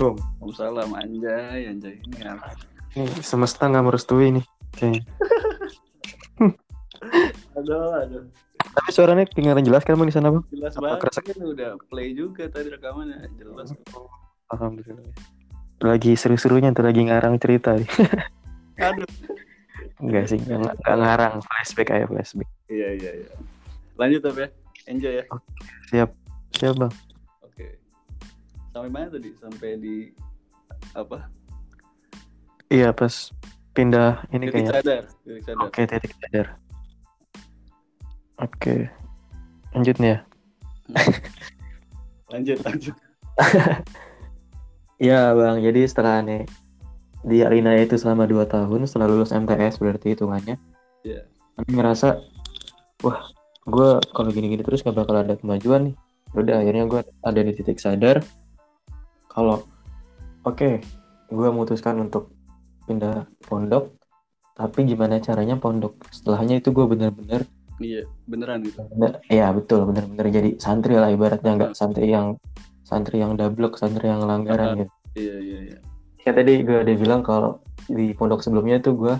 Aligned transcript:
Assalamualaikum. 0.00 0.40
Waalaikumsalam 0.40 0.90
anjay, 0.96 1.60
anjay 1.68 1.94
ini 2.00 2.24
apa? 2.24 2.56
Ini 2.96 3.20
semesta 3.20 3.68
nggak 3.68 3.84
merestui 3.84 4.32
nih. 4.32 4.44
Oke. 4.72 4.88
Aduh, 7.60 7.92
aduh. 8.00 8.24
Tapi 8.56 8.88
suaranya 8.96 9.28
kedengaran 9.28 9.60
jelas 9.60 9.84
kan 9.84 10.00
bang 10.00 10.08
di 10.08 10.16
sana 10.16 10.32
bang? 10.32 10.44
Jelas 10.56 10.72
Apa 10.72 10.96
banget. 10.96 11.00
kerasa? 11.04 11.20
Ini 11.20 11.44
udah 11.52 11.70
play 11.92 12.16
juga 12.16 12.48
tadi 12.48 12.72
rekamannya, 12.72 13.28
jelas. 13.36 13.76
Alhamdulillah. 14.48 15.04
Lagi 15.84 16.16
seru-serunya 16.16 16.72
tuh 16.72 16.88
lagi 16.88 17.04
ngarang 17.04 17.36
cerita. 17.36 17.76
nih. 17.76 17.88
Aduh. 18.88 19.04
Enggak 20.00 20.32
sih, 20.32 20.40
nggak 20.40 20.80
nggak 20.80 20.96
ngarang 20.96 21.34
flashback 21.44 21.92
aja 21.92 22.08
flashback. 22.08 22.48
Iya, 22.72 22.88
iya, 22.96 23.10
iya. 23.20 23.28
Lanjut 24.00 24.24
tapi 24.24 24.44
ya. 24.44 24.48
Enjoy 24.88 25.12
ya. 25.20 25.24
Siap, 25.92 26.10
siap 26.56 26.74
bang. 26.80 26.92
Sampai 28.70 28.90
mana 28.90 29.08
tadi? 29.10 29.30
Sampai 29.38 29.70
di 29.78 29.96
apa? 30.94 31.26
Iya 32.70 32.94
pas 32.94 33.34
pindah 33.74 34.22
ini 34.30 34.46
Titik 34.46 34.70
kayaknya. 34.70 34.72
sadar, 34.78 35.02
titik 35.26 35.42
sadar. 35.42 35.62
Oke 35.66 35.80
titik 35.86 36.12
sadar. 36.22 36.46
Oke. 38.40 38.74
Lanjut 39.74 39.96
nih 39.98 40.10
ya. 40.14 40.18
Lanjut, 42.30 42.58
lanjut. 42.66 42.96
Iya 45.00 45.32
bang, 45.32 45.64
jadi 45.64 45.80
setelah 45.88 46.20
aneh 46.20 46.44
di 47.24 47.40
Alina 47.40 47.72
itu 47.72 47.96
selama 47.96 48.28
2 48.28 48.44
tahun 48.44 48.84
setelah 48.84 49.08
lulus 49.08 49.32
MTS 49.32 49.80
berarti 49.80 50.12
hitungannya. 50.12 50.60
Iya. 51.08 51.24
Aneh 51.56 51.72
ngerasa, 51.72 52.20
wah 53.00 53.32
gue 53.64 53.90
kalau 54.12 54.28
gini-gini 54.28 54.60
terus 54.60 54.84
gak 54.84 54.92
bakal 54.92 55.16
ada 55.16 55.40
kemajuan 55.40 55.88
nih. 55.88 55.96
Udah 56.36 56.60
akhirnya 56.60 56.84
gue 56.84 57.00
ada 57.00 57.40
di 57.40 57.52
titik 57.56 57.80
sadar 57.80 58.20
kalau 59.30 59.62
oke 60.42 60.82
gue 61.30 61.48
memutuskan 61.48 61.96
untuk 62.00 62.34
pindah 62.84 63.22
pondok 63.46 63.94
tapi 64.52 64.84
gimana 64.84 65.16
caranya 65.18 65.54
pondok 65.54 65.94
setelahnya 66.10 66.58
itu 66.58 66.70
gue 66.70 66.84
bener-bener 66.84 67.46
Iya, 67.80 68.04
beneran 68.28 68.60
gitu. 68.60 68.84
bener- 68.92 69.24
ya 69.24 69.48
betul 69.50 69.88
bener-bener 69.88 70.26
jadi 70.28 70.50
santri 70.60 71.00
lah 71.00 71.08
ibaratnya 71.08 71.56
nggak 71.56 71.72
santri 71.72 72.12
yang 72.12 72.36
santri 72.84 73.24
yang 73.24 73.40
dablek 73.40 73.80
santri 73.80 74.04
yang 74.04 74.20
langgaran 74.20 74.84
gitu 74.84 74.92
Iya, 75.16 75.36
iya, 75.40 75.58
iya. 75.64 75.78
ya 76.20 76.30
tadi 76.30 76.60
gue 76.60 76.76
udah 76.76 76.96
bilang 77.00 77.24
kalau 77.24 77.64
di 77.88 78.12
pondok 78.12 78.44
sebelumnya 78.44 78.78
itu 78.78 78.92
gue 78.92 79.16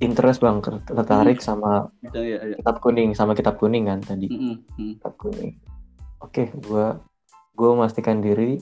interest 0.00 0.40
bang 0.40 0.58
ter- 0.58 0.80
tertarik 0.82 1.38
sama 1.38 1.92
Iya, 2.08 2.20
iya, 2.24 2.38
iya. 2.48 2.56
kitab 2.56 2.80
kuning 2.80 3.12
sama 3.12 3.36
kitab 3.36 3.60
kuning 3.60 3.84
kan 3.84 4.00
tadi 4.00 4.26
Mm-mm, 4.26 4.56
mm. 4.72 4.92
kitab 4.96 5.14
kuning 5.20 5.52
oke 6.18 6.42
gue 6.48 6.86
gue 7.52 7.68
memastikan 7.68 8.18
diri 8.18 8.56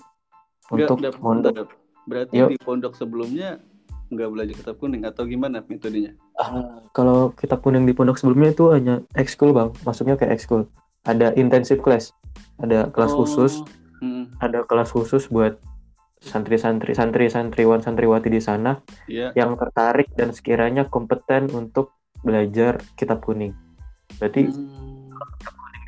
untuk 0.70 0.96
mondok 1.20 1.52
bentar, 1.54 1.66
Berarti 2.08 2.34
Yuk. 2.40 2.48
di 2.50 2.58
pondok 2.58 2.92
sebelumnya 2.96 3.60
nggak 4.10 4.28
belajar 4.34 4.54
kitab 4.58 4.76
kuning 4.82 5.06
atau 5.06 5.22
gimana 5.22 5.62
metodenya? 5.62 6.18
Ah, 6.34 6.82
kalau 6.90 7.30
kitab 7.38 7.62
kuning 7.62 7.86
di 7.86 7.94
pondok 7.94 8.18
sebelumnya 8.18 8.50
itu 8.50 8.66
hanya 8.74 9.04
ekskul 9.14 9.54
bang 9.54 9.70
masuknya 9.86 10.18
kayak 10.18 10.34
ekskul 10.34 10.66
ada 11.06 11.30
intensive 11.38 11.78
class 11.78 12.10
ada 12.58 12.91
kelas 12.91 13.14
Oh, 13.14 13.22
khusus 13.22 13.62
mm, 14.02 14.42
ada 14.42 14.66
kelas 14.66 14.91
khusus 14.91 15.30
buat 15.30 15.62
santri-santri 16.20 16.92
santri-santriwan 16.92 17.80
santriwati 17.80 18.28
di 18.28 18.42
sana 18.42 18.82
Iya. 19.06 19.32
yang 19.38 19.54
tertarik 19.56 20.10
dan 20.18 20.34
sekiranya 20.34 20.91
kompeten 20.91 21.48
untuk 21.54 21.96
belajar 22.20 22.82
kitab 22.98 23.22
kuning. 23.24 23.54
Berarti 24.20 24.50
Mm, 24.50 25.16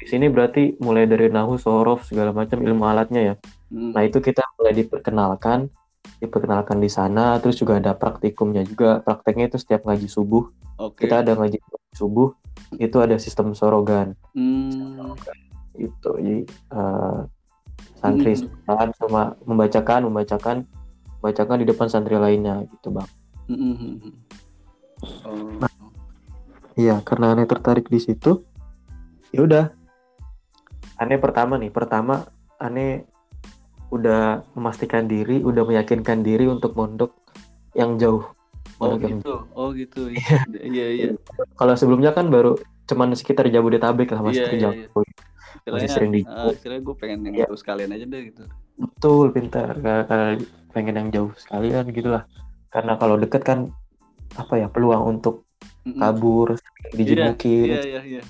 di 0.00 0.06
sini 0.10 0.26
berarti 0.32 0.76
mulai 0.82 1.06
dari 1.06 1.28
nahu, 1.30 1.58
sorof 1.60 2.06
segala 2.08 2.32
macam 2.34 2.58
ilmu 2.64 2.82
alatnya 2.86 3.22
ya. 3.22 3.34
Mm. 3.72 3.96
Nah 3.96 4.02
itu 4.04 4.20
kita 4.20 4.44
mulai 4.60 4.76
diperkenalkan, 4.76 5.72
diperkenalkan 6.20 6.78
di 6.78 6.92
sana. 6.92 7.40
Terus 7.40 7.56
juga 7.56 7.80
ada 7.80 7.96
praktikumnya 7.96 8.62
juga. 8.68 9.00
Prakteknya 9.00 9.48
itu 9.48 9.56
setiap 9.56 9.88
ngaji 9.88 10.06
subuh. 10.06 10.44
Oke. 10.76 11.08
Kita 11.08 11.24
ada 11.24 11.32
ngaji 11.32 11.56
subuh. 11.96 12.36
Itu 12.76 13.00
ada 13.00 13.16
sistem 13.16 13.56
sorogan. 13.56 14.12
Mm, 14.36 15.16
Itu 15.72 16.20
jadi 16.20 16.44
eh, 16.48 17.18
santri 17.96 18.36
Hmm. 18.36 18.92
sama 18.98 19.36
membacakan, 19.48 20.04
membacakan, 20.04 20.56
membacakan 21.20 21.56
di 21.62 21.66
depan 21.68 21.86
santri 21.88 22.18
lainnya 22.20 22.66
gitu 22.68 22.92
bang. 22.92 23.08
mm, 23.48 23.56
mm, 23.56 23.74
mm, 23.78 23.96
mm. 23.98 24.14
Oh. 25.26 25.58
Iya, 26.78 27.04
karena 27.04 27.36
aneh 27.36 27.44
tertarik 27.44 27.86
di 27.92 28.00
situ. 28.00 28.42
Ya 29.34 29.44
udah. 29.44 29.64
Aneh 30.96 31.18
pertama 31.20 31.58
nih, 31.60 31.68
pertama 31.68 32.24
aneh 32.56 33.04
udah 33.92 34.40
memastikan 34.56 35.04
diri, 35.04 35.44
udah 35.44 35.68
meyakinkan 35.68 36.24
diri 36.24 36.48
untuk 36.48 36.72
mondok 36.72 37.12
yang 37.76 38.00
jauh. 38.00 38.24
Oh 38.80 38.96
Mondok 38.96 39.00
yang 39.04 39.18
gitu, 39.20 39.34
oh 39.52 39.68
gitu, 39.76 40.02
iya, 40.16 40.40
iya, 40.64 40.86
iya, 40.90 41.08
Kalau 41.60 41.76
sebelumnya 41.76 42.10
kan 42.16 42.32
baru 42.32 42.56
cuman 42.88 43.12
sekitar 43.14 43.46
Jabodetabek 43.52 44.10
lah 44.16 44.24
masih 44.24 44.42
Iya, 44.42 44.42
iya, 44.42 44.48
terjangkau. 44.48 45.00
Masih 45.68 45.88
sering 45.92 46.10
di- 46.10 46.26
ah, 46.26 46.50
istilahnya 46.50 46.82
gue 46.82 46.96
pengen 46.98 47.18
yang 47.28 47.34
Iya. 47.38 47.46
itu 47.46 47.54
sekalian 47.60 47.90
aja 47.94 48.06
deh 48.08 48.22
gitu. 48.32 48.44
Betul, 48.80 49.26
pintar. 49.30 49.76
Karena 49.78 50.34
pengen 50.72 50.94
yang 50.98 51.08
jauh 51.12 51.30
sekalian 51.38 51.84
gitu 51.92 52.08
lah. 52.10 52.24
Karena 52.72 52.96
kalau 52.98 53.20
deket 53.20 53.44
kan 53.44 53.68
apa 54.34 54.56
ya 54.56 54.66
peluang 54.72 55.20
untuk 55.20 55.44
Mm, 55.84 55.92
mm. 55.92 56.00
kabur, 56.00 56.48
dijemukin, 56.94 57.74
Iya, 57.76 57.82
iya, 57.84 58.00
iya. 58.02 58.22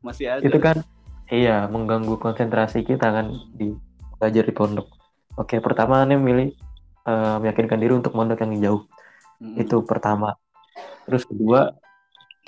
Masih 0.00 0.26
ada. 0.30 0.42
itu 0.42 0.58
kan 0.58 0.80
iya 1.30 1.66
mengganggu 1.66 2.14
konsentrasi 2.18 2.82
kita 2.86 3.10
kan 3.10 3.26
di 3.54 3.74
belajar 4.18 4.46
di 4.46 4.54
pondok. 4.54 5.01
Oke, 5.40 5.58
pertama 5.64 6.04
nih 6.04 6.20
milih 6.20 6.48
eh, 7.08 7.36
meyakinkan 7.40 7.80
diri 7.80 7.94
untuk 7.96 8.12
mondok 8.12 8.44
yang 8.44 8.52
jauh. 8.60 8.82
Mm, 9.40 9.56
mm. 9.56 9.62
Itu 9.64 9.76
pertama. 9.82 10.36
Terus 11.08 11.24
kedua, 11.24 11.72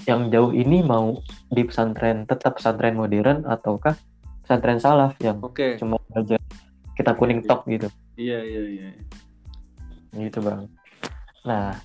yang 0.05 0.29
jauh 0.29 0.53
ini 0.53 0.85
mau 0.85 1.17
di 1.49 1.63
pesantren 1.65 2.27
tetap 2.29 2.59
pesantren 2.59 2.99
modern 2.99 3.47
ataukah 3.47 3.95
pesantren 4.45 4.83
salaf 4.83 5.17
yang 5.23 5.41
Oke, 5.41 5.81
cuma 5.81 5.97
belajar 6.11 6.43
kitab 6.99 7.17
kuning 7.17 7.41
tok 7.47 7.65
gitu. 7.71 7.89
iya, 8.19 8.43
iya, 8.45 8.63
iya. 8.69 8.89
Gitu, 10.15 10.39
Bang. 10.45 10.69
Nah, 11.47 11.79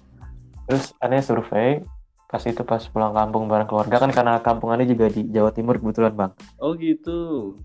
terus 0.67 0.93
aneh 1.01 1.23
survei 1.23 1.81
pas 2.29 2.45
itu 2.45 2.61
pas 2.61 2.81
pulang 2.93 3.09
kampung 3.09 3.49
bareng 3.49 3.65
keluarga 3.65 4.05
kan 4.05 4.11
karena 4.13 4.37
kampung 4.37 4.69
aneh 4.69 4.85
juga 4.85 5.09
di 5.09 5.25
Jawa 5.33 5.49
Timur 5.49 5.81
kebetulan, 5.81 6.13
Bang. 6.13 6.31
Oh 6.61 6.77
gitu, 6.77 7.55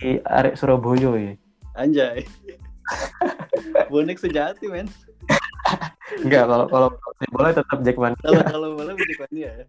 Di 0.00 0.16
arek 0.24 0.56
Surabaya 0.56 1.12
ya. 1.20 1.32
anjay. 1.76 2.24
Bonek 3.92 4.18
sejati 4.20 4.66
men. 4.68 4.88
Enggak, 6.20 6.44
kalau 6.46 6.66
kalau 6.68 6.88
kalau 6.92 7.14
boleh 7.32 7.52
tetap 7.56 7.78
Jackmania. 7.80 8.20
Kalau 8.20 8.42
kalau 8.44 8.68
boleh 8.76 8.94
dia 9.32 9.50
ya. 9.50 9.66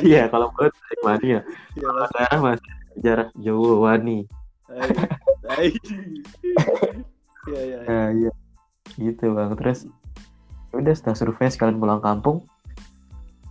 iya, 0.00 0.22
kalau 0.32 0.48
boleh 0.56 0.72
Jackmania. 0.90 1.40
Iya, 1.76 1.88
Mas. 1.92 2.08
sekarang 2.14 2.40
masih 2.40 2.72
sejarah 2.96 3.28
Jawa 3.36 3.72
Wani. 3.84 4.18
Iya, 5.48 5.60
iya. 7.46 7.60
iya. 7.64 7.78
Nah, 7.84 8.08
iya. 8.12 8.32
Gitu, 8.96 9.24
Bang. 9.32 9.52
Terus 9.56 9.88
udah 10.72 10.94
setelah 10.96 11.16
survei 11.16 11.48
sekalian 11.48 11.80
pulang 11.80 12.00
kampung, 12.04 12.44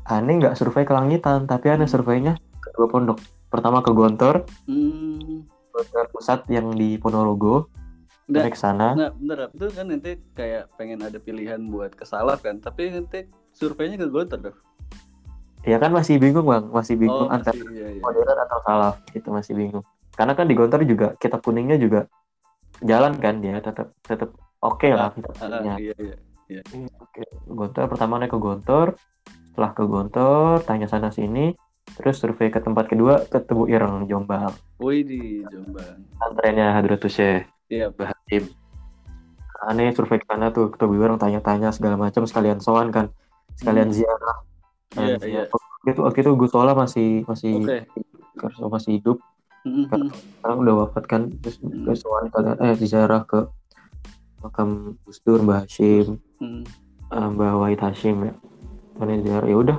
aneh 0.05 0.37
nggak 0.37 0.57
survei 0.57 0.85
ke 0.85 0.93
Langitan, 0.93 1.49
tapi 1.49 1.73
aneh 1.73 1.89
surveinya 1.89 2.37
ke 2.61 2.69
dua 2.77 2.87
pondok. 2.89 3.17
Pertama 3.47 3.81
ke 3.81 3.91
Gontor, 3.95 4.43
Hmm. 4.67 5.47
Gontor 5.71 6.05
pusat 6.09 6.45
yang 6.49 6.73
di 6.73 6.97
Ponorogo, 6.97 7.69
Aneh 8.27 8.51
ke 8.51 8.59
sana. 8.59 8.91
nah, 8.91 9.09
bener, 9.09 9.47
itu 9.49 9.65
kan 9.71 9.85
nanti 9.87 10.11
kayak 10.35 10.67
pengen 10.75 10.99
ada 10.99 11.15
pilihan 11.15 11.63
buat 11.63 11.95
ke 11.95 12.03
salaf 12.03 12.43
kan, 12.43 12.59
tapi 12.59 12.91
nanti 12.91 13.23
surveinya 13.51 13.95
ke 13.95 14.07
Gontor 14.07 14.51
dong. 14.51 14.57
Ya 15.63 15.79
kan 15.79 15.91
masih 15.91 16.15
bingung, 16.15 16.43
Bang. 16.43 16.67
Masih 16.69 16.95
bingung 16.95 17.27
Oh, 17.27 17.31
antara 17.31 17.55
masih, 17.55 17.71
iya, 17.71 17.87
iya. 17.91 18.01
modern 18.03 18.39
atau 18.39 18.59
salaf. 18.63 18.95
Itu 19.11 19.31
masih 19.31 19.53
bingung. 19.53 19.83
Karena 20.11 20.31
kan 20.31 20.43
di 20.43 20.55
Gontor 20.55 20.83
juga 20.83 21.15
kitab 21.15 21.39
kuningnya 21.39 21.75
juga 21.75 22.07
jalan 22.79 23.17
kan 23.17 23.41
dia 23.41 23.57
tetap 23.57 23.89
tetap 24.03 24.29
oke 24.59 24.85
lah 24.87 25.09
kitab 25.11 25.33
Ah, 25.33 25.39
ah, 25.39 25.47
kuningnya. 25.49 25.75
iya, 25.77 25.95
iya. 25.97 26.15
Iya, 26.47 26.61
Oke, 26.97 27.23
Gontor 27.45 27.91
pertama 27.91 28.15
naik 28.17 28.31
ke 28.31 28.39
Gontor, 28.39 28.95
setelah 29.51 29.71
ke 29.71 29.83
Gontor 29.83 30.63
tanya 30.63 30.87
sana 30.87 31.11
sini, 31.11 31.51
terus 31.95 32.19
survei 32.19 32.47
ke 32.47 32.59
tempat 32.59 32.87
kedua 32.87 33.23
ke 33.23 33.39
Tebu 33.39 33.67
Ireng 33.67 34.07
Jombang, 34.07 34.55
Woi 34.79 35.03
di 35.03 35.43
Jombang. 35.43 36.07
antrennya 36.17 36.71
Hadratus 36.71 37.11
Syekh 37.13 37.43
Iya, 37.67 37.91
Bahtim. 37.91 38.43
Aneh 39.67 39.91
survei 39.91 40.21
ke 40.21 40.25
sana 40.29 40.53
tuh 40.53 40.71
ke 40.71 40.77
Tebu 40.79 40.95
Ireng 41.01 41.19
tanya-tanya 41.19 41.73
segala 41.73 41.97
macam 41.97 42.23
sekalian 42.23 42.61
soan 42.61 42.93
kan, 42.93 43.11
sekalian 43.57 43.89
Hmm. 43.89 43.97
ziarah. 43.97 44.37
Iya, 44.95 44.95
Dan 44.95 45.07
iya. 45.07 45.17
ziarah. 45.19 45.49
Waktu 45.51 45.87
itu 45.91 45.99
waktu 46.05 46.19
itu 46.23 46.31
Gus 46.37 46.51
Sola 46.53 46.71
masih 46.77 47.25
masih. 47.27 47.53
Karso 48.37 48.69
masih 48.69 49.01
hidup, 49.01 49.17
Hmm, 49.65 49.89
hmm. 49.89 50.13
sekarang 50.13 50.57
udah 50.61 50.75
wafat 50.85 51.03
kan, 51.09 51.21
terus 51.41 51.57
Hmm. 51.57 51.89
ke 51.89 51.97
soan 51.97 52.29
ke 52.29 52.37
eh 52.61 52.73
ziarah 52.77 53.25
ke 53.25 53.49
makam 54.45 54.93
Gus 55.01 55.17
Dur, 55.25 55.41
Mbah 55.41 55.65
Hashim, 55.65 56.21
Hmm. 56.37 56.61
eh, 57.09 57.27
Mbah 57.33 57.57
Wahid 57.57 57.81
Hashim 57.81 58.29
ya 58.29 58.33
manajer 58.97 59.41
ya 59.45 59.57
udah 59.57 59.77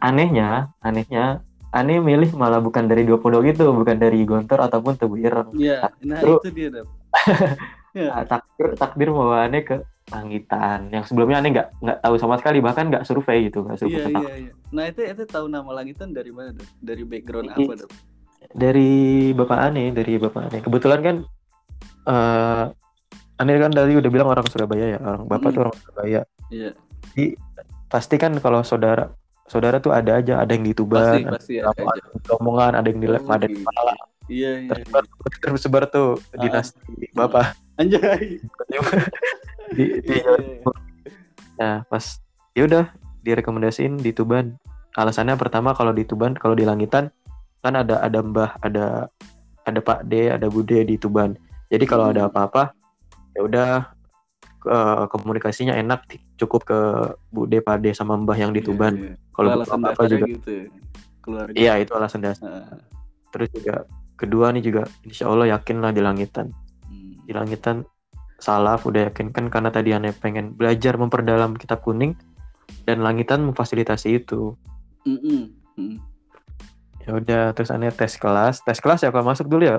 anehnya 0.00 0.72
anehnya 0.80 1.44
aneh 1.74 1.98
milih 1.98 2.30
malah 2.32 2.58
bukan 2.58 2.86
dari 2.86 3.02
dua 3.02 3.18
pondok 3.18 3.44
itu 3.44 3.66
bukan 3.66 3.98
dari 3.98 4.22
Gontor 4.22 4.62
ataupun 4.62 4.94
Tebu 4.94 5.18
Ireng 5.18 5.50
Iya, 5.52 5.90
nah 6.00 6.22
Terus- 6.22 6.40
itu 6.40 6.50
dia, 6.54 6.68
Dap. 6.70 6.86
Ya. 7.94 8.10
Ah, 8.10 8.26
takdir 8.26 8.74
takdir 8.74 9.06
membawa 9.06 9.46
aneh 9.46 9.62
ke 9.62 9.78
langitan 10.10 10.90
yang 10.90 11.06
sebelumnya 11.06 11.38
aneh 11.38 11.54
nggak 11.54 11.78
nggak 11.78 11.98
tahu 12.02 12.14
sama 12.18 12.34
sekali 12.36 12.58
bahkan 12.58 12.90
nggak 12.90 13.06
survei 13.06 13.46
gitu 13.46 13.62
nggak 13.62 13.78
survei 13.78 14.02
Iya 14.02 14.18
iya 14.18 14.34
iya. 14.40 14.52
Nah 14.70 14.84
itu 14.84 14.98
itu 15.00 15.22
tahu 15.24 15.46
nama 15.46 15.70
langitan 15.70 16.10
dari 16.10 16.34
mana 16.34 16.50
dok? 16.50 16.66
Dari 16.82 17.02
background 17.02 17.54
Ini- 17.54 17.62
apa 17.64 17.74
dok? 17.78 17.90
dari 18.50 18.92
bapak 19.30 19.58
aneh 19.62 19.88
dari 19.90 20.14
bapak 20.16 20.42
aneh 20.44 20.60
kebetulan 20.60 21.00
kan 21.00 21.16
eh 22.04 22.64
aneh 23.36 23.54
kan 23.56 23.70
tadi 23.70 23.94
udah 23.94 24.10
bilang 24.10 24.28
orang 24.28 24.46
Surabaya 24.46 24.86
ya 24.94 24.98
orang 24.98 25.24
bapak 25.24 25.48
Hmm. 25.48 25.54
tuh 25.54 25.60
orang 25.62 25.76
Surabaya 25.76 26.20
Iya. 26.50 26.70
pasti 27.86 28.14
kan 28.16 28.34
kalau 28.36 28.60
saudara 28.60 29.06
saudara 29.46 29.76
tuh 29.78 29.92
ada 29.92 30.18
aja 30.18 30.40
ada 30.40 30.50
yang 30.50 30.64
di 30.64 30.72
Tuban 30.72 31.24
ada 31.24 31.36
pasti 31.36 31.60
ada 31.60 31.76
yang 31.76 31.92
di 32.16 32.30
omongan 32.32 32.72
ada 32.74 32.86
yang 32.88 33.00
di 33.00 33.06
Oh, 33.06 33.28
ada 33.28 33.44
di 33.44 33.54
gitu. 33.54 33.60
kepala 33.62 33.94
Iya 34.24 34.50
iya. 34.56 34.68
tersebar, 34.72 35.02
iya. 35.04 35.36
tersebar 35.44 35.82
tuh 35.86 36.08
Ah. 36.16 36.40
dinasti 36.40 36.80
bapak 37.12 37.46
Anjay. 37.74 38.38
di, 39.76 39.84
di 40.00 40.14
Iya, 40.14 40.22
iya, 40.22 40.34
iya. 40.38 40.62
Nah, 41.54 41.76
pas 41.86 42.22
ya 42.54 42.62
udah 42.64 42.84
direkomendasiin 43.26 43.98
di 43.98 44.10
Tuban. 44.10 44.54
Alasannya 44.94 45.34
pertama 45.34 45.74
kalau 45.74 45.90
di 45.90 46.06
Tuban, 46.06 46.38
kalau 46.38 46.54
di 46.54 46.62
Langitan 46.62 47.10
kan 47.60 47.74
ada 47.74 47.98
ada 47.98 48.22
Mbah, 48.22 48.62
ada 48.62 49.10
ada 49.64 49.80
Pak 49.82 50.06
D, 50.06 50.30
ada 50.30 50.46
Bude 50.46 50.86
di 50.86 50.94
Tuban. 50.94 51.34
Jadi 51.66 51.84
kalau 51.84 52.08
ada 52.08 52.24
Hmm. 52.24 52.30
apa-apa 52.30 52.70
ya 53.34 53.40
udah 53.42 53.68
eh, 54.64 55.04
komunikasinya 55.12 55.74
enak 55.76 56.08
cukup 56.40 56.64
ke 56.64 56.78
Bude, 57.30 57.60
Pak 57.60 57.84
D 57.84 57.92
sama 57.92 58.16
Mbah 58.16 58.36
yang 58.36 58.52
di 58.52 58.60
Iya, 58.60 58.66
Tuban. 58.66 58.94
iya. 58.96 59.14
Kalau 59.30 59.48
alasan 59.54 59.80
dasarnya 59.82 60.10
juga. 60.10 60.26
gitu 60.30 60.50
ya. 60.50 60.66
Keluarga. 61.24 61.56
Iya, 61.56 61.72
itu 61.80 61.92
alasan 61.96 62.20
dasar. 62.20 62.48
Ah, 62.50 62.80
Terus 63.32 63.48
juga 63.50 63.74
kedua 64.14 64.52
nih 64.54 64.62
juga 64.62 64.82
insya 65.02 65.26
Allah 65.26 65.50
yakin 65.58 65.82
lah 65.82 65.90
di 65.90 66.00
Langitan. 66.04 66.52
hmm. 66.86 67.24
Di 67.26 67.32
Langitan 67.34 67.82
salaf 68.38 68.84
udah 68.84 69.08
yakin 69.08 69.32
kan 69.32 69.48
karena 69.48 69.70
tadi 69.72 69.94
aneh 69.96 70.12
pengen 70.12 70.52
belajar 70.52 70.98
memperdalam 71.00 71.56
kitab 71.56 71.80
kuning 71.80 72.12
dan 72.84 73.00
Langitan 73.00 73.40
memfasilitasi 73.46 74.20
itu. 74.20 74.52
Mm-mm. 75.04 75.52
Mm. 75.76 75.98
ya 77.04 77.10
udah 77.20 77.42
terus 77.52 77.68
aneh 77.68 77.92
tes 77.92 78.16
kelas 78.16 78.64
tes 78.64 78.80
kelas 78.80 79.04
ya 79.04 79.12
kalau 79.12 79.28
masuk 79.28 79.44
dulu 79.44 79.68
ya 79.68 79.78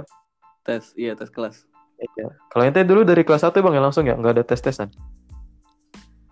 Tes, 0.61 0.93
iya 0.93 1.17
tes 1.17 1.33
kelas. 1.33 1.65
Iya. 1.95 2.27
kalau 2.49 2.63
ente 2.63 2.83
dulu 2.83 3.01
dari 3.01 3.23
kelas 3.23 3.43
1 3.43 3.55
bang 3.55 3.73
ya 3.73 3.81
langsung 3.81 4.03
ya 4.03 4.13
nggak 4.13 4.33
ada 4.35 4.43
tes 4.43 4.59
tesan 4.59 4.91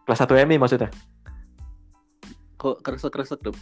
kelas 0.04 0.20
1 0.22 0.44
MI 0.44 0.58
maksudnya 0.58 0.92
Kok 2.56 2.80
keresek-keresek 2.80 3.40
dok? 3.42 3.56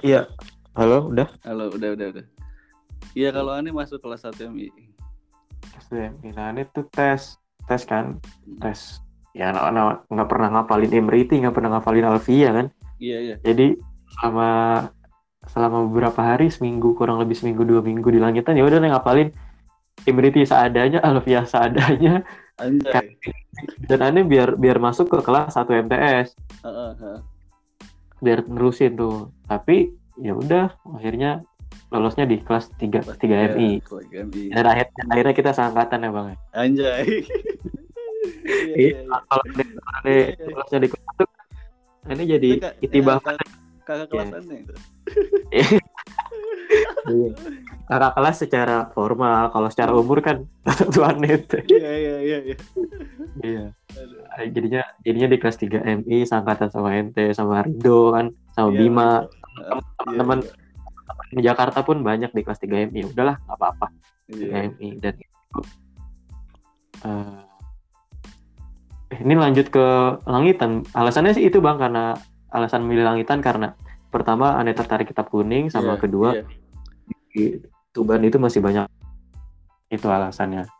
iya 0.00 0.26
halo 0.74 1.06
udah 1.08 1.26
Halo, 1.42 1.70
udah 1.70 1.94
udah 1.94 2.06
udah. 2.14 2.26
Iya 3.12 3.30
kalau 3.30 3.52
aneh 3.52 3.70
masuk 3.70 3.98
kelas 3.98 4.22
1 4.22 4.46
MI. 4.48 4.70
kelas 5.70 5.86
1 5.90 6.18
MI 6.18 6.28
nah 6.32 6.50
ini 6.50 6.62
tuh 6.70 6.86
tes 6.88 7.34
tes 7.66 7.82
kan 7.84 8.18
tes 8.58 8.98
ya 9.30 9.50
anak 9.50 9.64
anak 9.70 9.84
nggak 10.06 10.28
pernah 10.28 10.48
ngapalin 10.50 10.90
Imriti 10.90 11.38
nggak 11.38 11.54
pernah 11.54 11.78
ngapalin 11.78 12.06
Alfia 12.06 12.50
kan 12.50 12.66
Iya 12.98 13.18
iya. 13.22 13.36
jadi 13.42 13.74
selama 14.12 14.48
selama 15.46 15.86
beberapa 15.88 16.20
hari 16.20 16.50
seminggu 16.50 16.92
kurang 16.94 17.16
lebih 17.18 17.32
seminggu 17.34 17.62
dua 17.62 17.80
minggu 17.80 18.06
di 18.06 18.18
langitan 18.18 18.54
ya 18.54 18.66
udah 18.66 18.78
nih 18.78 18.90
ngapalin 18.92 19.28
Imriti 20.04 20.42
seadanya 20.42 20.98
Alfia 21.06 21.44
seadanya 21.44 22.24
Anjay. 22.56 23.14
dan 23.86 23.98
aneh 24.00 24.22
biar 24.22 24.54
biar 24.54 24.76
masuk 24.76 25.08
ke 25.08 25.18
kelas 25.20 25.52
1 25.52 25.84
MTS 25.84 26.32
heeh. 26.62 27.16
biar 28.18 28.38
nerusin 28.44 28.94
tuh 28.94 29.28
tapi 29.44 29.92
ya 30.16 30.32
udah 30.32 30.70
akhirnya 30.92 31.40
lolosnya 31.88 32.22
di 32.22 32.38
kelas 32.38 32.68
3 32.76 33.02
Kelas 33.02 33.18
3 33.18 33.46
MI 33.50 33.68
Kelas 33.80 34.04
MI. 34.08 34.42
dan 34.50 34.64
akhirnya 34.64 35.02
akhirnya 35.08 35.34
kita 35.34 35.50
seangkatan 35.50 35.98
ya 36.00 36.10
bang 36.10 36.26
ya. 36.28 36.36
Anjay. 36.54 37.06
Iya, 38.40 38.74
iya, 38.76 38.98
iya. 39.00 39.16
kalau 39.24 39.42
ada 39.42 39.62
ada 39.64 40.12
Iya, 40.12 40.44
kelasnya 40.44 40.78
di 40.78 40.88
kelas 40.92 41.12
tuh 41.16 41.28
ini 42.06 42.24
jadi 42.26 42.48
Itu 42.52 42.68
itibah 42.82 43.16
ya, 43.16 43.26
kak- 43.26 43.38
kakak 43.80 44.06
kelas 44.10 44.28
aneh 44.36 44.56
itu. 44.60 44.74
kakak 47.90 48.12
kelas 48.14 48.36
secara 48.38 48.76
formal 48.94 49.50
kalau 49.50 49.66
secara 49.66 49.90
umur 49.98 50.22
kan 50.22 50.46
tuan 50.94 51.18
itu 51.26 51.58
Iya 51.66 51.90
iya 51.90 52.16
iya 52.22 52.38
iya. 52.46 52.56
iya. 53.42 53.64
Jadinya 54.54 54.86
jadinya 55.02 55.28
di 55.28 55.38
kelas 55.42 55.58
3 55.58 56.06
MI 56.06 56.22
seangkatan 56.22 56.70
sama 56.70 56.94
NT 56.94 57.34
sama 57.34 57.66
Rido 57.66 58.14
kan 58.14 58.30
sama 58.54 58.70
Iya, 58.70 58.78
Bima. 58.78 59.26
Iya, 59.26 59.82
teman-teman 59.98 60.38
di 61.34 61.42
Jakarta 61.42 61.82
pun 61.82 62.06
banyak 62.06 62.30
di 62.30 62.40
kelas 62.46 62.62
3 62.62 62.94
MI 62.94 63.10
udahlah 63.10 63.42
nggak 63.42 63.58
apa-apa. 63.58 63.86
Iya. 64.30 64.70
PMI 64.70 64.88
dan 65.02 65.14
eh, 67.02 67.42
ini 69.18 69.34
lanjut 69.34 69.66
ke 69.74 69.86
langitan. 70.30 70.86
Alasannya 70.94 71.34
sih 71.34 71.50
itu 71.50 71.58
bang 71.58 71.74
karena 71.74 72.14
alasan 72.54 72.86
memilih 72.86 73.10
langitan 73.10 73.42
karena 73.42 73.74
pertama 74.10 74.58
aneh 74.58 74.74
tertarik 74.74 75.10
kitab 75.10 75.30
kuning 75.30 75.70
sama 75.70 75.94
Iya, 75.94 76.02
kedua 76.02 76.30
iya. 77.34 77.58
Tuban 77.90 78.22
itu 78.22 78.38
masih 78.38 78.62
banyak. 78.62 78.86
Itu 79.90 80.06
alasannya. 80.06 80.70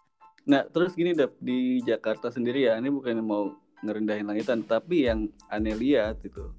Nah, 0.46 0.62
terus 0.70 0.94
gini 0.94 1.12
Dap, 1.12 1.34
di 1.42 1.82
Jakarta 1.82 2.30
sendiri 2.30 2.70
ya, 2.70 2.78
ini 2.78 2.90
bukan 2.90 3.18
mau 3.22 3.54
ngerendahin 3.82 4.26
langitan, 4.26 4.62
tapi 4.62 5.10
yang 5.10 5.26
aneh 5.50 5.74
lihat 5.74 6.22
itu 6.22 6.52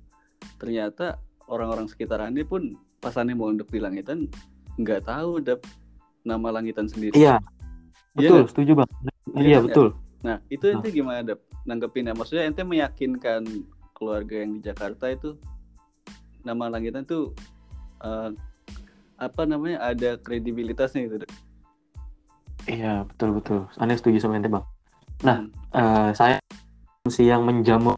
ternyata 0.57 1.17
orang-orang 1.49 1.89
sekitar 1.89 2.21
aneh 2.21 2.45
pun 2.45 2.77
pas 3.01 3.17
aneh 3.17 3.33
mau 3.33 3.49
untuk 3.49 3.69
di 3.69 3.81
langitan 3.81 4.29
nggak 4.77 5.09
tahu 5.09 5.41
Dap 5.41 5.61
nama 6.21 6.53
langitan 6.53 6.85
sendiri. 6.85 7.17
iya. 7.17 7.41
Iya 8.11 8.27
betul 8.27 8.39
nggak? 8.43 8.51
setuju 8.51 8.71
bang 8.75 8.89
Iya 9.31 9.41
iya 9.47 9.57
kan, 9.57 9.65
betul. 9.65 9.87
Nah, 10.21 10.37
itu 10.51 10.65
ente 10.69 10.87
gimana 10.91 11.19
Dap 11.23 11.39
nanggepinnya? 11.65 12.13
Maksudnya 12.13 12.43
ente 12.45 12.61
meyakinkan 12.61 13.41
keluarga 13.95 14.35
yang 14.43 14.51
di 14.57 14.61
Jakarta 14.65 15.05
itu 15.09 15.37
nama 16.41 16.69
langitan 16.69 17.05
tuh 17.05 17.31
eh, 18.01 18.29
apa 19.21 19.45
namanya 19.45 19.77
ada 19.85 20.17
kredibilitasnya 20.17 21.05
gitu. 21.05 21.15
Dap. 21.21 21.31
iya 22.65 23.05
betul 23.05 23.37
betul 23.37 23.59
aneh 23.77 23.93
setuju 23.93 24.17
sama 24.17 24.41
ente 24.41 24.49
bang 24.49 24.65
Nah, 25.21 25.37
Hmm. 25.37 25.53
Eh, 25.71 26.09
saya 26.17 26.35
si 27.05 27.29
yang 27.29 27.45
menjamu 27.45 27.93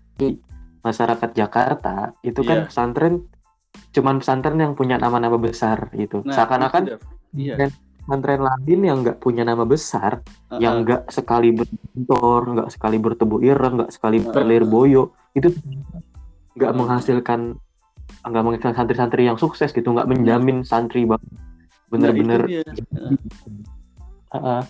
masyarakat 0.83 1.31
Jakarta 1.31 2.11
itu 2.19 2.43
kan 2.43 2.61
Iya. 2.61 2.67
pesantren 2.67 3.13
cuman 3.95 4.19
pesantren 4.19 4.59
yang 4.59 4.75
punya 4.75 4.99
nama-nama 4.99 5.39
besar 5.39 5.87
gitu 5.95 6.19
Nah, 6.27 6.35
seakan-akan 6.35 6.99
iya. 7.33 7.55
dan 7.55 7.71
pesantren 8.03 8.43
lain 8.43 8.79
yang 8.83 8.97
nggak 9.01 9.23
punya 9.23 9.47
nama 9.47 9.63
besar 9.63 10.19
Heeh. 10.51 10.59
yang 10.67 10.83
nggak 10.83 11.07
sekali 11.09 11.55
berbentor 11.55 12.41
nggak 12.59 12.69
sekali 12.75 12.97
bertebu 12.99 13.39
ireng 13.39 13.73
nggak 13.79 13.91
sekali 13.95 14.19
Heeh. 14.19 14.27
berlir 14.35 14.67
boyo 14.67 15.15
itu 15.31 15.47
nggak 16.53 16.69
Heeh. 16.69 16.77
menghasilkan 16.77 17.39
nggak 18.21 18.43
menghasilkan 18.45 18.75
santri-santri 18.77 19.25
yang 19.25 19.39
sukses 19.41 19.73
gitu 19.73 19.89
nggak 19.91 20.07
menjamin 20.07 20.61
santri 20.61 21.03
bang 21.09 21.21
Nah, 21.93 22.09
bener-bener 22.09 22.41
itu 22.49 22.49
dia. 22.49 22.63
Heeh. 22.65 23.13
Heeh. 24.33 24.61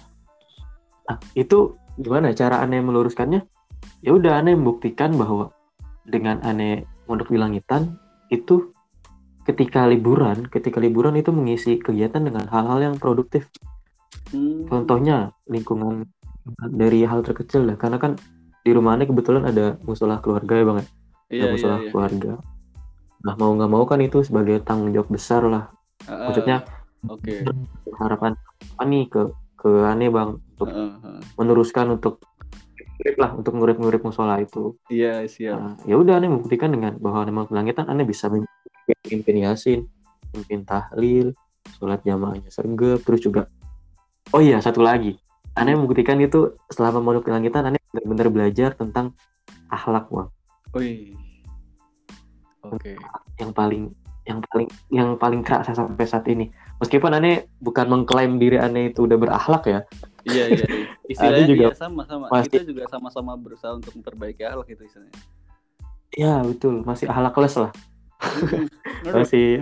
Nah, 1.08 1.18
itu 1.40 1.80
gimana 1.96 2.36
cara 2.36 2.60
aneh 2.60 2.84
meluruskannya? 2.84 3.48
Ya 4.04 4.12
udah 4.12 4.44
aneh 4.44 4.60
membuktikan 4.60 5.16
bahwa 5.16 5.56
dengan 6.04 6.44
aneh 6.44 6.84
mondok 7.08 7.32
di 7.32 7.40
langitan 7.40 7.96
itu 8.28 8.76
ketika 9.48 9.88
liburan, 9.88 10.48
ketika 10.52 10.84
liburan 10.84 11.16
itu 11.16 11.32
mengisi 11.32 11.80
kegiatan 11.80 12.28
dengan 12.28 12.44
hal-hal 12.52 12.92
yang 12.92 12.96
produktif. 13.00 13.48
Hmm. 14.36 14.68
Contohnya 14.68 15.32
lingkungan 15.48 16.04
dari 16.76 17.08
hal 17.08 17.24
terkecil 17.24 17.64
lah, 17.72 17.80
karena 17.80 18.04
kan 18.04 18.20
di 18.68 18.72
rumah 18.76 19.00
aneh 19.00 19.08
kebetulan 19.08 19.48
ada 19.48 19.80
musola 19.88 20.20
keluarga 20.20 20.60
ya 20.60 20.66
bang, 20.68 20.78
ya? 20.80 20.84
Iya, 20.84 21.40
iya, 21.40 21.52
musola 21.56 21.76
iya. 21.80 21.88
keluarga. 21.92 22.34
Nah 23.24 23.34
mau 23.40 23.52
nggak 23.56 23.72
mau 23.72 23.84
kan 23.88 24.00
itu 24.04 24.20
sebagai 24.24 24.60
tanggung 24.64 24.92
jawab 24.92 25.10
besar 25.12 25.48
lah. 25.48 25.72
Heeh. 26.08 26.28
Maksudnya 26.28 26.58
Oke. 27.08 27.44
harapan 28.00 28.36
apa 28.76 28.84
nih 28.88 29.04
ke 29.08 29.22
ke 29.60 29.70
aneh 29.88 30.12
bang 30.12 30.36
untuk 30.36 30.70
Heeh, 30.72 30.92
heeh. 31.04 31.22
meneruskan 31.40 31.96
untuk 31.96 32.20
ngurip 33.00 33.16
lah 33.20 33.32
untuk 33.36 33.54
ngurip-ngurip 33.56 34.02
musola 34.04 34.40
itu. 34.40 34.76
Iya, 34.92 35.24
siap. 35.28 35.56
Nah, 35.56 35.74
ya 35.88 35.96
udah 35.96 36.20
aneh 36.20 36.30
membuktikan 36.32 36.72
dengan 36.72 37.00
bahwa 37.00 37.24
memang 37.28 37.46
langitan 37.52 37.88
aneh 37.88 38.04
bisa 38.04 38.28
memimpin 38.28 38.98
mimpin 39.08 39.38
yasin, 39.44 39.80
mimpin 40.36 40.68
tahlil, 40.68 41.32
sholat 41.80 42.04
jamaahnya 42.04 42.52
sergap, 42.52 43.00
terus 43.04 43.24
juga 43.24 43.48
oh 44.34 44.42
iya 44.42 44.58
satu 44.60 44.82
lagi 44.82 45.16
aneh 45.54 45.78
membuktikan 45.78 46.18
itu 46.18 46.58
selama 46.72 47.00
mondok 47.00 47.30
di 47.30 47.32
langitan 47.32 47.70
aneh 47.70 47.82
benar-benar 47.94 48.28
belajar 48.34 48.70
tentang 48.74 49.14
akhlak 49.70 50.10
bang 50.10 50.30
Wih. 50.74 51.14
Oke. 52.64 52.96
yang 53.36 53.52
paling 53.52 53.92
yang 54.24 54.40
paling 54.42 54.68
yang 54.90 55.10
paling 55.16 55.42
kerasa 55.42 55.72
sampai 55.72 56.04
saat 56.04 56.24
ini 56.26 56.48
meskipun 56.80 57.12
aneh 57.12 57.52
bukan 57.60 57.86
mengklaim 57.86 58.40
diri 58.40 58.56
aneh 58.56 58.90
itu 58.90 59.04
udah 59.04 59.18
berakhlak 59.18 59.64
ya 59.66 59.80
Iya, 60.24 60.46
iya. 60.50 60.66
iya. 60.66 60.88
Istilahnya 61.12 61.46
juga 61.46 61.66
iya, 61.66 61.76
sama-sama. 61.76 62.26
pasti- 62.32 62.56
Kita 62.56 62.64
juga 62.66 62.84
sama-sama 62.88 63.36
berusaha 63.36 63.76
untuk 63.76 63.92
memperbaiki 63.94 64.40
akhlak 64.42 64.68
itu 64.70 64.84
istilahnya. 64.86 65.20
ya 66.14 66.40
betul 66.40 66.80
masih 66.82 67.06
akhlakless 67.06 67.58
lah 67.58 67.72
masih 69.04 69.60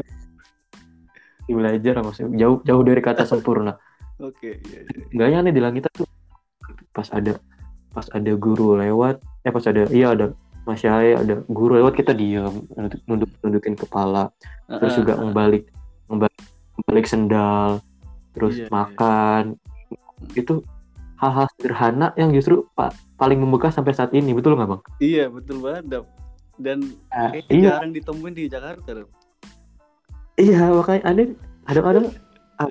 masih 1.42 1.56
belajar 1.58 1.96
masih 2.00 2.24
jauh 2.32 2.62
jauh 2.62 2.84
dari 2.84 3.02
kata 3.02 3.26
sempurna 3.26 3.74
Oke, 4.22 4.62
iya, 4.62 4.86
iya. 4.86 5.04
enggaknya 5.10 5.38
aneh 5.42 5.52
di 5.52 5.62
langitan 5.64 5.90
tuh 5.92 6.06
pas 6.94 7.10
ada 7.10 7.34
pas 7.90 8.06
ada 8.08 8.32
guru 8.36 8.78
lewat 8.78 9.18
eh 9.42 9.50
pas 9.50 9.66
ada 9.66 9.90
iya 9.90 10.14
ada 10.14 10.30
Mas 10.62 10.86
ada 10.86 11.42
guru 11.50 11.74
lewat 11.74 11.98
kita 11.98 12.14
diem 12.14 12.54
nunduk, 12.78 13.02
nunduk 13.10 13.30
nundukin 13.42 13.74
kepala 13.74 14.30
terus 14.70 14.94
juga 14.94 15.18
ngebalik, 15.18 15.66
ngebalik 16.08 17.06
sendal 17.06 17.82
terus 18.32 18.62
Iya, 18.62 18.66
iya. 18.66 18.72
makan 18.72 19.44
itu 20.38 20.62
hal-hal 21.18 21.46
sederhana 21.58 22.14
yang 22.16 22.30
justru 22.32 22.66
pak 22.74 22.94
paling 23.18 23.38
membekas 23.38 23.74
sampai 23.76 23.94
saat 23.94 24.14
ini 24.14 24.32
betul 24.32 24.54
nggak 24.54 24.70
bang? 24.70 24.82
Iya 24.98 25.30
betul 25.30 25.62
banget 25.62 25.84
Dap. 25.90 26.06
Dan 26.62 26.78
kayaknya 27.10 27.42
iya 27.50 27.72
jarang 27.78 27.94
ditemuin 27.94 28.34
di 28.38 28.44
Jakarta 28.48 28.90
Dap. 28.94 29.10
iya 30.38 30.70
makanya 30.72 31.02
aneh 31.06 31.28
kadang-kadang 31.66 32.06
ah, 32.58 32.70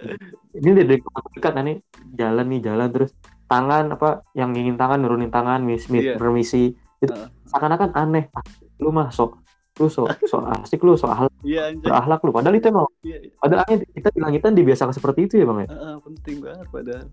ini 0.55 0.71
dari 0.75 0.99
dekat 1.35 1.55
aneh 1.55 1.77
jalan 2.15 2.47
nih 2.51 2.61
jalan 2.65 2.89
terus 2.91 3.11
tangan 3.47 3.95
apa 3.95 4.23
yang 4.35 4.55
ingin 4.55 4.79
tangan 4.79 5.03
nurunin 5.03 5.31
tangan 5.31 5.63
mis, 5.63 5.87
mis- 5.91 6.07
Iya. 6.07 6.19
permisi 6.19 6.75
itu 7.01 7.15
seakan-akan 7.49 7.91
aneh. 7.97 8.25
Ah, 8.37 8.45
lu 8.79 8.93
mah 8.93 9.09
sok 9.09 9.41
lu 9.81 9.89
sok 9.89 10.13
sok 10.29 10.43
asik 10.61 10.81
lu 10.85 10.93
sok 10.93 11.09
ahlak 11.09 11.33
anjay. 11.41 11.81
berakhlak 11.81 12.21
lu. 12.21 12.31
Padahal 12.31 12.55
itu 12.57 12.67
emang 12.69 12.85
Iya, 13.01 13.17
padahal 13.41 13.61
aneh, 13.65 13.89
kita 13.97 14.09
di 14.13 14.21
langitan 14.21 14.53
dibiasakan 14.53 14.93
seperti 14.93 15.21
itu 15.25 15.35
ya 15.41 15.49
bang 15.49 15.59
ya? 15.65 15.69
Heeh, 15.73 15.95
penting 16.05 16.37
banget 16.45 16.67
padahal. 16.69 17.05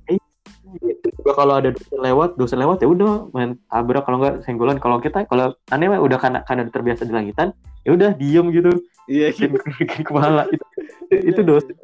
Itu 0.84 1.08
juga 1.16 1.32
kalau 1.32 1.54
ada 1.64 1.70
dosen 1.72 2.00
lewat 2.04 2.30
dosen 2.36 2.60
lewat 2.60 2.78
ya 2.84 2.88
udah 2.92 3.32
main 3.32 3.56
tabrak. 3.72 4.04
Kalau 4.04 4.18
nggak 4.20 4.36
senggolan. 4.44 4.78
Kalau 4.84 5.00
kita 5.00 5.24
kalau 5.32 5.56
aneh 5.72 5.88
mah 5.88 6.04
udah 6.04 6.20
karena 6.20 6.40
karena 6.44 6.68
terbiasa 6.68 7.08
di 7.08 7.14
langitan 7.16 7.56
ya 7.88 7.96
udah 7.96 8.12
diem 8.20 8.52
gitu. 8.52 8.72
Iya, 9.08 9.32
bikin 9.40 9.56
gitu. 9.56 10.12
kepala. 10.12 10.44
Itu 10.52 10.66
itu 11.16 11.40
Iya, 11.40 11.48
dosen. 11.48 11.76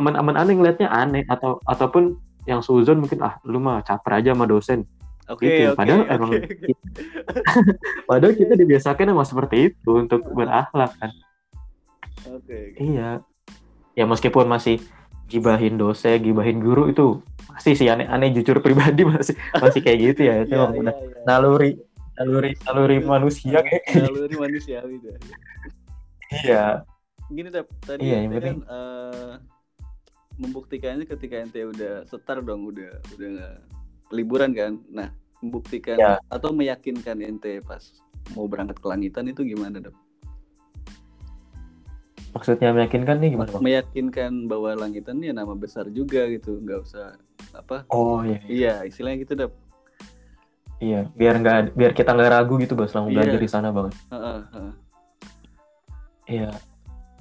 aman-aman 0.00 0.40
aneh 0.40 0.54
ngeliatnya 0.56 0.88
aneh. 0.88 1.28
Atau 1.28 1.60
ataupun 1.68 2.16
yang 2.48 2.64
suzon 2.64 3.04
mungkin 3.04 3.20
ah 3.20 3.36
lu 3.44 3.60
mah 3.60 3.84
caper 3.84 4.24
aja 4.24 4.32
sama 4.32 4.48
dosen 4.48 4.88
Oke, 5.30 5.46
gitu. 5.46 5.62
oke. 5.68 5.78
Padahal 5.78 6.00
oke, 6.00 6.12
emang 6.12 6.30
oke. 6.30 6.40
padahal 8.08 8.34
kita 8.34 8.54
dibiasakan 8.54 9.06
emang 9.08 9.22
seperti 9.24 9.56
itu 9.70 9.90
untuk 9.96 10.26
berakhlak 10.28 10.90
kan 10.96 11.10
Oke. 12.26 12.74
oke. 12.74 12.76
iya 12.76 13.22
ya 13.92 14.04
meskipun 14.04 14.44
masih 14.44 14.82
gibahin 15.26 15.74
dosen 15.74 16.18
gibahin 16.18 16.58
guru 16.58 16.86
itu 16.86 17.22
masih 17.48 17.74
sih 17.74 17.86
aneh 17.86 18.04
aneh 18.04 18.30
jujur 18.30 18.58
pribadi 18.58 19.06
masih 19.08 19.32
masih 19.54 19.80
kayak 19.80 19.98
gitu 20.04 20.20
ya 20.24 20.34
itu 20.42 20.50
Iya, 20.50 20.58
emang 20.58 20.72
iya, 20.72 20.80
udah 20.80 20.94
iya. 20.96 21.22
naluri 21.24 21.70
naluri 22.16 22.50
naluri 22.60 22.96
manusia 23.00 23.58
kayak 23.60 23.82
gitu. 23.86 24.02
Naluri 24.02 24.34
manusiawi 24.36 24.94
dah. 24.98 25.16
iya 26.42 26.64
Gini 27.26 27.46
Dap, 27.46 27.70
tadi 27.80 28.02
Iya, 28.02 28.16
yang 28.16 28.24
ente 28.26 28.36
penting- 28.36 28.58
kan 28.58 28.74
eh, 28.74 29.32
membuktikannya 30.34 31.06
ketika 31.06 31.38
ente 31.38 31.62
udah 31.62 32.02
setar 32.04 32.42
dong, 32.42 32.66
udah 32.66 32.90
udah 33.12 33.54
liburan 34.10 34.50
kan. 34.52 34.78
Nah, 34.90 35.08
membuktikan 35.40 35.96
Iya. 35.96 36.14
atau 36.28 36.52
meyakinkan 36.52 37.16
ente 37.24 37.64
pas 37.64 37.80
mau 38.36 38.44
berangkat 38.44 38.76
ke 38.76 38.86
langitan 38.86 39.24
itu 39.26 39.42
gimana 39.42 39.80
Dap? 39.80 39.96
maksudnya 42.30 42.70
meyakinkan 42.70 43.18
nih 43.18 43.34
gimana 43.34 43.50
bang 43.50 43.62
Meyakinkan 43.64 44.46
bahwa 44.46 44.70
langitan 44.78 45.18
ini 45.18 45.34
nama 45.34 45.50
besar 45.58 45.90
juga 45.90 46.30
gitu, 46.30 46.62
nggak 46.62 46.78
usah 46.86 47.18
apa? 47.50 47.82
oh 47.90 48.22
iya 48.22 48.38
Iya, 48.46 48.74
istilahnya 48.86 49.18
gitu 49.26 49.34
Dap. 49.34 49.52
iya 50.78 51.10
biar 51.12 51.34
nggak 51.42 51.74
biar 51.74 51.92
kita 51.92 52.14
nggak 52.14 52.30
ragu 52.30 52.54
gitu 52.62 52.78
bang 52.78 52.86
selama 52.86 53.08
Iya. 53.08 53.14
belajar 53.18 53.38
di 53.42 53.50
sana 53.50 53.68
bang 53.74 53.88
Heeh, 54.14 54.40
heeh. 54.54 54.72
Iya, 56.30 56.50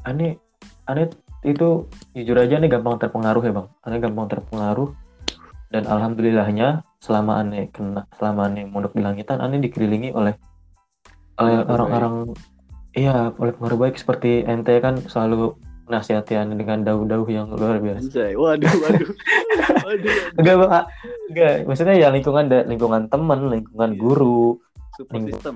aneh, 0.06 0.38
aneh 0.86 1.10
itu 1.42 1.90
jujur 2.14 2.38
aja 2.38 2.62
aneh 2.62 2.70
gampang 2.70 3.02
terpengaruh 3.02 3.42
ya 3.42 3.54
bang. 3.58 3.68
Aneh 3.82 3.98
gampang 3.98 4.28
terpengaruh 4.30 4.94
dan 5.70 5.86
alhamdulillahnya 5.86 6.82
selama 7.00 7.40
aneh 7.40 7.70
kena, 7.70 8.10
selama 8.18 8.50
aneh 8.50 8.66
mondok 8.66 8.98
di 8.98 9.02
langitan, 9.06 9.40
aneh 9.40 9.62
dikelilingi 9.62 10.12
oleh 10.12 10.36
oleh 11.40 11.64
orang-orang, 11.64 12.36
iya, 12.92 13.32
oleh 13.32 13.56
pengaruh 13.56 13.80
baik 13.80 13.96
seperti 13.96 14.44
ente 14.44 14.76
kan 14.84 15.00
selalu 15.08 15.56
nasihati 15.90 16.38
aneh 16.38 16.54
dengan 16.60 16.86
dauh-dauh 16.86 17.26
yang 17.32 17.50
luar 17.50 17.82
biasa. 17.82 18.06
Anjay, 18.06 18.34
waduh, 18.38 18.70
waduh. 18.70 19.10
waduh. 19.88 20.14
Enggak 20.38 20.56
ah, 20.70 20.86
enggak, 21.32 21.54
maksudnya 21.66 21.96
ya 21.98 22.08
lingkungan 22.14 22.46
da- 22.46 22.68
lingkungan 22.68 23.10
teman, 23.10 23.50
lingkungan 23.50 23.92
Iya. 23.96 24.00
guru, 24.00 24.60
Support 25.00 25.14
Minggu. 25.16 25.30
system. 25.34 25.56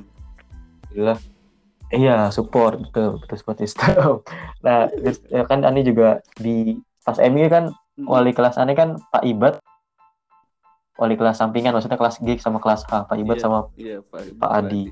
Alhamdulillah. 0.89 1.19
Iya, 1.93 2.17
support 2.33 2.81
betul, 2.89 3.21
betul 3.21 3.37
support 3.37 3.57
system. 3.61 4.23
Nah, 4.65 4.87
ya 5.29 5.43
kan 5.45 5.61
Ani 5.67 5.83
juga 5.83 6.23
di 6.39 6.79
pas 7.03 7.19
MI 7.19 7.51
kan 7.51 7.69
wali 8.07 8.31
kelas 8.31 8.55
Ani 8.55 8.73
kan 8.73 8.97
Pak 9.11 9.21
Ibad, 9.27 9.59
wali 10.93 11.17
kelas 11.17 11.41
sampingan, 11.41 11.73
maksudnya 11.73 11.97
kelas 11.97 12.21
G 12.21 12.37
sama 12.37 12.61
kelas 12.61 12.85
H, 12.85 13.09
Pak 13.09 13.17
Ibad 13.17 13.37
Iya. 13.37 13.43
sama 13.43 13.59
Iya, 13.73 13.97
Pak. 14.05 14.37
Pak 14.37 14.51
Adi. 14.53 14.83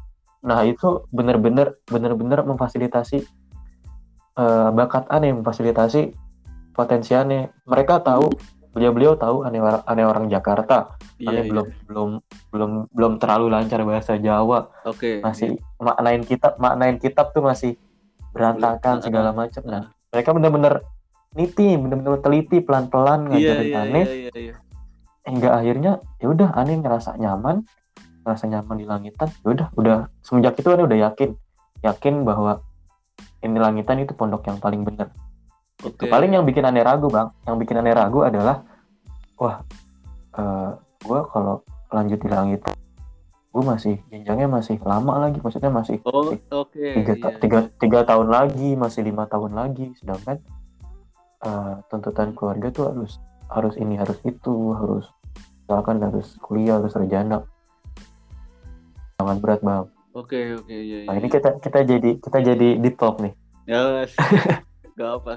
Nah 0.42 0.66
itu 0.66 1.06
bener-bener 1.10 1.78
bener-bener 1.86 2.42
memfasilitasi 2.42 3.22
eh, 4.32 4.70
bakat 4.72 5.06
Ani, 5.08 5.30
memfasilitasi 5.32 6.02
potensi 6.72 7.14
Ani. 7.14 7.46
Mereka 7.68 8.02
tahu, 8.02 8.32
beliau-beliau 8.72 9.14
tahu 9.14 9.44
Ani, 9.44 9.60
or- 9.60 9.84
Ani 9.86 10.02
orang 10.02 10.26
Jakarta, 10.26 10.96
Iya, 11.20 11.30
Ani 11.30 11.40
iya. 11.44 11.50
belum 11.52 11.68
belum 11.86 12.10
belum 12.50 12.72
belum 12.90 13.14
terlalu 13.22 13.46
lancar 13.48 13.84
bahasa 13.84 14.18
Jawa 14.18 14.74
Oke. 14.84 15.22
masih 15.22 15.60
maknain 15.78 16.26
kitab 16.26 16.58
maknain 16.58 16.98
kitab 16.98 17.30
tuh 17.32 17.46
masih 17.46 17.78
berantakan 18.32 19.00
segala 19.00 19.32
macam 19.32 19.62
nah 19.64 19.84
mereka 20.10 20.32
bener-bener 20.32 20.74
niti 21.32 21.76
bener-bener 21.76 22.20
teliti 22.20 22.60
pelan-pelan 22.60 23.28
Iya, 23.28 23.32
ngajarin 23.54 23.68
iya, 23.68 23.80
aneh 23.80 24.06
iya, 24.08 24.16
iya, 24.18 24.32
iya. 24.36 24.56
Hingga 25.26 25.50
akhirnya 25.54 26.02
ya 26.18 26.28
udah 26.34 26.50
aneh 26.58 26.82
ngerasa 26.82 27.18
nyaman 27.18 27.62
ngerasa 28.26 28.46
nyaman 28.50 28.76
di 28.78 28.86
langitan 28.86 29.30
ya 29.46 29.48
udah 29.54 29.68
udah 29.78 29.98
semenjak 30.26 30.58
itu 30.58 30.68
aneh 30.74 30.86
udah 30.86 31.00
yakin 31.10 31.30
yakin 31.86 32.26
bahwa 32.26 32.62
ini 33.42 33.58
langitan 33.58 34.02
itu 34.02 34.14
pondok 34.14 34.46
yang 34.50 34.58
paling 34.62 34.82
bener 34.86 35.10
Oke. 35.82 36.06
paling 36.06 36.34
yang 36.38 36.46
bikin 36.46 36.62
aneh 36.66 36.86
ragu 36.86 37.10
bang 37.10 37.34
yang 37.50 37.58
bikin 37.58 37.82
aneh 37.82 37.94
ragu 37.94 38.22
adalah 38.22 38.62
wah 39.38 39.62
eh 40.38 40.72
gue 41.02 41.20
kalau 41.34 41.66
lanjut 41.90 42.20
di 42.22 42.30
langitan 42.30 42.76
gue 43.52 43.64
masih 43.66 43.96
jenjangnya 44.08 44.48
masih 44.48 44.78
lama 44.86 45.28
lagi 45.28 45.42
maksudnya 45.44 45.74
masih 45.74 46.00
Oh, 46.08 46.32
oke. 46.32 46.72
tiga, 46.78 47.14
iya. 47.20 47.30
tiga, 47.42 47.60
tiga 47.82 48.00
tahun 48.08 48.32
lagi 48.32 48.80
masih 48.80 49.04
lima 49.04 49.28
tahun 49.28 49.58
lagi 49.58 49.92
sedangkan 50.00 50.40
eh, 51.44 51.74
tuntutan 51.92 52.32
keluarga 52.38 52.72
tuh 52.72 52.94
harus 52.94 53.20
harus 53.52 53.76
ini 53.76 54.00
harus 54.00 54.18
itu 54.24 54.56
harus 54.74 55.06
misalkan 55.68 56.00
harus 56.00 56.28
kuliah 56.40 56.80
harus 56.80 56.92
sarjana 56.96 57.44
sangat 59.20 59.38
berat 59.44 59.62
bang 59.62 59.86
Oke, 60.12 60.60
oke, 60.60 60.68
iya, 60.68 61.08
nah 61.08 61.16
iya. 61.16 61.24
ini 61.24 61.32
kita 61.32 61.56
kita 61.64 61.88
jadi 61.88 62.20
kita 62.20 62.38
jadi 62.44 62.68
deep 62.84 63.00
talk 63.00 63.24
nih 63.24 63.32
Ya, 63.64 63.80
Mas. 63.96 64.12
Gak 65.00 65.12
apa 65.24 65.32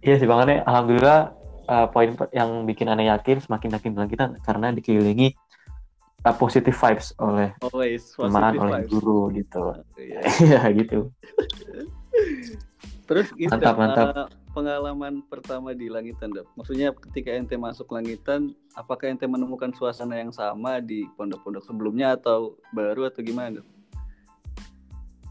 iya 0.00 0.14
sih 0.16 0.26
bang 0.26 0.40
Ane 0.48 0.56
alhamdulillah 0.64 1.20
eh, 1.68 1.86
poin 1.92 2.10
yang 2.32 2.64
bikin 2.64 2.88
aneh 2.88 3.06
yakin 3.06 3.38
semakin 3.44 3.76
yakin 3.76 3.90
bilang 3.94 4.10
kita 4.10 4.24
karena 4.42 4.72
dikelilingi 4.74 5.36
uh, 6.24 6.34
positive 6.34 6.74
vibes 6.74 7.12
oleh 7.20 7.54
Always 7.62 8.02
teman 8.16 8.56
oleh 8.58 8.82
vibes. 8.84 8.90
guru 8.90 9.20
gitu 9.32 9.62
iya. 10.00 10.20
iya 10.46 10.60
gitu 10.74 10.98
Terus 13.10 13.26
itu 13.34 13.50
Mantap, 13.50 13.74
mantap. 13.74 14.30
pengalaman 14.54 15.18
pertama 15.26 15.74
di 15.74 15.90
Langitan, 15.90 16.30
Dap. 16.30 16.46
Maksudnya 16.54 16.94
ketika 16.94 17.34
ente 17.34 17.58
masuk 17.58 17.90
Langitan, 17.90 18.54
apakah 18.72 19.10
ente 19.10 19.26
menemukan 19.26 19.74
suasana 19.74 20.14
yang 20.14 20.30
sama 20.30 20.78
di 20.78 21.10
pondok-pondok 21.18 21.66
sebelumnya 21.66 22.14
atau 22.14 22.54
baru 22.70 23.10
atau 23.10 23.18
gimana? 23.20 23.58
Dap? 23.58 23.66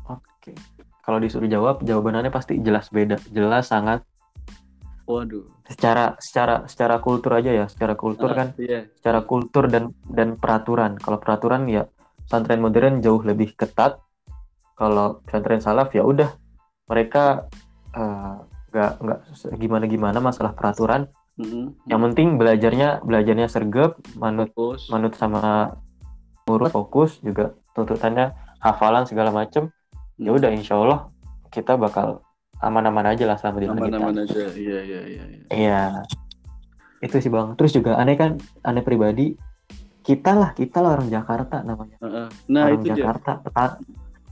oke 0.10 0.52
kalau 1.00 1.18
disuruh 1.18 1.46
jawab 1.46 1.82
jawabannya 1.82 2.30
pasti 2.30 2.58
jelas 2.60 2.90
beda 2.90 3.18
jelas 3.30 3.70
sangat 3.70 4.02
Waduh. 5.06 5.46
secara 5.66 6.14
secara 6.22 6.66
secara 6.70 7.02
kultur 7.02 7.34
aja 7.34 7.50
ya 7.50 7.66
secara 7.66 7.98
kultur 7.98 8.30
Ah, 8.30 8.38
kan 8.38 8.48
Iya. 8.58 8.86
secara 8.94 9.26
kultur 9.26 9.66
dan 9.66 9.94
dan 10.06 10.38
peraturan 10.38 10.98
kalau 10.98 11.18
peraturan 11.18 11.66
ya 11.66 11.90
pesantren 12.26 12.62
modern 12.62 13.02
jauh 13.02 13.22
lebih 13.26 13.58
ketat 13.58 13.98
kalau 14.78 15.22
pesantren 15.26 15.62
salaf 15.62 15.90
ya 15.94 16.06
udah 16.06 16.30
mereka 16.86 17.50
eh, 17.96 18.36
nggak 18.70 18.92
nggak 19.02 19.20
gimana 19.58 19.86
gimana 19.90 20.18
masalah 20.22 20.54
peraturan 20.54 21.10
Mm-mm. 21.40 21.74
yang 21.90 22.02
penting 22.10 22.38
belajarnya 22.38 23.02
belajarnya 23.02 23.48
sergap 23.50 23.98
manut 24.14 24.54
Fokus. 24.54 24.92
manut 24.94 25.14
sama 25.18 25.74
urut 26.46 26.70
fokus 26.70 27.18
juga 27.26 27.58
tuntutannya 27.74 28.34
hafalan 28.62 29.08
segala 29.10 29.34
macem 29.34 29.74
ya 30.20 30.36
udah 30.36 30.52
insya 30.54 30.78
Allah 30.78 31.10
kita 31.50 31.80
bakal 31.80 32.22
aman-aman 32.60 33.16
aja 33.16 33.24
lah 33.24 33.38
selama 33.40 33.58
di 33.64 33.68
langit 33.72 33.82
aman-aman 33.88 34.16
aja. 34.28 34.52
Iya, 34.52 34.80
iya, 34.84 35.02
iya. 35.08 35.24
iya. 35.32 35.46
Iya. 35.50 35.84
Itu 37.00 37.16
sih 37.24 37.32
Bang. 37.32 37.56
Terus 37.56 37.72
juga 37.72 37.96
aneh 37.96 38.20
kan, 38.20 38.36
aneh 38.68 38.84
pribadi, 38.84 39.32
kita 40.04 40.36
lah, 40.36 40.52
kita 40.52 40.84
lah 40.84 41.00
orang 41.00 41.08
Jakarta 41.08 41.64
namanya. 41.64 41.96
Heeh. 42.04 42.28
Nah, 42.52 42.68
orang 42.68 42.84
itu 42.84 42.86
dia. 42.92 42.96
Jakarta, 43.00 43.40
peta- 43.40 43.80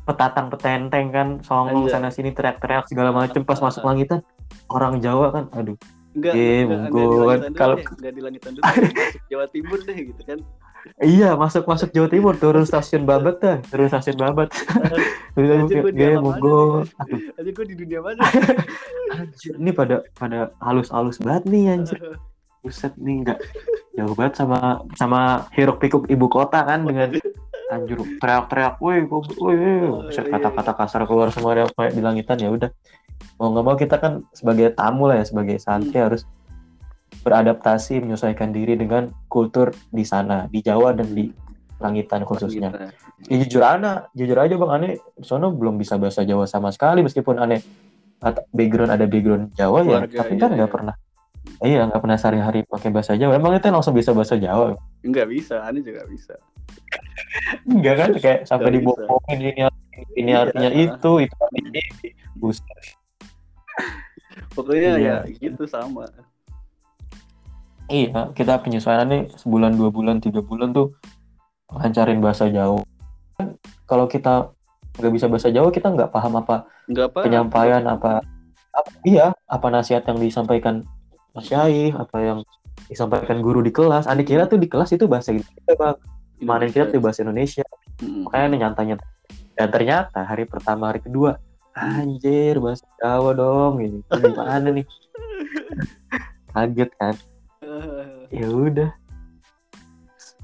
petatang 0.08 0.48
petenteng 0.48 1.12
kan, 1.12 1.28
songong 1.44 1.86
Anjay. 1.86 1.94
sana 1.94 2.10
sini 2.10 2.32
teriak-teriak 2.32 2.88
segala 2.88 3.12
macem 3.12 3.44
pas 3.44 3.60
masuk 3.60 3.84
langitan. 3.84 4.24
Orang 4.72 5.04
Jawa 5.04 5.36
kan, 5.36 5.46
aduh, 5.52 5.76
Enggak, 6.16 6.34
Iya, 6.34 6.90
dulu 6.90 7.30
Kalau- 7.54 7.78
enggak 7.78 8.14
di 8.16 8.22
langitan 8.24 8.52
dulu, 8.56 8.64
masuk 8.98 9.24
Jawa 9.28 9.46
Timur 9.52 9.80
deh 9.84 9.98
gitu 10.00 10.22
kan. 10.24 10.40
Iya, 10.98 11.36
masuk 11.36 11.68
masuk 11.68 11.92
Jawa 11.92 12.08
Timur, 12.08 12.34
turun 12.34 12.64
stasiun 12.64 13.04
Babat 13.04 13.38
dah, 13.38 13.58
turun 13.68 13.86
stasiun 13.86 14.16
Babat. 14.16 14.50
Anjir 15.38 15.84
gue 15.84 15.92
Iya? 15.94 16.18
Aduh, 16.18 16.88
Anjir 17.38 17.54
gue 17.54 17.66
di 17.68 17.76
dunia 17.76 18.00
mana? 18.02 18.24
anjir, 19.08 19.54
ini 19.56 19.72
pada 19.72 20.04
pada 20.16 20.52
halus-halus 20.60 21.20
banget 21.22 21.44
nih 21.48 21.64
anjir. 21.70 22.00
Buset 22.66 22.98
nih 22.98 23.22
enggak 23.24 23.40
jauh 23.94 24.14
banget 24.18 24.34
sama 24.42 24.82
sama 24.98 25.46
hiruk 25.54 25.78
pikuk 25.78 26.10
ibu 26.10 26.26
kota 26.28 26.66
kan 26.66 26.84
dengan 26.84 27.14
anjir 27.68 28.00
teriak-teriak, 28.20 28.80
woi, 28.80 29.04
woi, 29.04 29.56
Oh, 29.84 30.08
iya, 30.08 30.24
kata-kata 30.24 30.72
kasar 30.76 31.04
keluar 31.04 31.30
semua 31.36 31.52
ada 31.52 31.68
kayak 31.76 31.94
di 31.94 32.02
langitan 32.02 32.40
ya 32.40 32.50
udah. 32.52 32.72
Mau 33.38 33.54
nggak 33.54 33.66
mau 33.66 33.76
kita 33.76 33.96
kan 34.00 34.24
sebagai 34.32 34.72
tamu 34.74 35.12
lah 35.12 35.22
ya, 35.22 35.26
sebagai 35.28 35.60
santri 35.60 36.00
harus 36.00 36.24
beradaptasi, 37.22 38.00
menyesuaikan 38.00 38.56
diri 38.56 38.80
dengan 38.80 39.12
kultur 39.28 39.76
di 39.92 40.08
sana, 40.08 40.48
di 40.48 40.64
Jawa 40.64 40.96
dan 40.96 41.12
di 41.12 41.28
langitan 41.78 42.24
khususnya. 42.24 42.72
Ya, 43.28 43.36
jujur 43.44 43.62
aja, 43.62 44.08
jujur 44.16 44.38
aja 44.40 44.56
bang, 44.56 44.72
aneh 44.72 44.92
di 45.14 45.26
sana 45.28 45.52
belum 45.52 45.76
bisa 45.76 46.00
bahasa 46.00 46.24
Jawa 46.24 46.48
sama 46.48 46.72
sekali 46.72 47.04
meskipun 47.04 47.38
aneh 47.38 47.62
at- 48.24 48.48
background 48.50 48.96
ada 48.96 49.06
background 49.06 49.52
Jawa 49.54 49.84
ya, 49.84 50.08
Keluarga, 50.08 50.18
tapi 50.24 50.34
iya, 50.34 50.42
kan 50.42 50.50
nggak 50.56 50.70
iya. 50.72 50.76
pernah. 50.76 50.96
Iya, 51.58 51.82
nggak 51.90 52.02
pernah 52.04 52.18
sehari-hari 52.20 52.60
pakai 52.68 52.90
bahasa 52.96 53.14
Jawa. 53.20 53.36
Emang 53.36 53.54
itu 53.56 53.68
langsung 53.70 53.94
bisa 53.94 54.12
bahasa 54.16 54.36
Jawa? 54.40 54.78
Enggak 55.04 55.28
bisa, 55.30 55.62
aneh 55.68 55.84
juga 55.84 56.08
bisa. 56.08 56.36
Enggak 57.66 57.96
kan? 57.98 58.10
Kayak 58.18 58.40
sampai 58.46 58.70
Nggak 58.72 58.76
dibohongin 58.82 59.38
ini, 59.40 59.52
ini 60.16 60.32
Iya. 60.32 60.42
artinya 60.48 60.70
itu, 60.72 61.12
itu 61.22 61.36
artinya 61.38 61.70
ini. 61.82 62.10
Buset. 62.36 62.66
Pokoknya 64.54 64.92
Iya. 64.98 65.16
ya 65.26 65.32
gitu 65.32 65.64
sama. 65.66 66.06
Iya, 67.88 68.36
kita 68.36 68.60
penyesuaian 68.60 69.08
nih 69.08 69.32
sebulan, 69.40 69.80
dua 69.80 69.88
bulan, 69.88 70.20
tiga 70.20 70.44
bulan 70.44 70.76
tuh 70.76 70.92
lancarin 71.72 72.20
bahasa 72.20 72.52
Jawa. 72.52 72.84
Kan 73.36 73.56
Kalau 73.88 74.04
kita 74.06 74.52
nggak 75.00 75.14
bisa 75.16 75.26
bahasa 75.32 75.48
Jawa, 75.48 75.72
kita 75.72 75.88
nggak 75.88 76.12
paham 76.12 76.36
apa 76.36 76.68
Enggak 76.92 77.16
apa. 77.16 77.20
penyampaian 77.24 77.84
apa, 77.88 78.20
apa 78.76 78.90
iya 79.04 79.32
apa 79.46 79.68
nasihat 79.72 80.04
yang 80.04 80.20
disampaikan 80.20 80.84
Mas 81.32 81.48
Syai 81.48 81.94
apa 81.94 82.18
yang 82.20 82.40
disampaikan 82.86 83.40
guru 83.40 83.62
di 83.62 83.72
kelas 83.72 84.06
Anda 84.06 84.22
kira 84.22 84.46
tuh 84.46 84.58
di 84.58 84.68
kelas 84.68 84.92
itu 84.92 85.08
bahasa 85.08 85.32
Indonesia 85.32 85.74
bang 85.74 85.98
mana 86.40 86.68
kira 86.68 86.88
tuh 86.88 87.00
bahasa 87.00 87.22
Indonesia. 87.22 87.66
Mm-mm. 87.98 88.30
makanya 88.30 88.46
nih 88.48 88.60
nyantanya. 88.62 88.96
Dan 89.58 89.68
ternyata 89.70 90.22
hari 90.22 90.46
pertama 90.46 90.90
hari 90.90 91.02
kedua 91.02 91.42
anjir 91.74 92.58
bahasa 92.58 92.86
Jawa 92.98 93.34
dong 93.34 93.82
ini 93.82 94.00
gimana 94.06 94.70
nih? 94.70 94.86
Kaget 96.52 96.92
kan? 96.96 97.16
Ya 98.28 98.44
udah. 98.46 98.92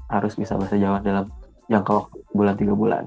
Harus 0.08 0.34
bisa 0.34 0.56
bahasa 0.56 0.74
Jawa 0.74 0.98
dalam 0.98 1.28
jangka 1.66 1.92
waktu 1.94 2.16
bulan 2.30 2.54
tiga 2.56 2.72
bulan. 2.72 3.04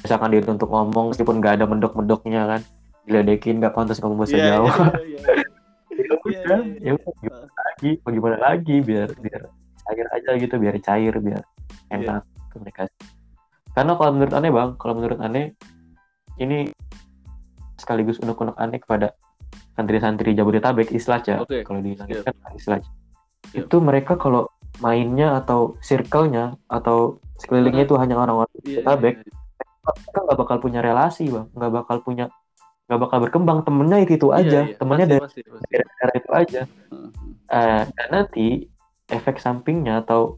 Misalkan 0.00 0.30
dia 0.30 0.40
untuk 0.42 0.66
ngomong 0.66 1.12
meskipun 1.12 1.38
nggak 1.38 1.60
ada 1.60 1.66
mendok-mendoknya 1.66 2.48
kan. 2.48 2.60
Diledekin 3.04 3.60
nggak 3.60 3.72
pantas 3.72 4.00
ngomong 4.00 4.24
bahasa 4.24 4.34
Iya, 4.34 4.42
iya, 4.42 4.50
Jawa. 4.54 4.72
iya, 4.72 4.88
iya. 5.04 5.20
ya 5.98 6.04
Iya, 6.08 6.14
udah 6.24 6.60
iya, 6.62 6.78
ya 6.80 6.92
udah 6.96 7.12
gimana 7.20 7.46
lagi? 7.52 7.90
Mau 8.00 8.10
gimana 8.12 8.36
lagi? 8.38 8.76
Biar 8.80 9.08
biar 9.18 9.42
cair 9.88 10.06
aja 10.12 10.30
gitu 10.36 10.54
biar 10.60 10.76
cair 10.84 11.14
biar 11.16 11.42
enak 11.88 12.22
komunikasi 12.52 12.92
karena 13.72 13.92
kalau 13.96 14.10
menurut 14.12 14.34
aneh 14.36 14.50
bang 14.52 14.70
kalau 14.76 14.94
menurut 14.98 15.18
aneh 15.24 15.56
ini 16.38 16.68
sekaligus 17.80 18.20
unek-unek 18.20 18.56
aneh 18.60 18.78
kepada 18.82 19.16
santri-santri 19.78 20.34
Jabodetabek 20.34 20.90
Islah 20.90 21.22
ya 21.22 21.40
Oke. 21.40 21.62
kalau 21.62 21.80
di 21.80 21.94
Siap. 21.94 22.26
kan 22.26 22.34
Islah 22.52 22.78
Siap. 22.82 23.64
itu 23.64 23.76
mereka 23.78 24.18
kalau 24.18 24.50
mainnya 24.82 25.38
atau 25.38 25.78
circle-nya 25.82 26.58
atau 26.66 27.22
sekelilingnya 27.38 27.86
itu 27.86 27.94
hanya 27.96 28.18
orang-orang 28.18 28.50
Iya, 28.62 28.82
Jabodetabek 28.82 29.14
iya, 29.22 29.32
mereka 29.88 30.18
nggak 30.26 30.38
bakal 30.38 30.56
punya 30.58 30.80
relasi 30.82 31.24
bang 31.30 31.46
nggak 31.54 31.72
bakal 31.72 31.96
punya 32.02 32.26
nggak 32.88 33.00
bakal 33.04 33.18
berkembang 33.20 33.58
temennya 33.68 33.98
itu, 34.02 34.12
itu 34.18 34.28
iya. 34.32 34.38
aja 34.42 34.60
Iya, 34.64 34.70
iya. 34.72 34.76
temennya 34.76 35.06
dari 35.06 35.84
daerah 35.86 36.14
itu 36.18 36.30
aja 36.34 36.62
Heeh. 36.66 37.10
Eh, 37.48 37.82
dan 37.96 38.08
nanti 38.12 38.46
efek 39.08 39.36
sampingnya 39.38 40.00
atau 40.00 40.36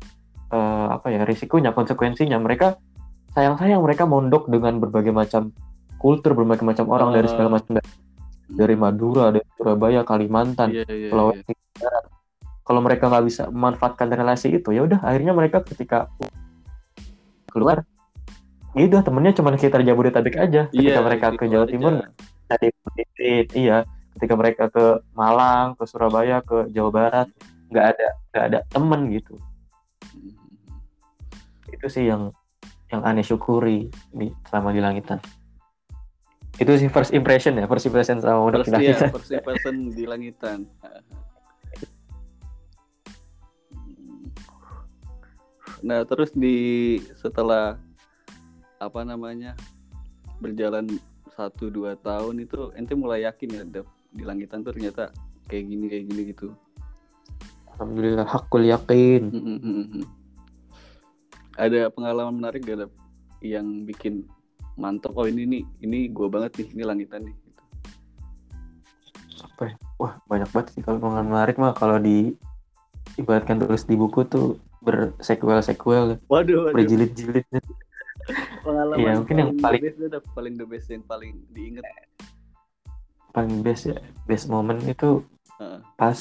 eh, 0.49 0.87
apa 0.91 1.11
ya 1.11 1.23
risikonya 1.23 1.71
konsekuensinya 1.71 2.39
mereka 2.39 2.79
sayang-sayang 3.31 3.79
mereka 3.79 4.05
mondok 4.05 4.47
dengan 4.47 4.79
berbagai 4.79 5.11
macam 5.11 5.55
kultur 5.97 6.35
berbagai 6.35 6.63
macam 6.63 6.87
orang 6.89 7.13
dari 7.13 7.27
Ah. 7.27 7.31
segala 7.31 7.49
macam 7.53 7.71
daerah. 7.77 7.95
dari 8.51 8.75
Madura 8.75 9.31
dari 9.31 9.47
Surabaya 9.55 10.03
Kalimantan 10.03 10.75
Iya, 10.75 10.83
iya, 10.85 10.95
iya. 10.97 11.11
Sulawesi 11.11 11.53
kalau 12.61 12.81
mereka 12.81 13.07
nggak 13.07 13.25
bisa 13.25 13.43
memanfaatkan 13.47 14.11
relasi 14.11 14.51
itu 14.53 14.71
ya 14.71 14.83
udah 14.83 14.99
akhirnya 15.01 15.31
mereka 15.31 15.63
ketika 15.63 16.11
keluar 17.47 17.83
ya 18.73 18.87
udah 18.87 19.03
temennya 19.03 19.35
cuma 19.35 19.55
sekitar 19.55 19.83
Jabodetabek 19.83 20.35
aja 20.37 20.67
ketika 20.67 20.83
Iya, 20.93 21.03
mereka 21.03 21.27
gitu 21.29 21.39
ke 21.39 21.47
Jawa. 21.47 21.67
Timur 21.67 21.93
dari 22.47 22.69
Bukit, 22.77 23.47
iya 23.55 23.79
ketika 24.15 24.35
mereka 24.35 24.65
ke 24.67 24.85
Malang 25.13 25.75
ke 25.75 25.87
Surabaya 25.87 26.43
ke 26.43 26.67
Jawa 26.71 26.91
Barat 26.91 27.29
nggak 27.71 27.87
ada 27.97 28.09
nggak 28.35 28.45
ada 28.53 28.59
temen 28.71 29.01
gitu 29.15 29.35
Mhm. 30.11 30.33
itu 31.71 31.87
sih 31.87 32.05
yang 32.11 32.35
yang 32.91 33.07
aneh 33.07 33.23
syukuri 33.23 33.87
di, 34.11 34.35
selama 34.51 34.75
di 34.75 34.83
langitan 34.83 35.23
itu 36.59 36.73
sih 36.77 36.91
first 36.91 37.15
impression 37.15 37.57
ya 37.57 37.65
first 37.71 37.87
impression 37.87 38.19
sama 38.19 38.51
udah 38.51 38.67
First, 38.67 38.75
di 38.75 38.85
iya, 38.85 38.99
langitan 38.99 39.11
first 39.15 39.33
person 39.47 39.75
di 39.95 40.05
langitan. 40.05 40.59
Nah, 45.81 46.05
terus 46.05 46.29
di 46.37 47.01
setelah 47.17 47.81
apa 48.77 49.01
namanya 49.05 49.57
berjalan 50.41 50.89
satu 51.33 51.73
dua 51.73 51.97
tahun 51.97 52.45
itu 52.45 52.73
ente 52.77 52.93
mulai 52.93 53.25
yakin 53.25 53.49
ya 53.49 53.63
di 54.13 54.23
langitan 54.25 54.61
tuh 54.61 54.77
ternyata 54.77 55.09
kayak 55.49 55.65
gini 55.69 55.85
kayak 55.89 56.05
gini 56.13 56.23
gitu. 56.37 56.53
Alhamdulillah 57.81 58.29
hakul 58.29 58.61
yakin 58.63 59.33
Mhm. 59.33 60.05
Ada 61.57 61.89
pengalaman 61.89 62.37
menarik 62.37 62.61
gak 62.63 62.79
Dap, 62.79 62.93
yang 63.41 63.85
bikin 63.85 64.25
mantap 64.77 65.13
oh 65.13 65.25
ini 65.25 65.45
nih 65.47 65.63
ini 65.81 66.09
gua 66.09 66.29
banget 66.29 66.57
nih 66.57 66.69
ini 66.71 66.83
langitan 66.83 67.21
nih. 67.23 67.35
Gitu. 67.35 67.63
apa 69.41 69.63
ya? 69.63 69.75
wah 69.97 70.13
banyak 70.25 70.49
banget 70.51 70.69
sih 70.71 70.81
kalau 70.81 70.97
pengalaman 70.99 71.29
menarik 71.31 71.57
mah 71.57 71.73
kalau 71.73 71.97
di 71.97 72.33
ibaratkan 73.17 73.57
tulis 73.57 73.83
di 73.83 73.93
buku 73.95 74.25
tuh 74.25 74.47
bersequel 74.79 75.61
sequel 75.61 76.17
Waduh, 76.27 76.65
waduh. 76.65 76.73
berjilid-jilid 76.73 77.45
pengalaman 78.65 78.97
Iya, 78.99 79.11
mungkin 79.19 79.37
yang 79.39 79.51
paling- 79.59 79.85
the 79.85 80.09
best 80.09 80.29
paling 80.31 80.55
the 80.55 80.67
best 80.67 80.87
yang 80.89 81.05
paling 81.05 81.33
diinget. 81.51 81.85
paling 83.31 83.61
best 83.61 83.85
ya 83.87 83.97
best 84.25 84.47
moment 84.47 84.81
itu 84.83 85.21
Heeh. 85.57 85.81
pas 85.95 86.19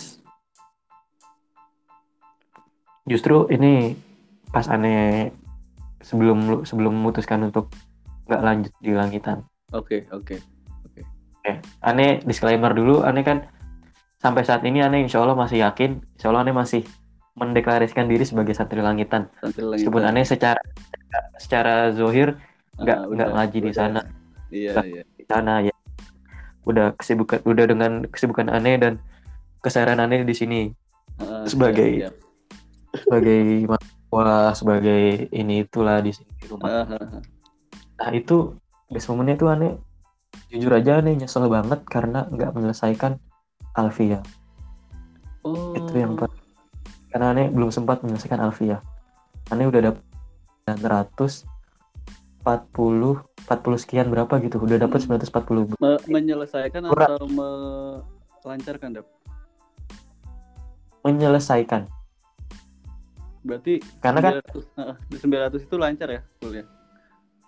justru 3.05 3.47
ini 3.47 3.95
pas 4.47 4.65
aneh 4.65 5.31
sebelum 5.99 6.38
lu- 6.41 6.63
sebelum 6.63 6.91
memutuskan 6.91 7.43
untuk 7.43 7.69
nggak 8.25 8.41
lanjut 8.41 8.73
di 8.77 8.91
langitan 8.91 9.45
Oke, 9.69 10.09
oke. 10.09 10.39
aneh 11.81 12.21
disclaimer 12.21 12.69
dulu 12.69 13.01
aneh 13.01 13.21
kan 13.21 13.45
sampai 14.17 14.43
saat 14.43 14.62
ini 14.62 14.79
aneh 14.79 15.01
insya 15.01 15.17
Allah 15.17 15.33
masih 15.33 15.62
yakin 15.62 15.97
insya 16.13 16.29
Allah 16.29 16.43
aneh 16.43 16.53
masih 16.53 16.81
mendeklarasikan 17.33 18.05
diri 18.05 18.21
sebagai 18.21 18.51
santri 18.51 18.79
langitan 18.79 19.31
Santai 19.35 19.57
langitan. 19.59 19.71
meskipun 19.73 20.01
aneh 20.03 20.23
secara 20.23 20.62
secara 21.38 21.75
zohir 21.89 22.35
nggak 22.75 22.97
Ah, 22.97 23.05
nggak 23.07 23.27
udah, 23.27 23.27
ngaji 23.35 23.59
di 23.59 23.71
sana 23.71 24.01
Iya, 24.49 24.71
iya. 24.83 25.03
di 25.09 25.23
sana 25.23 25.53
ya 25.62 25.73
udah 26.63 26.93
kesibukan 26.93 27.39
udah 27.43 27.65
dengan 27.65 27.91
kesibukan 28.05 28.47
aneh 28.47 28.75
dan 28.77 28.93
keseharian 29.59 29.99
aneh 29.99 30.21
di 30.21 30.33
sini 30.33 30.62
Ah, 31.17 31.43
Sebagai- 31.43 31.99
siap, 31.99 32.13
siap. 32.13 32.28
Sebagai 32.91 33.41
mahasiswa 33.65 34.28
sebagai 34.54 35.04
ini 35.30 35.62
itulah 35.62 35.99
di 35.99 36.10
sini 36.10 36.32
di 36.36 36.47
rumah 36.47 36.69
Ah, 36.84 36.86
ah, 36.89 36.97
ah. 36.99 37.21
nah 37.99 38.10
itu 38.12 38.58
best 38.88 39.08
momennya 39.08 39.36
tuh 39.36 39.49
aneh 39.49 39.78
jujur 40.47 40.71
aja 40.71 40.97
aneh 40.97 41.13
nyesel 41.13 41.45
banget 41.45 41.86
karena 41.86 42.25
nggak 42.28 42.52
menyelesaikan 42.52 43.17
Alfia 43.73 44.21
Oh. 45.39 45.71
itu 45.71 45.95
yang 45.95 46.13
per- 46.13 46.36
karena 47.10 47.32
aneh 47.32 47.47
belum 47.47 47.69
sempat 47.69 48.02
menyelesaikan 48.02 48.39
Alfia 48.39 48.84
aneh 49.49 49.65
udah 49.65 49.82
dapet 49.88 50.04
940 50.67 51.47
40 52.43 53.23
sekian 53.78 54.08
berapa 54.08 54.38
gitu 54.39 54.60
udah 54.60 54.78
dapet 54.80 54.99
940 55.02 55.80
Me- 55.80 56.04
menyelesaikan 56.08 56.86
Kurang. 56.86 57.10
atau 57.10 57.25
melancarkan, 58.43 58.89
Dap? 58.93 59.08
menyelesaikan 61.02 61.88
Berarti 63.39 63.73
karena 64.04 64.19
kan 64.19 64.34
900, 64.43 64.75
ah, 64.75 64.82
ah, 64.91 64.95
900 65.56 65.67
itu 65.67 65.75
lancar 65.75 66.08
ya 66.10 66.21
kuliah? 66.39 66.67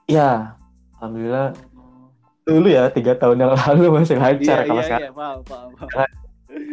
ya 0.07 0.55
alhamdulillah 0.97 1.55
dulu 2.43 2.67
ya 2.67 2.91
tiga 2.91 3.15
tahun 3.15 3.37
yang 3.39 3.51
lalu 3.55 3.83
masih 3.95 4.17
lancar 4.19 4.59
Iya, 4.59 4.67
kalau 4.67 4.81
iya, 4.81 4.87
sekarang 4.87 5.03
iya, 5.03 5.11
paham, 5.13 5.39
paham, 5.45 5.69
paham. 5.77 6.09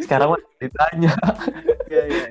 sekarang 0.03 0.27
mah 0.27 0.39
ditanya 0.59 1.11
Iya 1.91 2.03
iya. 2.05 2.21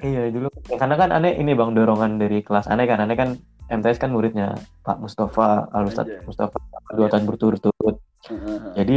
iya 0.00 0.22
dulu 0.32 0.48
karena 0.70 0.94
kan 0.96 1.10
aneh 1.12 1.36
ini 1.36 1.52
bang 1.52 1.76
dorongan 1.76 2.16
dari 2.16 2.40
kelas 2.40 2.66
aneh 2.66 2.88
kan 2.88 3.04
aneh 3.04 3.16
kan 3.16 3.36
MTS 3.68 4.00
kan 4.00 4.08
muridnya 4.08 4.56
Pak 4.80 4.96
Mustafa 4.96 5.68
Al 5.70 5.92
Ustadz 5.92 6.08
Anjay. 6.08 6.24
Mustafa 6.24 6.56
dua 6.96 7.04
Iya. 7.04 7.12
tahun 7.12 7.24
berturut-turut 7.28 7.96
jadi 8.72 8.96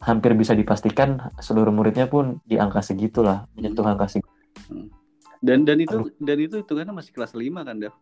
hampir 0.00 0.36
bisa 0.36 0.52
dipastikan 0.52 1.32
seluruh 1.40 1.72
muridnya 1.72 2.04
pun 2.04 2.36
di 2.44 2.60
angka 2.60 2.84
segitulah 2.84 3.48
menyentuh 3.56 3.80
angka 3.82 4.12
segitu 4.12 4.28
Dan 5.44 5.68
dan 5.68 5.76
itu 5.76 5.92
dan 6.18 6.38
itu 6.40 6.54
hitungannya 6.56 6.94
masih 6.94 7.12
kelas 7.12 7.36
5 7.36 7.60
kan, 7.60 7.76
Dav? 7.76 7.92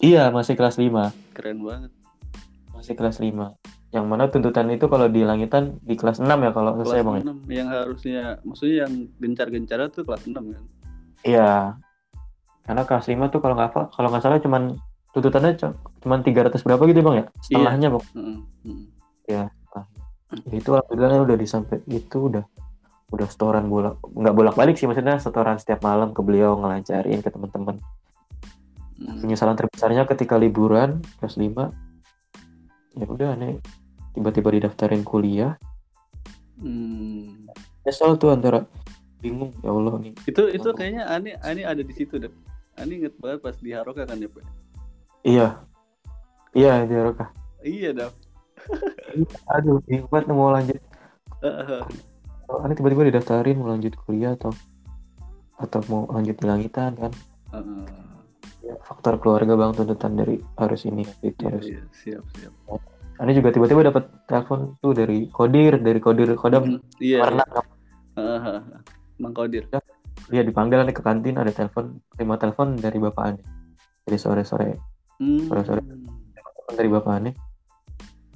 iya 0.00 0.30
masih 0.30 0.54
kelas 0.54 0.78
5 0.78 1.10
Keren 1.34 1.60
banget. 1.60 1.92
masih 2.72 2.94
kelas 2.94 3.20
5 3.20 3.52
yang 3.90 4.06
mana 4.06 4.30
tuntutan 4.30 4.70
itu 4.70 4.86
kalau 4.86 5.10
di 5.10 5.20
langitan 5.20 5.76
di 5.82 5.92
kelas 5.92 6.22
6 6.22 6.30
ya 6.30 6.54
kalau 6.54 6.78
Kelas 6.78 6.88
saya 6.88 7.02
bang 7.02 7.16
ya? 7.18 7.22
6 7.26 7.38
yang 7.50 7.68
harusnya 7.68 8.22
maksudnya 8.40 8.86
yang 8.86 8.92
gencar-gencar 9.18 9.90
tuh 9.90 10.06
kelas 10.06 10.24
6 10.24 10.40
kan. 10.40 10.64
iya 11.20 11.74
karena 12.64 12.82
kelas 12.86 13.06
5 13.10 13.28
tuh 13.28 13.42
kalau 13.42 13.58
nggak 13.58 13.70
apa 13.74 13.82
kalau 13.92 14.08
nggak 14.08 14.22
salah 14.22 14.38
cuman 14.38 14.62
tuntutannya 15.10 15.52
cu- 15.58 15.76
cuman 16.00 16.18
300 16.22 16.62
berapa 16.62 16.82
gitu 16.86 17.00
bang 17.02 17.16
ya 17.18 17.24
setengahnya 17.42 17.88
bang 17.90 18.04
Heeh. 18.14 18.38
heeh. 18.64 18.80
ya 19.26 19.42
itu 20.48 20.70
alhamdulillah 20.70 21.26
udah 21.26 21.36
disampai 21.36 21.82
itu 21.90 22.16
udah 22.30 22.44
udah 23.10 23.26
setoran 23.26 23.66
bolak 23.66 23.98
nggak 24.06 24.34
bolak 24.34 24.54
balik 24.54 24.78
sih 24.78 24.86
maksudnya 24.86 25.18
setoran 25.18 25.58
setiap 25.58 25.82
malam 25.82 26.14
ke 26.14 26.20
beliau 26.22 26.54
ngelancarin 26.58 27.20
ke 27.20 27.30
teman-teman 27.30 27.78
Hmm. 29.00 29.16
penyesalan 29.16 29.56
terbesarnya 29.56 30.04
ketika 30.04 30.36
liburan 30.36 31.00
kelas 31.16 31.40
5 31.40 31.72
ya 32.92 33.06
udah 33.08 33.32
nih 33.32 33.56
tiba-tiba 34.12 34.52
didaftarin 34.52 35.00
kuliah 35.00 35.56
Hmm. 36.60 37.48
nyesel 37.80 38.20
tuh 38.20 38.36
antara 38.36 38.68
bingung 39.18 39.56
ya 39.64 39.72
Allah 39.72 39.96
nih 40.04 40.12
Itu 40.28 40.52
itu 40.52 40.68
kayaknya 40.76 41.08
Ani 41.08 41.32
Ani 41.40 41.64
ada 41.64 41.80
di 41.80 41.92
situ, 41.96 42.20
Dav. 42.20 42.28
Ani 42.76 43.00
inget 43.00 43.16
banget 43.16 43.40
pas 43.40 43.56
di 43.56 43.72
Haroka 43.72 44.04
kan 44.04 44.20
ya, 44.20 44.28
Pak? 44.28 44.44
iya 45.24 45.48
iya 46.52 46.84
di 46.84 46.92
Eropa. 46.92 47.32
Iya, 47.60 47.96
Dav. 47.96 48.12
aduh 49.48 49.80
bingung 49.88 50.12
banget 50.12 50.28
mau 50.28 50.52
lanjut 50.52 50.76
Heeh. 52.50 52.66
oh, 52.66 52.74
tiba-tiba 52.74 53.02
didaftarin 53.06 53.56
mau 53.56 53.70
lanjut 53.70 53.94
kuliah 53.96 54.34
atau 54.34 54.50
atau 55.56 55.80
mau 55.86 56.08
lanjut 56.10 56.34
di 56.34 56.44
langitan 56.44 56.92
kan 56.94 57.12
Heeh. 57.52 57.84
ya, 58.64 58.74
faktor 58.82 59.16
keluarga 59.16 59.54
bang 59.54 59.70
tuntutan 59.70 60.12
dari 60.14 60.36
harus 60.56 60.82
ini 60.84 61.06
itu 61.22 61.38
Iya, 61.38 61.48
harus 61.48 61.64
iya, 61.64 61.82
siap, 61.92 62.24
siap. 62.34 62.52
Ini 63.20 63.36
juga 63.36 63.52
tiba-tiba 63.52 63.84
dapat 63.84 64.08
telepon 64.24 64.80
tuh 64.80 64.96
dari 64.96 65.28
kodir 65.28 65.76
dari 65.76 66.00
kodir 66.00 66.32
kodam 66.34 66.64
Hmm, 66.66 66.80
Iya. 66.98 67.18
warna 67.20 67.44
Heeh. 68.16 68.58
Mang 69.20 69.36
Kodir. 69.36 69.68
dia 70.26 70.40
dipanggil 70.40 70.80
nih 70.80 70.94
ke 70.94 71.02
kantin 71.02 71.36
ada 71.36 71.50
telepon 71.50 71.98
terima 72.10 72.34
telepon 72.34 72.74
dari 72.74 72.96
bapak 72.96 73.24
Ane 73.26 73.42
jadi 74.04 74.16
sore 74.16 74.42
sore 74.42 74.80
Hmm. 75.20 75.44
Sore-sore. 75.44 75.84
dari 76.72 76.88
bapak 76.88 77.12
Ane 77.12 77.30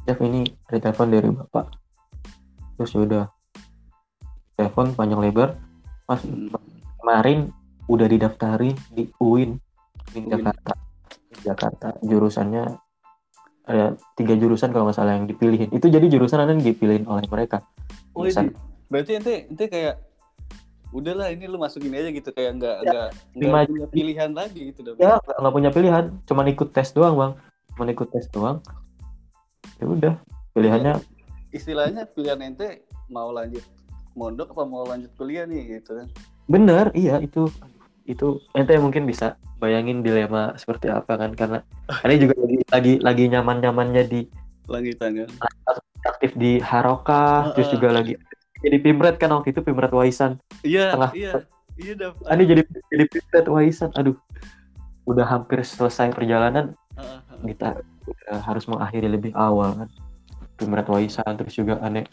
Jeff 0.05 0.21
ini 0.21 0.45
ada 0.69 0.79
telepon 0.83 1.09
dari 1.09 1.29
bapak 1.31 1.65
terus 2.77 2.93
yaudah 2.93 3.31
telepon 4.55 4.93
panjang 4.93 5.21
lebar 5.21 5.59
mas 6.05 6.21
Hmm. 6.21 6.51
kemarin 6.99 7.39
udah 7.85 8.07
didaftarin 8.07 8.75
di 8.89 9.09
UIN 9.17 9.59
di. 10.11 10.25
Jakarta 10.27 10.73
di 11.29 11.39
Jakarta 11.43 11.89
jurusannya 12.01 12.65
ada 13.65 13.87
tiga 14.15 14.35
jurusan 14.35 14.71
kalau 14.71 14.85
nggak 14.85 14.95
salah 14.95 15.17
yang 15.17 15.25
dipilihin 15.25 15.69
itu 15.71 15.87
jadi 15.87 16.05
jurusan 16.07 16.41
yang 16.41 16.61
dipilihin 16.61 17.05
oleh 17.05 17.25
mereka 17.27 17.65
Oh, 18.13 18.23
Jurusan-. 18.23 18.55
Berarti 18.87 19.13
ente 19.15 19.35
ente 19.49 19.65
kayak 19.67 19.99
udahlah 20.91 21.27
ini 21.29 21.45
lu 21.45 21.59
masukin 21.59 21.91
aja 21.91 22.07
gitu 22.09 22.31
kayak 22.31 22.55
nggak 22.55 22.77
Ya, 22.79 22.87
nggak 22.87 23.09
lima- 23.35 23.51
nggak 23.59 23.67
punya 23.67 23.89
pilihan 23.91 24.31
lagi 24.31 24.61
gitu 24.71 24.81
Dav. 24.81 24.95
ya 24.97 25.19
nggak 25.19 25.37
nggak 25.41 25.55
punya 25.55 25.71
pilihan 25.73 26.05
cuman 26.23 26.47
ikut 26.47 26.69
tes 26.71 26.89
doang 26.93 27.15
bang 27.17 27.33
cuman 27.75 27.89
ikut 27.91 28.09
tes 28.09 28.27
doang 28.31 28.63
ya 29.75 29.85
udah 29.85 30.15
pilihannya 30.53 30.95
Istilahnya 31.51 32.07
pilihan 32.07 32.39
ente 32.41 32.83
mau 33.09 33.29
lanjut 33.29 33.65
mondok 34.15 34.55
apa 34.55 34.63
mau 34.65 34.87
lanjut 34.87 35.11
kuliah 35.19 35.45
nih 35.45 35.79
gitu 35.81 35.99
kan. 35.99 36.09
bener 36.47 36.93
iya 36.95 37.19
itu 37.19 37.49
itu 38.05 38.39
ente 38.53 38.77
mungkin 38.77 39.09
bisa 39.09 39.35
bayangin 39.57 40.05
dilema 40.05 40.53
seperti 40.55 40.93
apa 40.93 41.17
kan 41.17 41.33
karena 41.33 41.59
ini 42.05 42.15
juga 42.21 42.35
lagi 42.37 42.59
lagi 42.69 42.93
lagi 43.01 43.25
nyaman 43.33 43.59
nyamannya 43.61 44.03
di 44.07 44.21
Langitan 44.65 45.13
kan. 45.25 45.29
aktif 46.05 46.33
di 46.37 46.61
Haroka 46.61 47.53
terus 47.53 47.69
Heeh. 47.69 47.77
juga 47.77 47.89
lagi 47.93 48.13
jadi 48.61 48.77
pimret 48.81 49.17
kan 49.17 49.33
waktu 49.33 49.53
itu 49.53 49.61
pimret 49.61 49.93
waisan 49.93 50.37
Iya, 50.65 50.97
iya. 51.13 51.33
Iya, 51.75 51.93
Dav. 51.99 52.15
ini 52.33 52.45
jadi 52.47 52.63
jadi 52.93 53.05
pimret 53.11 53.47
waisan 53.51 53.91
aduh 53.97 54.15
udah 55.05 55.27
hampir 55.27 55.61
selesai 55.65 56.13
perjalanan 56.13 56.77
Heeh, 56.97 57.19
heeh. 57.29 57.45
kita 57.51 57.69
udah 58.05 58.37
harus 58.45 58.65
mengakhiri 58.69 59.09
lebih 59.09 59.33
awal 59.35 59.75
kan 59.75 59.89
pimret 60.55 60.87
waisan 60.87 61.33
terus 61.41 61.57
juga 61.57 61.81
aneh 61.81 62.05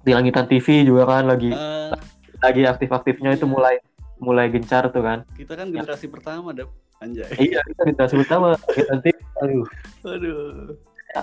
di 0.00 0.10
langitan 0.10 0.46
TV 0.46 0.82
juga 0.82 1.04
kan 1.04 1.24
lagi 1.24 1.50
Ah, 1.50 1.92
lagi 2.40 2.64
aktif-aktifnya 2.64 3.36
itu 3.36 3.44
Iya. 3.44 3.52
mulai 3.52 3.74
mulai 4.16 4.46
gencar 4.48 4.88
tuh 4.88 5.00
kan 5.00 5.24
kita 5.32 5.56
kan 5.56 5.68
generasi 5.68 6.08
pertama, 6.08 6.52
Dav. 6.52 6.68
Anjay. 7.00 7.24
iya 7.40 7.64
kita 7.64 7.96
tahun 7.96 8.20
pertama 8.24 8.46
langitan 8.52 8.98
TV 9.00 9.16
aduh 9.40 9.64
Aduh. 10.04 10.38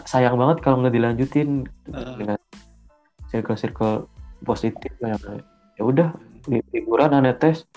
sayang 0.03 0.33
banget 0.33 0.57
kalau 0.59 0.81
nggak 0.81 0.93
dilanjutin 0.93 1.69
Heeh. 1.87 2.13
dengan 2.17 2.39
circle-circle 3.29 4.09
positif 4.41 4.89
yang 4.99 5.21
ya 5.73 5.83
udah 5.83 6.09
li- 6.47 6.65
liburan 6.71 7.13
aneh 7.13 7.33
tes 7.33 7.69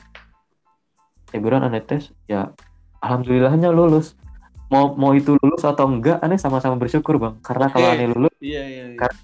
liburan 1.31 1.61
aneh 1.61 1.81
tes 1.81 2.09
ya 2.25 2.51
alhamdulillahnya 3.01 3.69
lulus 3.69 4.17
mau 4.71 4.95
mau 4.95 5.13
itu 5.13 5.37
lulus 5.37 5.61
atau 5.61 5.85
enggak 5.85 6.19
aneh 6.21 6.41
sama-sama 6.41 6.75
bersyukur 6.75 7.21
bang 7.21 7.37
karena 7.43 7.69
kalau 7.69 7.87
Oke. 7.87 7.95
aneh 7.97 8.09
lulus 8.09 8.33
Iya, 8.41 8.63
iya, 8.65 8.85
iya. 8.93 8.99
Kar- 8.99 9.19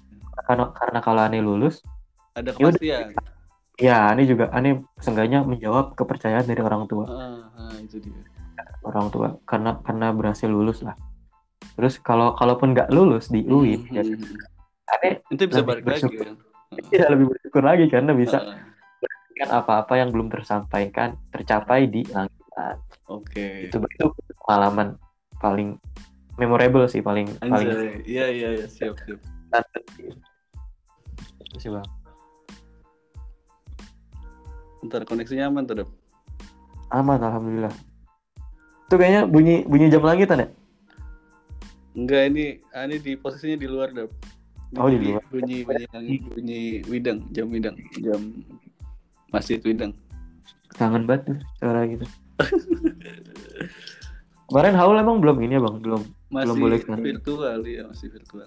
karena 0.47 0.71
karena 0.71 0.99
kalau 0.99 1.21
aneh 1.21 1.43
lulus 1.43 1.83
Ada 2.33 2.53
Ya 2.53 2.69
kepastian. 2.71 3.07
ya 3.77 3.95
aneh 4.09 4.25
juga 4.25 4.47
aneh 4.49 4.79
seenggaknya 4.97 5.43
menjawab 5.43 5.93
kepercayaan 5.93 6.45
dari 6.45 6.61
orang 6.61 6.87
tua 6.87 7.05
Ah, 7.05 7.45
ah, 7.67 7.75
itu 7.77 7.99
dia. 7.99 8.23
orang 8.81 9.11
tua 9.11 9.35
karena 9.43 9.77
karena 9.81 10.09
berhasil 10.09 10.47
lulus 10.47 10.79
lah 10.81 10.95
terus 11.75 11.99
kalau 11.99 12.33
kalaupun 12.33 12.71
nggak 12.71 12.89
lulus 12.89 13.27
di 13.27 13.43
UIN 13.43 13.83
Hmm, 13.83 13.93
ya 13.93 14.01
hmm, 14.01 14.17
hmm. 14.17 14.93
aneh 14.93 15.13
Itu 15.27 15.43
bisa 15.45 15.61
balik 15.61 15.83
lagi 15.83 16.07
bersyukur. 16.07 16.25
kan. 16.25 16.35
tidak 16.89 17.09
lebih 17.13 17.25
bersyukur 17.29 17.61
lagi 17.61 17.85
karena 17.87 18.11
bisa 18.13 18.37
kan 19.37 19.49
apa-apa 19.53 19.93
yang 19.95 20.09
belum 20.09 20.33
tersampaikan 20.33 21.13
tercapai 21.29 21.85
di 21.85 22.01
langitan 22.07 22.81
Oke. 23.05 23.69
itu 23.69 23.77
itu 23.77 24.05
pengalaman 24.41 24.97
paling 25.37 25.77
memorable 26.35 26.85
sih 26.85 27.01
paling 27.01 27.29
paling 27.39 27.69
Anjay. 27.69 28.01
Iya, 28.03 28.25
iya, 28.27 28.49
iya, 28.55 28.65
siap, 28.65 28.97
siap. 28.99 29.21
itu 31.47 31.57
sih 31.59 31.71
bang 31.71 31.87
Ntar 34.79 35.03
koneksinya 35.03 35.49
aman 35.49 35.65
tuh, 35.65 35.83
Dap. 35.83 35.89
aman 36.89 37.19
alhamdulillah 37.19 37.73
itu 38.87 38.95
kayaknya 38.95 39.21
bunyi 39.25 39.55
bunyi 39.63 39.87
jam 39.87 39.99
langitan 40.01 40.43
ya 40.43 40.49
Enggak, 41.91 42.29
ini 42.29 42.61
ah, 42.71 42.85
ini 42.85 43.01
di 43.01 43.17
posisinya 43.17 43.57
di 43.57 43.65
luar, 43.65 43.89
Dap. 43.89 44.13
Oh, 44.77 44.85
di 44.85 45.01
Bunyi- 45.01 45.11
luar. 45.11 45.23
Bunyi 45.27 45.57
bunyi 45.65 45.85
bunyi, 45.89 46.15
bunyi 46.29 46.59
widang, 46.85 47.19
jam 47.33 47.49
widang, 47.49 47.73
jam 47.97 48.21
masjid 49.27 49.57
widang. 49.59 49.91
kangen 50.77 51.09
banget 51.09 51.33
tuh 51.33 51.37
suara 51.57 51.89
gitu 51.89 52.05
kemarin 54.45 54.77
Haul 54.77 54.93
emang 54.95 55.17
belum 55.17 55.41
ini 55.41 55.57
ya 55.57 55.61
bang 55.63 55.75
belum 55.81 56.01
Masih 56.29 56.53
boleh 56.53 56.79
kan? 56.85 57.01
virtual 57.01 57.59
ya, 57.65 57.81
masih 57.87 58.07
virtual. 58.13 58.45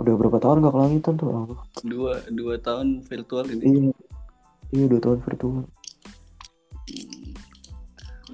Udah 0.00 0.14
berapa 0.16 0.38
tahun 0.40 0.64
gak 0.64 0.72
ke 0.72 0.80
langitan 0.80 1.14
tuh 1.20 1.28
Allah 1.28 1.60
Dua 1.84 2.14
dua 2.32 2.56
tahun 2.56 3.04
virtual 3.04 3.44
ini. 3.52 3.62
iya 3.62 3.92
iya 4.72 4.84
dua 4.88 5.00
tahun 5.00 5.18
virtual 5.20 5.64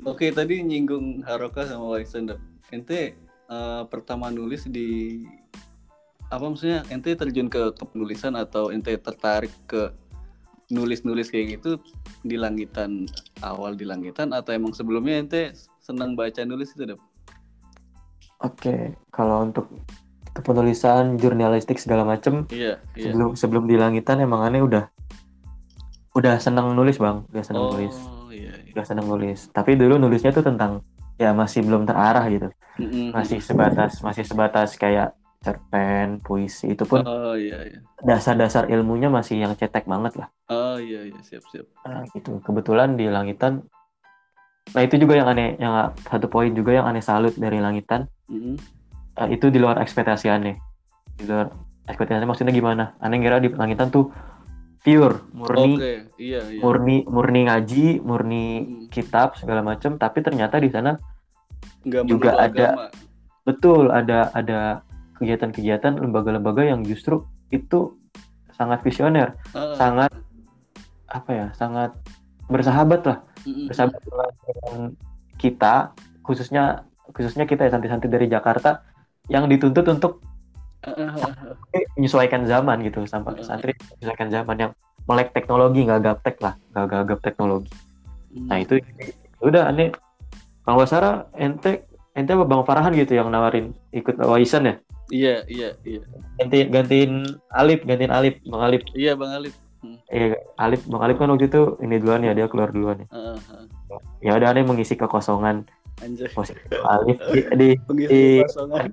Oke, 0.07 0.31
tadi 0.33 0.63
nyinggung 0.63 1.21
Haroka 1.27 1.67
sama 1.69 2.01
Dap. 2.01 2.41
Ente 2.73 3.19
eh, 3.51 3.83
pertama 3.91 4.31
nulis 4.33 4.65
di 4.71 5.21
apa 6.29 6.45
maksudnya 6.45 6.85
ente 6.93 7.13
terjun 7.17 7.49
ke 7.49 7.73
kepenulisan 7.77 8.37
atau 8.37 8.69
ente 8.69 8.93
tertarik 9.01 9.53
ke 9.65 9.89
nulis-nulis 10.69 11.33
kayak 11.33 11.57
gitu 11.61 11.81
di 12.21 12.37
langitan 12.37 13.09
awal 13.41 13.73
di 13.73 13.89
langitan 13.89 14.37
atau 14.37 14.53
emang 14.53 14.77
sebelumnya 14.77 15.25
ente 15.25 15.43
senang 15.81 16.13
baca 16.13 16.45
nulis 16.45 16.77
itu 16.77 16.85
Dap? 16.85 17.01
oke 18.45 18.93
kalau 19.09 19.49
untuk 19.49 19.73
kepenulisan 20.31 21.17
jurnalistik 21.17 21.77
segala 21.77 22.03
macem 22.03 22.45
Iya, 22.49 22.79
iya. 22.95 23.03
sebelum 23.05 23.35
sebelum 23.35 23.65
di 23.65 23.75
langitan 23.75 24.19
emang 24.19 24.43
aneh 24.43 24.61
udah 24.61 24.89
udah 26.13 26.37
seneng 26.39 26.73
nulis 26.73 26.99
bang 26.99 27.23
udah 27.29 27.45
seneng 27.45 27.63
Oh, 27.63 27.71
nulis 27.73 27.95
iya, 28.29 28.53
iya. 28.59 28.73
udah 28.75 28.85
seneng 28.85 29.07
nulis 29.07 29.49
tapi 29.51 29.75
dulu 29.75 29.97
nulisnya 29.97 30.31
tuh 30.31 30.43
tentang 30.43 30.83
ya 31.15 31.31
masih 31.33 31.63
belum 31.63 31.85
terarah 31.85 32.27
gitu 32.27 32.49
Mm-mm. 32.79 33.11
masih 33.11 33.39
sebatas 33.39 33.99
masih 34.01 34.23
sebatas 34.23 34.75
kayak 34.75 35.15
cerpen 35.39 36.19
puisi 36.19 36.75
itu 36.75 36.83
pun 36.83 37.03
Oh 37.03 37.35
iya 37.35 37.63
iya. 37.63 37.79
dasar-dasar 38.01 38.67
ilmunya 38.67 39.07
masih 39.07 39.39
yang 39.39 39.55
cetek 39.55 39.87
banget 39.87 40.19
lah 40.19 40.29
Oh 40.49 40.79
iya 40.79 41.07
iya 41.07 41.21
siap 41.23 41.47
siap. 41.47 41.67
nah, 41.83 42.03
gitu 42.11 42.43
kebetulan 42.43 42.95
di 42.95 43.07
langitan 43.07 43.63
nah 44.69 44.83
itu 44.83 45.01
juga 45.01 45.17
yang 45.17 45.29
aneh 45.29 45.57
yang 45.57 45.73
satu 46.03 46.29
poin 46.29 46.53
juga 46.53 46.75
yang 46.75 46.85
aneh 46.85 47.01
salut 47.01 47.33
dari 47.35 47.57
langitan 47.57 48.05
Mm-mm. 48.27 48.59
Eh, 49.19 49.29
itu 49.31 49.49
di 49.49 49.59
luar 49.59 49.79
ekspektasi 49.79 50.27
aneh 50.27 50.57
di 51.13 51.25
luar 51.25 51.51
ekspektasi 51.85 52.17
aneh 52.17 52.29
maksudnya 52.29 52.51
gimana 52.51 52.95
aneh 52.99 53.19
kira 53.19 53.39
di 53.39 53.51
langitan 53.51 53.89
tuh 53.89 54.11
pure 54.79 55.27
murni 55.33 55.75
Oke 55.75 55.93
iya 56.17 56.41
iya. 56.47 56.61
murni 56.61 57.03
murni 57.05 57.41
ngaji 57.45 57.87
murni 58.01 58.45
Hmm. 58.59 58.87
kitab 58.89 59.35
segala 59.35 59.61
macam 59.61 59.97
tapi 59.97 60.23
ternyata 60.23 60.57
di 60.57 60.71
sana 60.71 60.95
Nggak 61.83 62.03
juga 62.07 62.31
ada- 62.39 62.79
agama. 62.79 62.87
betul 63.43 63.91
ada 63.91 64.31
ada 64.33 64.61
kegiatan-kegiatan 65.17 65.99
lembaga-lembaga 65.99 66.63
yang 66.63 66.81
justru 66.83 67.27
itu 67.51 67.99
sangat 68.53 68.83
visioner 68.83 69.35
Ah, 69.51 69.75
sangat 69.75 70.13
apa 71.09 71.31
ya 71.31 71.47
sangat 71.53 71.91
bersahabat 72.47 73.01
lah 73.03 73.19
bersahabat 73.67 73.99
dengan, 74.05 74.81
kita 75.37 75.75
khususnya 76.23 76.85
khususnya 77.11 77.45
kita 77.45 77.65
ya 77.65 77.73
santri-santri 77.73 78.07
dari 78.07 78.27
Jakarta 78.27 78.85
yang 79.29 79.45
dituntut 79.47 79.85
untuk 79.87 80.21
menyesuaikan 81.95 82.47
zaman 82.47 82.81
gitu 82.87 83.05
sampai 83.05 83.39
santri 83.43 83.75
menyesuaikan 83.99 84.29
zaman 84.31 84.57
yang 84.59 84.73
melek 85.09 85.33
teknologi 85.33 85.85
nggak 85.85 86.01
gaptek 86.05 86.37
lah 86.41 86.55
nggak 86.73 86.87
gagap 86.87 87.19
teknologi 87.21 87.71
nah 88.47 88.61
itu 88.61 88.79
udah 89.41 89.73
aneh 89.73 89.91
kalau 90.63 90.81
nggak 90.81 90.91
salah 90.91 91.27
ente 91.35 91.83
ente 92.13 92.31
apa 92.31 92.45
bang 92.45 92.63
Farhan 92.63 92.93
gitu 92.95 93.17
yang 93.17 93.29
nawarin 93.29 93.73
ikut 93.93 94.17
waisan 94.21 94.69
ya 94.69 94.77
Iya 95.09 95.41
iya 95.49 95.73
iya. 95.89 96.05
ganti 96.37 96.69
gantiin 96.69 97.25
Alip 97.49 97.81
gantiin 97.89 98.13
Alip 98.13 98.45
bang 98.45 98.61
Alip 98.61 98.83
Iya 98.93 99.17
Bang 99.17 99.33
Alif. 99.33 99.57
eh 100.13 100.37
Alip 100.61 100.85
bang 100.85 101.01
Alip 101.01 101.17
kan 101.17 101.33
waktu 101.33 101.49
itu 101.49 101.81
ini 101.81 101.97
duluan 101.97 102.21
ya 102.21 102.37
dia 102.37 102.45
keluar 102.45 102.69
duluan 102.69 103.01
ya 103.01 103.09
ah, 103.17 103.41
ah. 103.41 103.65
ya 104.21 104.37
udah 104.37 104.53
aneh 104.53 104.69
mengisi 104.69 105.01
kekosongan 105.01 105.65
Anjay. 106.05 106.29
posisi 106.37 106.61
Alip 106.85 107.17
di, 107.33 107.41
di 107.57 107.69
di- 108.05 108.45
kosongan. 108.45 108.85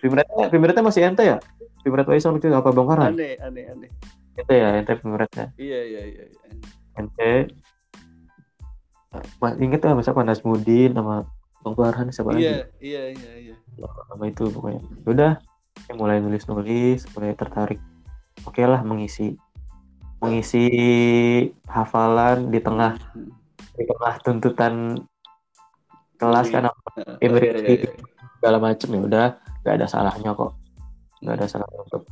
Pimretnya, 0.00 0.46
Pimretnya 0.48 0.84
masih 0.84 1.02
ente 1.06 1.22
ya? 1.24 1.38
Pimret 1.80 2.04
waktu 2.08 2.20
itu 2.20 2.46
apa 2.52 2.70
Bang 2.72 2.88
Farhan? 2.88 3.12
Aneh 3.16 3.36
aneh 3.40 3.64
aneh. 3.68 3.90
Ente 4.36 4.54
ya, 4.54 4.68
ente 4.76 4.92
Pimretnya. 4.96 5.46
Iya 5.56 5.80
iya 5.84 6.02
iya. 6.08 6.24
iya. 6.28 6.50
Ente. 6.96 7.32
Mas, 9.42 9.54
inget 9.58 9.82
lah 9.82 9.98
masa 9.98 10.14
Panas 10.14 10.40
Mudin 10.46 10.94
sama 10.94 11.26
Bang 11.60 11.74
Farhan 11.76 12.08
siapa 12.12 12.32
lagi? 12.32 12.44
Iya 12.44 12.58
iya 12.80 13.02
iya 13.12 13.32
iya. 13.50 13.54
Sama 14.08 14.24
itu 14.28 14.48
pokoknya. 14.52 14.80
Udah, 15.08 15.32
saya 15.84 15.94
mulai 15.96 16.20
nulis-nulis, 16.20 17.04
mulai 17.16 17.32
tertarik. 17.36 17.80
Oke 18.48 18.64
lah 18.64 18.80
mengisi 18.80 19.36
mengisi 20.20 20.68
hafalan 21.64 22.52
di 22.52 22.60
tengah 22.60 22.92
di 23.72 23.84
tengah 23.88 24.14
tuntutan 24.20 25.00
kelas 26.20 26.52
kan 26.52 26.68
Iya, 26.68 26.72
iya, 27.16 27.24
Emery 27.24 27.48
iya. 27.48 27.90
segala 28.36 28.58
macem 28.60 28.88
ya 28.92 29.00
udah 29.00 29.28
nggak 29.62 29.74
ada 29.80 29.86
salahnya 29.86 30.30
kok. 30.32 30.52
Nggak 31.20 31.34
ada 31.40 31.46
salahnya 31.46 31.80
untuk 31.84 32.02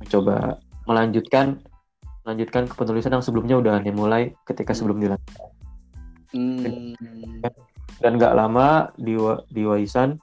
mencoba 0.00 0.36
melanjutkan 0.84 1.46
melanjutkan 2.24 2.64
ke 2.66 2.74
penulisan 2.74 3.12
yang 3.14 3.24
sebelumnya 3.24 3.56
udah 3.60 3.80
dimulai 3.80 4.32
ketika 4.44 4.72
sebelum 4.72 5.00
dilanjutkan 5.00 5.48
Hmm. 6.34 6.66
dan 8.02 8.18
nggak 8.18 8.34
lama 8.34 8.90
di 8.98 9.14
di 9.54 9.62
Waisan 9.62 10.18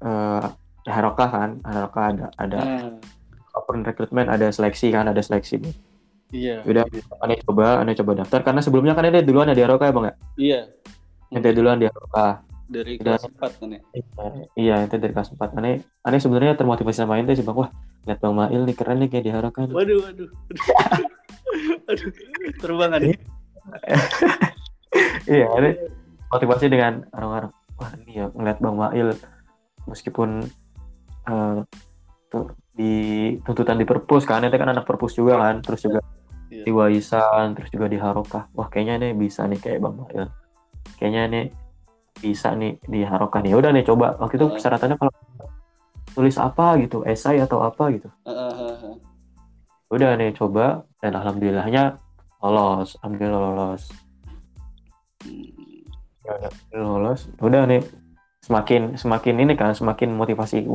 eh 0.00 0.44
Harokah 0.88 1.28
kan 1.28 1.50
Harokah 1.68 2.04
ada 2.16 2.26
ada 2.40 2.60
Ah, 2.64 3.60
open 3.60 3.84
recruitment 3.84 4.32
ada 4.32 4.48
seleksi 4.48 4.88
kan 4.96 5.04
ada 5.04 5.20
seleksi. 5.20 5.60
Iya. 6.32 6.64
udah 6.64 6.88
aneh 7.20 7.38
coba 7.44 7.84
aneh 7.84 7.92
coba 7.92 8.24
daftar. 8.24 8.40
Karena 8.40 8.64
sebelumnya 8.64 8.96
kan 8.96 9.04
ada 9.04 9.20
duluan 9.20 9.52
ada 9.52 9.58
di 9.58 9.62
Harokah 9.68 9.86
ya 9.90 9.92
bang 9.92 10.04
ya? 10.08 10.14
Iya. 10.40 10.60
ente 11.28 11.50
duluan 11.52 11.76
di 11.76 11.86
Harokah 11.92 12.45
Dari 12.66 12.98
Udah. 12.98 13.14
kelas 13.14 13.30
4 13.30 13.60
kan 13.62 13.68
ya. 13.70 13.80
iya 14.58 14.74
ente 14.82 14.98
dari 14.98 15.14
kelas 15.14 15.30
4 15.32 15.54
aneh 15.54 15.86
aneh 16.02 16.18
sebenarnya 16.18 16.58
termotivasi 16.58 16.98
sama 16.98 17.16
ente 17.16 17.32
sih 17.32 17.46
bang 17.46 17.54
wah 17.54 17.70
lihat 18.04 18.18
bang 18.18 18.34
Mail 18.34 18.62
nih 18.66 18.74
keren 18.74 18.98
nih 18.98 19.08
kayak 19.08 19.24
di 19.24 19.30
Harokah 19.30 19.62
nih. 19.66 19.74
Waduh 19.74 19.98
waduh. 20.02 20.28
Aduh. 21.90 22.10
Terbangan 22.58 23.00
ya. 23.02 23.14
iya 25.26 25.46
ini 25.58 25.70
motivasi 26.30 26.66
dengan 26.66 27.06
orang-orang 27.14 27.50
wah 27.76 27.90
ini 28.02 28.12
ya 28.18 28.26
ngeliat 28.30 28.58
bang 28.58 28.76
Mail 28.76 29.08
meskipun 29.86 30.42
tuh 32.26 32.46
di 32.74 32.92
tuntutan 33.42 33.78
di 33.78 33.86
perpus 33.86 34.26
kan 34.26 34.42
itu 34.42 34.54
kan 34.54 34.70
anak 34.70 34.84
perpus 34.84 35.14
juga 35.14 35.38
kan 35.38 35.62
terus 35.62 35.82
juga 35.82 36.02
Iya. 36.46 36.62
di 36.62 36.70
Waisan 36.70 37.58
terus 37.58 37.74
juga 37.74 37.90
di 37.90 37.98
Harokah 37.98 38.46
wah 38.54 38.70
kayaknya 38.70 39.02
nih 39.02 39.12
bisa 39.18 39.42
nih 39.46 39.58
kayak 39.58 39.82
bang 39.82 39.94
Mail 39.98 40.26
kayaknya 40.94 41.22
nih 41.26 41.44
bisa 42.20 42.52
nih 42.56 42.80
di 42.84 43.04
Harokah 43.04 43.44
nih 43.44 43.54
udah 43.56 43.70
nih 43.72 43.84
coba. 43.84 44.16
Waktu 44.16 44.40
itu 44.40 44.46
Ah. 44.48 44.52
persyaratannya 44.56 44.96
kalau 44.96 45.12
tulis 46.16 46.36
apa 46.40 46.80
gitu 46.80 47.04
esai 47.04 47.38
atau 47.44 47.60
apa 47.60 47.92
gitu. 47.92 48.08
Ah, 48.24 48.32
ah, 48.32 48.52
ah, 48.52 48.76
ah. 48.92 48.96
udah 49.92 50.16
nih 50.16 50.32
coba. 50.32 50.84
Dan 51.00 51.12
alhamdulillahnya 51.12 52.00
lolos 52.40 52.96
alhamdulillah 53.00 53.40
lolos. 53.52 53.84
Hmm. 55.22 55.84
Ya, 56.26 56.50
lolos. 56.74 57.30
Udah 57.38 57.68
nih 57.68 57.84
semakin 58.42 58.96
semakin 58.96 59.34
ini 59.42 59.52
kan 59.58 59.74
semakin 59.74 60.14
motivasi 60.14 60.70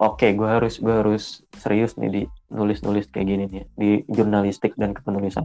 oke 0.00 0.26
gue 0.32 0.48
harus 0.48 0.80
gue 0.80 0.92
harus 0.92 1.44
serius 1.56 1.96
nih 2.00 2.08
di 2.08 2.22
nulis 2.48 2.80
nulis 2.80 3.04
kayak 3.08 3.26
gini 3.28 3.44
nih 3.48 3.64
di 3.76 3.90
jurnalistik 4.10 4.74
dan 4.76 4.92
kepenulisan. 4.92 5.44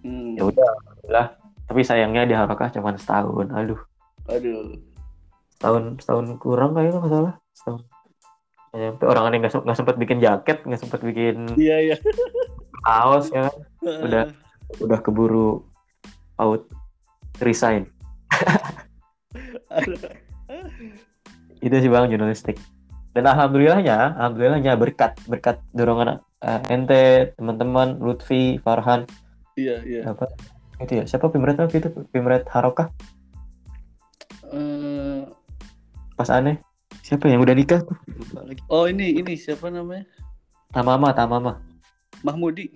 Hmm. 0.00 0.32
ya 0.38 0.48
udah 0.48 0.64
alhamdulillah. 0.64 1.28
Tapi 1.70 1.80
sayangnya 1.86 2.26
di 2.26 2.34
Harokah 2.34 2.72
cuma 2.72 2.94
setahun. 2.96 3.46
Aduh 3.52 3.89
Aduh. 4.28 4.76
setahun 5.56 6.00
setahun 6.00 6.26
kurang 6.40 6.72
kayaknya 6.72 7.00
nggak 7.00 7.12
salah 7.12 7.34
setahun 7.54 7.82
Nggak 8.70 8.80
nyampe 8.86 9.04
orang 9.08 9.24
aneh 9.26 9.38
nggak 9.42 9.52
nggak 9.66 9.78
sempet 9.78 9.96
bikin 9.98 10.18
jaket 10.22 10.58
nggak 10.62 10.80
sempet 10.80 11.00
bikin 11.02 11.36
Iya 11.58 11.76
iya. 11.90 11.96
kaos 12.86 13.26
ya 13.34 13.48
kan. 13.48 13.54
Udah. 14.06 14.24
udah 14.78 14.98
keburu 15.02 15.66
out 16.38 16.62
resign 17.42 17.90
itu 21.60 21.74
sih 21.76 21.90
bang 21.90 22.08
jurnalistik 22.08 22.56
dan 23.12 23.26
alhamdulillahnya 23.26 24.16
alhamdulillahnya 24.16 24.72
berkat 24.78 25.18
berkat 25.26 25.58
dorongan 25.74 26.22
eh, 26.40 26.60
ente 26.70 27.34
teman-teman 27.36 27.98
Lutfi 27.98 28.62
Farhan 28.62 29.04
Iya 29.58 29.82
iya. 29.82 30.00
apa 30.06 30.30
itu 30.80 31.02
ya 31.02 31.04
siapa 31.04 31.28
pimret 31.28 31.58
waktu 31.58 31.82
itu 31.82 31.90
pimret 32.14 32.46
Harokah 32.48 32.88
Eh, 34.50 35.22
pas 36.18 36.28
aneh. 36.30 36.58
Siapa 37.06 37.30
yang 37.30 37.42
udah 37.42 37.54
nikah 37.54 37.80
tuh? 37.82 37.96
lupa 38.06 38.42
lagi. 38.46 38.62
Oh 38.70 38.86
ini 38.86 39.18
ini 39.18 39.34
siapa 39.38 39.70
namanya? 39.70 40.06
Tamama 40.70 41.10
Tamama. 41.14 41.52
Mahmudi. 42.22 42.70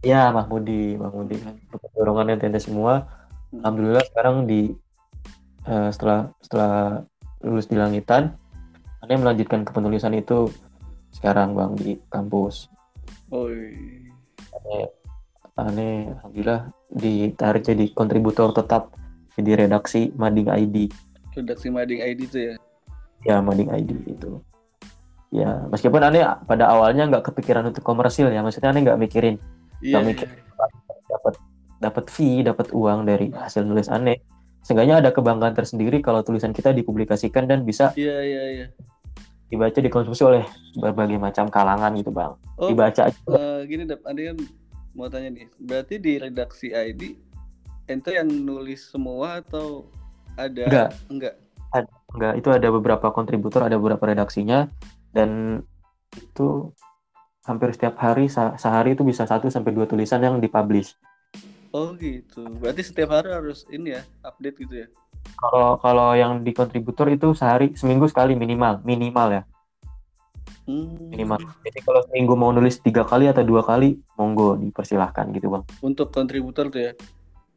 ya 0.00 0.32
Mahmudi 0.32 0.96
Mahmudi. 0.96 1.36
Berkat 1.68 1.90
dorongan 1.92 2.32
ente 2.32 2.48
ente 2.48 2.62
semua 2.62 3.04
alhamdulillah 3.52 4.04
sekarang 4.06 4.46
di 4.46 4.70
eh, 5.66 5.90
setelah 5.92 6.30
setelah 6.40 7.04
lulus 7.42 7.66
di 7.66 7.76
langitan 7.76 8.32
aneh 9.00 9.16
melanjutkan 9.16 9.66
kepenulisan 9.66 10.14
itu 10.14 10.48
sekarang 11.10 11.58
bang 11.58 11.72
di 11.74 11.92
kampus. 12.12 12.70
Oh. 13.34 13.50
iya. 13.50 14.14
aneh, 14.54 14.86
aneh. 15.58 15.96
Alhamdulillah 16.14 16.70
ditarik 16.90 17.62
jadi 17.66 17.90
kontributor 17.94 18.54
tetap 18.54 18.94
jadi 19.36 19.66
redaksi 19.66 20.10
Mading 20.14 20.48
ID 20.48 20.76
Redaksi 21.36 21.68
Mading 21.70 22.00
ID 22.02 22.20
itu 22.26 22.38
ya. 22.38 22.54
ya 23.26 23.36
Mading 23.38 23.70
ID 23.70 23.90
itu 24.08 24.40
ya 25.30 25.66
meskipun 25.70 26.02
aneh 26.02 26.26
pada 26.44 26.66
awalnya 26.66 27.06
nggak 27.06 27.30
kepikiran 27.30 27.70
untuk 27.70 27.86
komersil 27.86 28.26
ya 28.28 28.42
maksudnya 28.42 28.74
aneh 28.74 28.82
nggak 28.82 28.98
mikirin 28.98 29.36
Iya. 29.80 30.04
mikir. 30.04 30.28
dapat 31.08 31.34
dapat 31.80 32.04
fee 32.12 32.44
dapat 32.44 32.68
uang 32.70 33.08
dari 33.08 33.32
hasil 33.32 33.64
nulis 33.64 33.88
aneh 33.88 34.20
seenggaknya 34.60 35.00
ada 35.00 35.08
kebanggaan 35.08 35.56
tersendiri 35.56 36.04
kalau 36.04 36.20
tulisan 36.20 36.52
kita 36.52 36.68
dipublikasikan 36.76 37.48
dan 37.48 37.64
bisa 37.64 37.96
Iya 37.96 38.16
iya 38.20 38.42
iya. 38.52 38.66
dibaca 39.48 39.80
dikonsumsi 39.80 40.20
oleh 40.20 40.44
berbagai 40.76 41.16
macam 41.16 41.48
kalangan 41.48 41.96
gitu 41.96 42.12
bang 42.12 42.36
Oh, 42.60 42.68
dibaca 42.68 43.08
aja 43.08 43.16
eh, 43.16 43.60
gini 43.64 43.88
Dap, 43.88 44.04
ada 44.04 44.20
yang 44.20 44.36
mau 44.92 45.08
tanya 45.08 45.32
nih. 45.32 45.48
Berarti 45.56 45.96
di 45.96 46.12
redaksi 46.20 46.76
ID 46.76 47.16
ente 47.90 48.14
yang 48.14 48.30
nulis 48.30 48.86
semua 48.86 49.42
atau 49.42 49.90
ada 50.38 50.62
Enggak. 50.70 50.90
enggak? 51.10 51.34
enggak 52.10 52.34
itu 52.38 52.48
ada 52.50 52.68
beberapa 52.74 53.06
kontributor 53.14 53.66
ada 53.66 53.78
beberapa 53.78 54.02
redaksinya 54.02 54.66
dan 55.14 55.62
itu 56.18 56.74
hampir 57.46 57.70
setiap 57.74 57.98
hari 57.98 58.26
se- 58.26 58.58
sehari 58.58 58.98
itu 58.98 59.06
bisa 59.06 59.26
satu 59.26 59.46
sampai 59.50 59.74
dua 59.74 59.86
tulisan 59.86 60.22
yang 60.22 60.38
dipublish 60.38 60.94
Oh 61.70 61.94
gitu. 61.94 62.50
Berarti 62.58 62.82
setiap 62.82 63.14
hari 63.14 63.30
harus 63.30 63.62
ini 63.70 63.94
ya, 63.94 64.02
update 64.26 64.58
gitu 64.66 64.74
ya. 64.82 64.88
kalau 65.38 65.78
kalau 65.78 66.18
yang 66.18 66.42
di 66.42 66.50
kontributor 66.50 67.06
itu 67.06 67.30
sehari 67.30 67.78
seminggu 67.78 68.10
sekali 68.10 68.34
minimal 68.34 68.82
minimal 68.82 69.28
ya 69.30 69.42
Hmm. 70.66 71.10
minimal. 71.10 71.38
Jadi 71.66 71.78
kalau 71.82 72.00
seminggu 72.06 72.34
mau 72.38 72.50
nulis 72.54 72.78
tiga 72.78 73.02
kali 73.02 73.26
atau 73.26 73.42
dua 73.42 73.66
kali, 73.66 73.98
monggo 74.14 74.54
dipersilahkan 74.54 75.34
gitu 75.34 75.50
bang. 75.50 75.62
Untuk 75.82 76.14
kontributor 76.14 76.70
tuh 76.70 76.90
ya. 76.90 76.92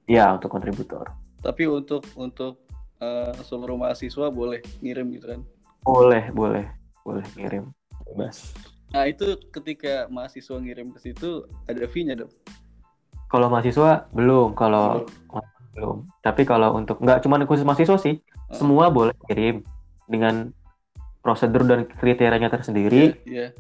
Iya 0.08 0.36
untuk 0.36 0.52
kontributor. 0.52 1.12
Tapi 1.44 1.68
untuk 1.68 2.04
untuk 2.16 2.64
eh, 3.00 3.34
seluruh 3.44 3.76
mahasiswa 3.76 4.28
boleh 4.32 4.60
ngirim 4.84 5.08
gitu 5.16 5.26
kan. 5.36 5.42
Boleh 5.84 6.32
boleh 6.32 6.66
boleh 7.04 7.26
ngirim 7.36 7.72
bebas. 8.08 8.56
Nah 8.94 9.10
itu 9.10 9.36
ketika 9.50 10.08
mahasiswa 10.08 10.56
ngirim 10.60 10.94
ke 10.94 11.00
situ 11.02 11.44
ada 11.68 11.84
fee-nya 11.90 12.20
dong. 12.20 12.32
Kalau 13.28 13.50
mahasiswa 13.50 14.06
belum, 14.14 14.54
kalau 14.54 15.10
belum. 15.74 16.06
Tapi 16.22 16.46
kalau 16.46 16.78
untuk 16.78 17.02
nggak 17.02 17.26
cuma 17.26 17.42
khusus 17.42 17.66
mahasiswa 17.66 17.98
sih, 17.98 18.22
Oh. 18.54 18.60
semua 18.62 18.94
boleh 18.94 19.16
kirim 19.26 19.66
dengan 20.06 20.54
prosedur 21.26 21.66
dan 21.66 21.90
kriterianya 21.90 22.54
tersendiri. 22.54 23.18
Iya. 23.26 23.56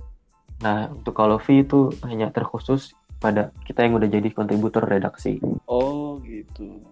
Nah 0.61 0.91
untuk 0.93 1.15
kalau 1.17 1.41
fee 1.41 1.65
itu 1.65 1.89
hanya 2.05 2.29
terkhusus 2.29 2.93
pada 3.17 3.55
kita 3.63 3.87
yang 3.87 3.95
udah 3.97 4.09
jadi 4.11 4.29
kontributor 4.35 4.83
redaksi. 4.83 5.39
Oh 5.65 6.02
gitu. 6.21 6.83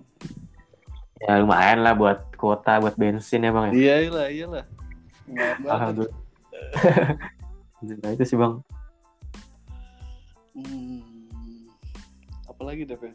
Ya 1.22 1.38
lumayan 1.38 1.86
lah 1.86 1.94
buat 1.94 2.34
kuota, 2.34 2.82
buat 2.82 2.98
bensin 2.98 3.46
ya 3.46 3.54
bang 3.54 3.66
ya. 3.70 3.74
Iya 3.74 3.96
iyalah 4.02 4.28
iyalah. 4.34 4.64
Alhamdulillah. 5.70 6.18
nah 8.02 8.10
itu 8.14 8.24
sih 8.26 8.38
bang. 8.38 8.54
Hmm. 10.58 11.02
Apalagi 12.50 12.84
Dev 12.90 13.02
ya? 13.02 13.14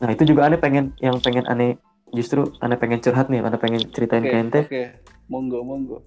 Nah 0.00 0.10
itu 0.10 0.22
juga 0.26 0.48
aneh 0.48 0.58
pengen 0.58 0.96
yang 0.98 1.20
pengen 1.22 1.44
aneh 1.46 1.78
justru 2.10 2.50
aneh 2.58 2.76
pengen 2.80 2.98
curhat 2.98 3.30
nih, 3.30 3.40
aneh 3.44 3.60
pengen 3.60 3.82
ceritain 3.94 4.24
Oke 4.26 4.30
ke 4.30 4.36
ente. 4.36 4.60
oke. 4.66 4.84
Monggo 5.30 5.58
monggo. 5.62 5.98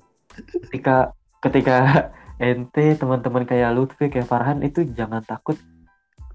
Ketika 0.68 1.16
ketika 1.40 1.78
ente 2.44 3.00
teman-teman 3.00 3.48
kayak 3.48 3.72
Lutfi 3.72 4.12
kayak 4.12 4.28
Farhan 4.28 4.60
itu 4.66 4.84
jangan 4.92 5.24
takut 5.24 5.56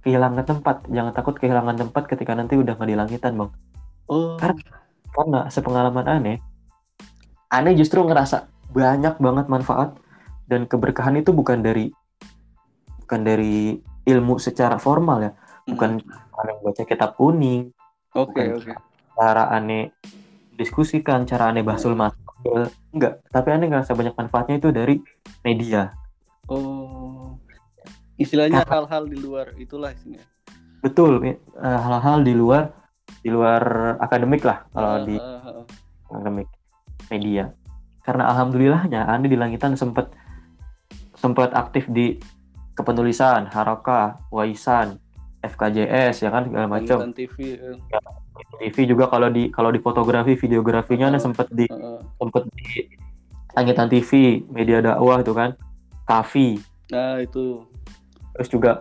kehilangan 0.05 0.45
tempat, 0.47 0.87
jangan 0.89 1.13
takut 1.13 1.35
kehilangan 1.37 1.77
tempat 1.77 2.07
ketika 2.07 2.33
nanti 2.35 2.55
udah 2.55 2.75
nggak 2.79 2.89
di 2.89 2.97
langitan 2.97 3.33
bang. 3.37 3.51
Oh. 4.09 4.37
Karena- 4.39 4.77
Karena 5.09 5.41
sepengalaman 5.49 6.05
aneh, 6.07 6.37
aneh 7.49 7.75
justru 7.75 8.05
ngerasa 8.05 8.45
banyak 8.71 9.17
banget 9.19 9.49
manfaat 9.49 9.97
dan 10.47 10.69
keberkahan 10.69 11.17
itu 11.17 11.33
bukan 11.33 11.65
dari 11.65 11.91
bukan 13.03 13.25
dari 13.25 13.81
ilmu 14.05 14.37
secara 14.37 14.77
formal 14.77 15.25
ya, 15.25 15.33
bukan 15.65 15.99
aneh 16.39 16.55
baca 16.61 16.83
kitab 16.85 17.17
kuning, 17.17 17.73
Hmm. 18.13 18.25
Oke 18.29 18.41
bukan 18.47 18.73
oke. 18.73 18.73
cara 19.17 19.49
aneh 19.49 19.91
diskusikan, 20.55 21.25
cara 21.25 21.49
aneh 21.51 21.65
basul 21.65 21.97
masuk, 21.97 22.69
enggak. 22.93 23.25
Tapi 23.33 23.49
aneh 23.49 23.67
ngerasa 23.73 23.97
banyak 23.97 24.15
manfaatnya 24.15 24.61
itu 24.61 24.69
dari 24.71 25.01
media. 25.43 25.89
Istilahnya 28.19 28.67
hal-hal 28.67 29.07
di 29.07 29.17
luar 29.17 29.55
itulah 29.55 29.95
isinya. 29.95 30.21
Betul, 30.83 31.23
eh, 31.23 31.39
hal-hal 31.63 32.27
di 32.27 32.35
luar 32.35 32.75
di 33.23 33.31
luar 33.31 33.95
akademik 33.99 34.43
lah 34.45 34.67
kalau 34.75 35.07
di 35.07 35.17
Ah, 35.17 35.39
ah, 35.43 35.51
ah. 35.63 35.65
akademik 36.13 36.49
media. 37.09 37.55
Karena 38.03 38.27
alhamdulillahnya 38.35 39.07
aneh 39.07 39.31
di 39.31 39.39
langitan 39.39 39.79
sempat 39.79 40.11
sempat 41.15 41.55
aktif 41.55 41.87
di 41.91 42.19
kepenulisan, 42.75 43.51
haroka, 43.51 44.23
waisan, 44.31 45.03
FKJS 45.43 46.27
ya 46.27 46.31
kan 46.31 46.47
segala 46.47 46.67
macam. 46.67 47.11
TV. 47.15 47.59
eh. 47.59 47.77
TV 48.63 48.87
juga 48.87 49.11
kalau 49.11 49.31
di 49.31 49.51
kalau 49.51 49.71
di 49.71 49.83
fotografi, 49.83 50.35
videografinya 50.35 51.11
Oh. 51.11 51.19
sempat 51.23 51.47
di 51.51 51.67
ah. 51.71 52.03
sempat 52.19 52.47
di 52.51 52.87
langitan 53.55 53.91
TV, 53.91 54.43
media 54.51 54.79
dakwah 54.79 55.19
itu 55.19 55.35
kan, 55.35 55.55
kafi. 56.07 56.59
Nah 56.89 57.19
itu. 57.21 57.67
Terus 58.39 58.49
juga 58.55 58.73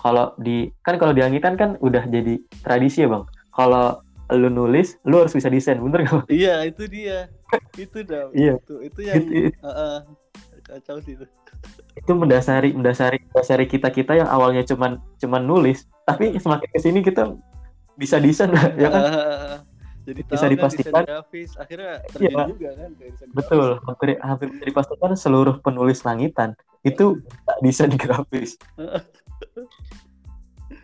kalau 0.00 0.32
di 0.40 0.72
kan 0.80 0.96
kalau 0.96 1.12
di 1.12 1.20
langitan 1.20 1.54
kan 1.60 1.76
udah 1.84 2.08
jadi 2.08 2.40
tradisi 2.64 3.04
ya 3.04 3.12
bang. 3.12 3.24
Kalau 3.52 4.00
lu 4.32 4.48
nulis, 4.48 4.96
lu 5.04 5.20
harus 5.20 5.36
bisa 5.36 5.52
desain, 5.52 5.76
bener 5.76 6.08
gak? 6.08 6.24
Bang? 6.24 6.26
Iya 6.32 6.64
itu 6.64 6.88
dia. 6.88 7.28
itu 7.76 8.00
dah. 8.00 8.32
Iya. 8.32 8.56
Itu 8.64 8.74
itu 8.80 9.00
yang 9.04 9.20
Itu, 9.20 9.52
ah, 9.60 9.68
ah. 9.68 9.96
kacau 10.64 10.96
sih 11.04 11.12
itu. 11.20 11.26
itu 11.92 12.12
mendasari 12.16 12.72
mendasari 12.72 13.20
mendasari 13.28 13.68
kita 13.68 13.92
kita 13.92 14.16
yang 14.16 14.26
awalnya 14.26 14.64
cuman 14.64 14.96
cuman 15.20 15.42
nulis, 15.44 15.84
tapi 16.08 16.32
semakin 16.40 16.68
ke 16.72 16.80
sini 16.80 17.04
kita 17.04 17.36
bisa 18.00 18.16
desain 18.16 18.48
ya 18.80 18.88
kan? 18.88 19.02
Ah. 19.04 19.51
Jadi 20.02 20.20
Bisa 20.26 20.34
tahu 20.34 20.42
kan 20.42 20.50
dipastikan. 20.50 21.02
grafis 21.06 21.50
akhirnya 21.54 21.92
Iya. 22.18 22.42
juga 22.50 22.70
kan 22.74 22.90
Betul, 23.32 23.66
hampir 23.86 24.08
hampir 24.18 24.46
bisa 24.50 24.64
dipastikan 24.66 25.14
seluruh 25.14 25.62
penulis 25.62 26.02
langitan 26.02 26.58
itu 26.82 27.22
tak 27.46 27.58
desain 27.62 27.92
grafis. 27.94 28.58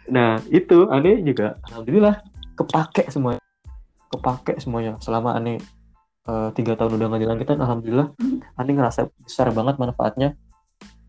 Nah 0.09 0.41
itu 0.49 0.89
aneh 0.89 1.21
juga, 1.21 1.61
alhamdulillah 1.69 2.25
kepake 2.57 3.13
semuanya, 3.13 3.45
kepake 4.09 4.57
semuanya 4.57 4.97
selama 5.05 5.37
aneh 5.37 5.61
eh, 6.25 6.49
tiga 6.57 6.81
tahun 6.81 6.97
udah 6.97 7.21
di 7.21 7.29
langitan, 7.29 7.61
alhamdulillah 7.61 8.17
aneh 8.57 8.73
ngerasa 8.73 9.13
besar 9.21 9.53
banget 9.53 9.77
manfaatnya 9.77 10.33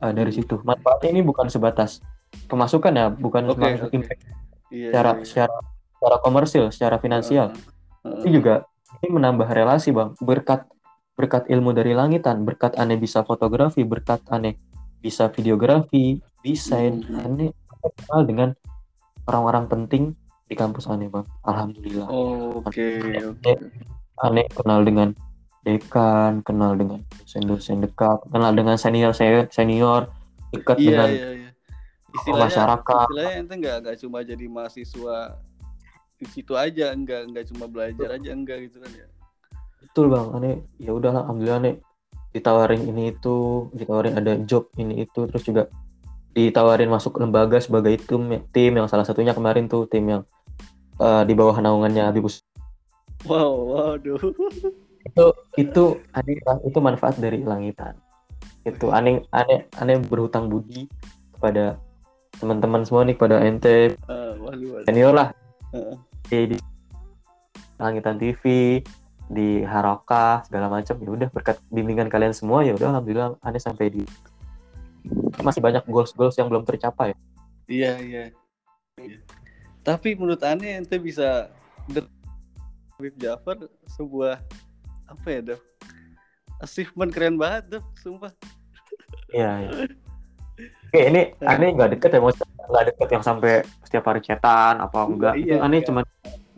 eh, 0.03 0.11
dari 0.11 0.35
situ. 0.35 0.59
Manfaatnya 0.67 1.15
ini 1.15 1.23
bukan 1.23 1.47
sebatas 1.47 2.03
pemasukan 2.51 2.91
ya, 2.91 3.07
bukan 3.07 3.55
sebatas 3.55 3.87
oke. 3.87 3.95
impact 3.95 4.21
Iya, 4.69 4.91
secara 4.91 5.11
iya, 5.15 5.17
iya. 5.17 5.25
secara 5.25 5.55
secara 5.95 6.17
komersil, 6.19 6.63
secara 6.69 6.95
finansial. 6.99 7.47
Ah, 7.49 7.55
ah. 7.55 7.78
Tapi 8.03 8.27
juga 8.31 8.65
ini 8.99 9.07
menambah 9.13 9.47
relasi 9.47 9.91
bang, 9.91 10.15
berkat 10.19 10.65
berkat 11.13 11.51
ilmu 11.51 11.75
dari 11.75 11.91
langitan, 11.91 12.47
berkat 12.47 12.79
aneh 12.79 12.95
bisa 12.95 13.27
fotografi, 13.27 13.83
berkat 13.83 14.23
aneh 14.31 14.55
bisa 14.99 15.27
videografi, 15.27 16.23
desain, 16.39 17.03
Hmm. 17.03 17.19
aneh 17.27 17.49
kenal 17.79 18.21
dengan 18.23 18.49
orang-orang 19.27 19.67
penting 19.67 20.03
di 20.47 20.55
kampus 20.55 20.87
aneh 20.87 21.11
bang. 21.11 21.27
Alhamdulillah. 21.43 22.07
Oh, 22.07 22.63
Oke, 22.63 23.03
oke. 23.19 23.51
Aneh 24.19 24.47
kenal 24.51 24.83
dengan 24.83 25.11
dekan, 25.63 26.39
kenal 26.41 26.75
dengan 26.75 27.03
dosen-dosen 27.19 27.83
dekat, 27.83 28.19
kenal 28.31 28.55
dengan 28.55 28.79
senior 28.79 29.11
senior, 29.51 30.07
dekat 30.55 30.79
Iya, 30.79 30.87
dengan 30.87 31.09
iya, 31.11 31.29
iya. 31.35 31.49
Istilahnya, 32.09 32.43
masyarakat. 32.49 33.05
istilahnya 33.05 33.33
ente 33.37 33.53
nggak 33.59 33.75
nggak 33.85 33.97
cuma 34.01 34.19
jadi 34.25 34.45
mahasiswa 34.49 35.17
di 36.19 36.27
situ 36.27 36.53
aja, 36.59 36.91
enggak 36.91 37.31
nggak 37.31 37.45
cuma 37.55 37.65
belajar 37.71 38.19
aja 38.19 38.29
enggak 38.35 38.67
gitu 38.67 38.83
kan 38.83 38.91
ya. 38.91 39.07
Betul 39.79 40.11
bang, 40.11 40.27
aneh 40.35 40.55
ya 40.75 40.91
udahlah 40.91 41.23
alhamdulillah 41.23 41.59
aneh 41.63 41.75
ditawarin 42.35 42.83
ini 42.85 43.15
itu, 43.15 43.71
ditawarin 43.73 44.19
ada 44.19 44.35
job 44.43 44.67
ini 44.75 45.07
itu, 45.07 45.25
terus 45.31 45.43
juga 45.47 45.71
ditawarin 46.35 46.91
masuk 46.91 47.17
lembaga 47.17 47.57
sebagai 47.57 47.97
tim 48.05 48.29
tim 48.53 48.71
yang 48.77 48.85
salah 48.85 49.07
satunya 49.07 49.33
kemarin 49.33 49.65
tuh 49.65 49.89
tim 49.89 50.05
yang 50.05 50.21
eh, 51.01 51.23
di 51.25 51.33
bawah 51.33 51.57
naungannya 51.57 52.05
Habibus 52.05 52.43
Wow, 53.27 53.75
waduh. 53.75 54.19
itu 55.09 55.25
itu 55.57 55.83
aneh 56.13 56.37
itu 56.67 56.79
manfaat 56.79 57.15
dari 57.17 57.41
langitan 57.41 57.95
itu 58.67 58.91
aneh 58.91 59.23
aneh 59.31 59.65
aneh 59.79 59.95
berhutang 60.05 60.51
budi 60.51 60.85
kepada 61.35 61.79
teman-teman 62.37 62.83
semua 62.83 63.07
nih 63.07 63.15
kepada 63.17 63.41
ente 63.41 63.95
Ah, 64.05 64.35
waduh, 64.37 64.79
waduh. 64.79 64.85
senior 64.85 65.11
lah 65.15 65.29
Heeh. 65.73 65.95
Di, 66.29 66.57
langitan 67.81 68.17
TV 68.21 68.43
di 69.29 69.61
Haroka 69.61 70.41
segala 70.45 70.69
macam 70.73 70.97
ya 70.97 71.09
udah 71.13 71.29
berkat 71.29 71.61
bimbingan 71.69 72.09
kalian 72.09 72.33
semua 72.33 72.65
ya 72.65 72.73
udah 72.73 72.97
alhamdulillah 72.97 73.37
aneh 73.45 73.61
sampai 73.61 73.93
di 73.93 74.03
masih 75.45 75.61
banyak 75.61 75.85
goals 75.85 76.13
goals 76.17 76.33
yang 76.35 76.49
belum 76.49 76.65
tercapai 76.65 77.13
Iya, 77.69 78.01
iya. 78.01 78.23
Iya. 78.97 79.21
Tapi 79.85 80.17
menurut 80.17 80.41
aneh 80.41 80.81
ente 80.81 80.97
bisa 80.97 81.53
Habib 82.97 83.15
Jafar 83.21 83.61
sebuah 83.93 84.41
apa 85.05 85.27
ya, 85.29 85.53
Dev? 85.53 85.61
Achievement 86.59 87.13
keren 87.13 87.37
banget, 87.37 87.77
Dev, 87.77 87.85
sumpah. 88.01 88.33
iya 89.29 89.69
iya 89.69 89.71
Oke, 90.89 90.99
ini 91.05 91.21
aneh 91.45 91.69
nggak 91.77 91.89
deket 91.97 92.09
ya 92.17 92.19
nggak 92.69 92.85
deket 92.93 93.07
yang 93.13 93.23
sampai 93.25 93.53
setiap 93.85 94.03
hari 94.09 94.21
cetan 94.25 94.81
apa 94.81 94.99
enggak 95.05 95.33
Iya, 95.37 95.61
aneh 95.61 95.81
iya. 95.81 95.87
cuma 95.89 96.01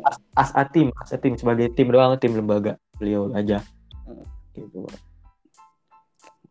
as, 0.07 0.15
as 0.35 0.49
a 0.55 0.63
tim 0.67 0.87
as 0.99 1.11
a 1.11 1.17
tim 1.19 1.35
sebagai 1.35 1.71
tim 1.75 1.87
doang 1.91 2.15
tim 2.19 2.35
lembaga 2.35 2.75
beliau 2.99 3.31
aja 3.35 3.59
Heeh. 4.07 4.25
gitu 4.55 4.87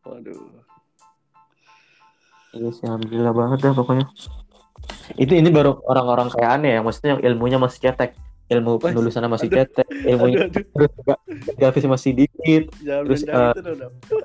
Waduh. 0.00 0.64
Iya 2.56 2.68
sih, 2.72 2.82
alhamdulillah 2.88 3.30
banget 3.36 3.58
dah 3.62 3.72
pokoknya. 3.76 4.06
Itu 5.14 5.38
ini 5.38 5.52
baru 5.52 5.76
orang-orang 5.86 6.32
kayak 6.34 6.50
aneh 6.56 6.70
ya, 6.74 6.80
maksudnya 6.82 7.10
yang 7.14 7.22
ilmunya 7.30 7.58
masih 7.62 7.78
cetek, 7.78 8.16
ilmu 8.50 8.80
penulisannya 8.82 9.30
masih 9.30 9.52
cetek, 9.52 9.86
ilmunya 10.08 10.48
Aduh, 10.48 10.50
aduh, 10.50 10.64
terus 10.72 10.90
juga 10.98 11.14
grafis 11.54 11.84
masih 11.86 12.10
dikit, 12.16 12.62
jangan 12.82 13.04
Terus, 13.06 13.22
eh, 13.22 13.52
itu. 13.54 14.18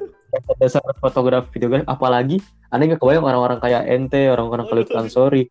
Dasar 0.60 0.82
fotografi 1.00 1.48
videografi, 1.56 1.86
apalagi 1.88 2.38
aneh 2.74 2.92
nggak 2.92 3.00
kebayang 3.02 3.26
orang-orang 3.26 3.60
kayak 3.62 3.84
ente, 3.88 4.28
orang-orang 4.32 4.66
Khalid 4.68 4.88
Waduh. 4.92 5.00
Ansori, 5.06 5.44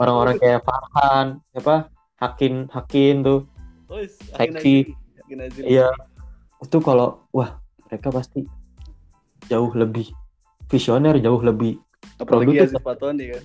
orang-orang 0.00 0.36
kayak 0.42 0.60
Farhan, 0.66 1.26
apa 1.54 1.76
Hakin 2.18 2.54
Hakin 2.72 3.16
tuh, 3.22 3.40
Oh, 3.84 4.00
Seksi. 4.00 4.90
Iya 5.60 5.92
itu 6.64 6.78
kalau 6.80 7.28
wah 7.30 7.60
mereka 7.86 8.08
pasti 8.08 8.42
jauh 9.46 9.70
lebih 9.76 10.08
visioner 10.72 11.20
jauh 11.20 11.38
lebih 11.44 11.76
apalagi. 12.16 12.64
Aziz 12.64 12.80
Patoni 12.80 13.24
kan 13.36 13.44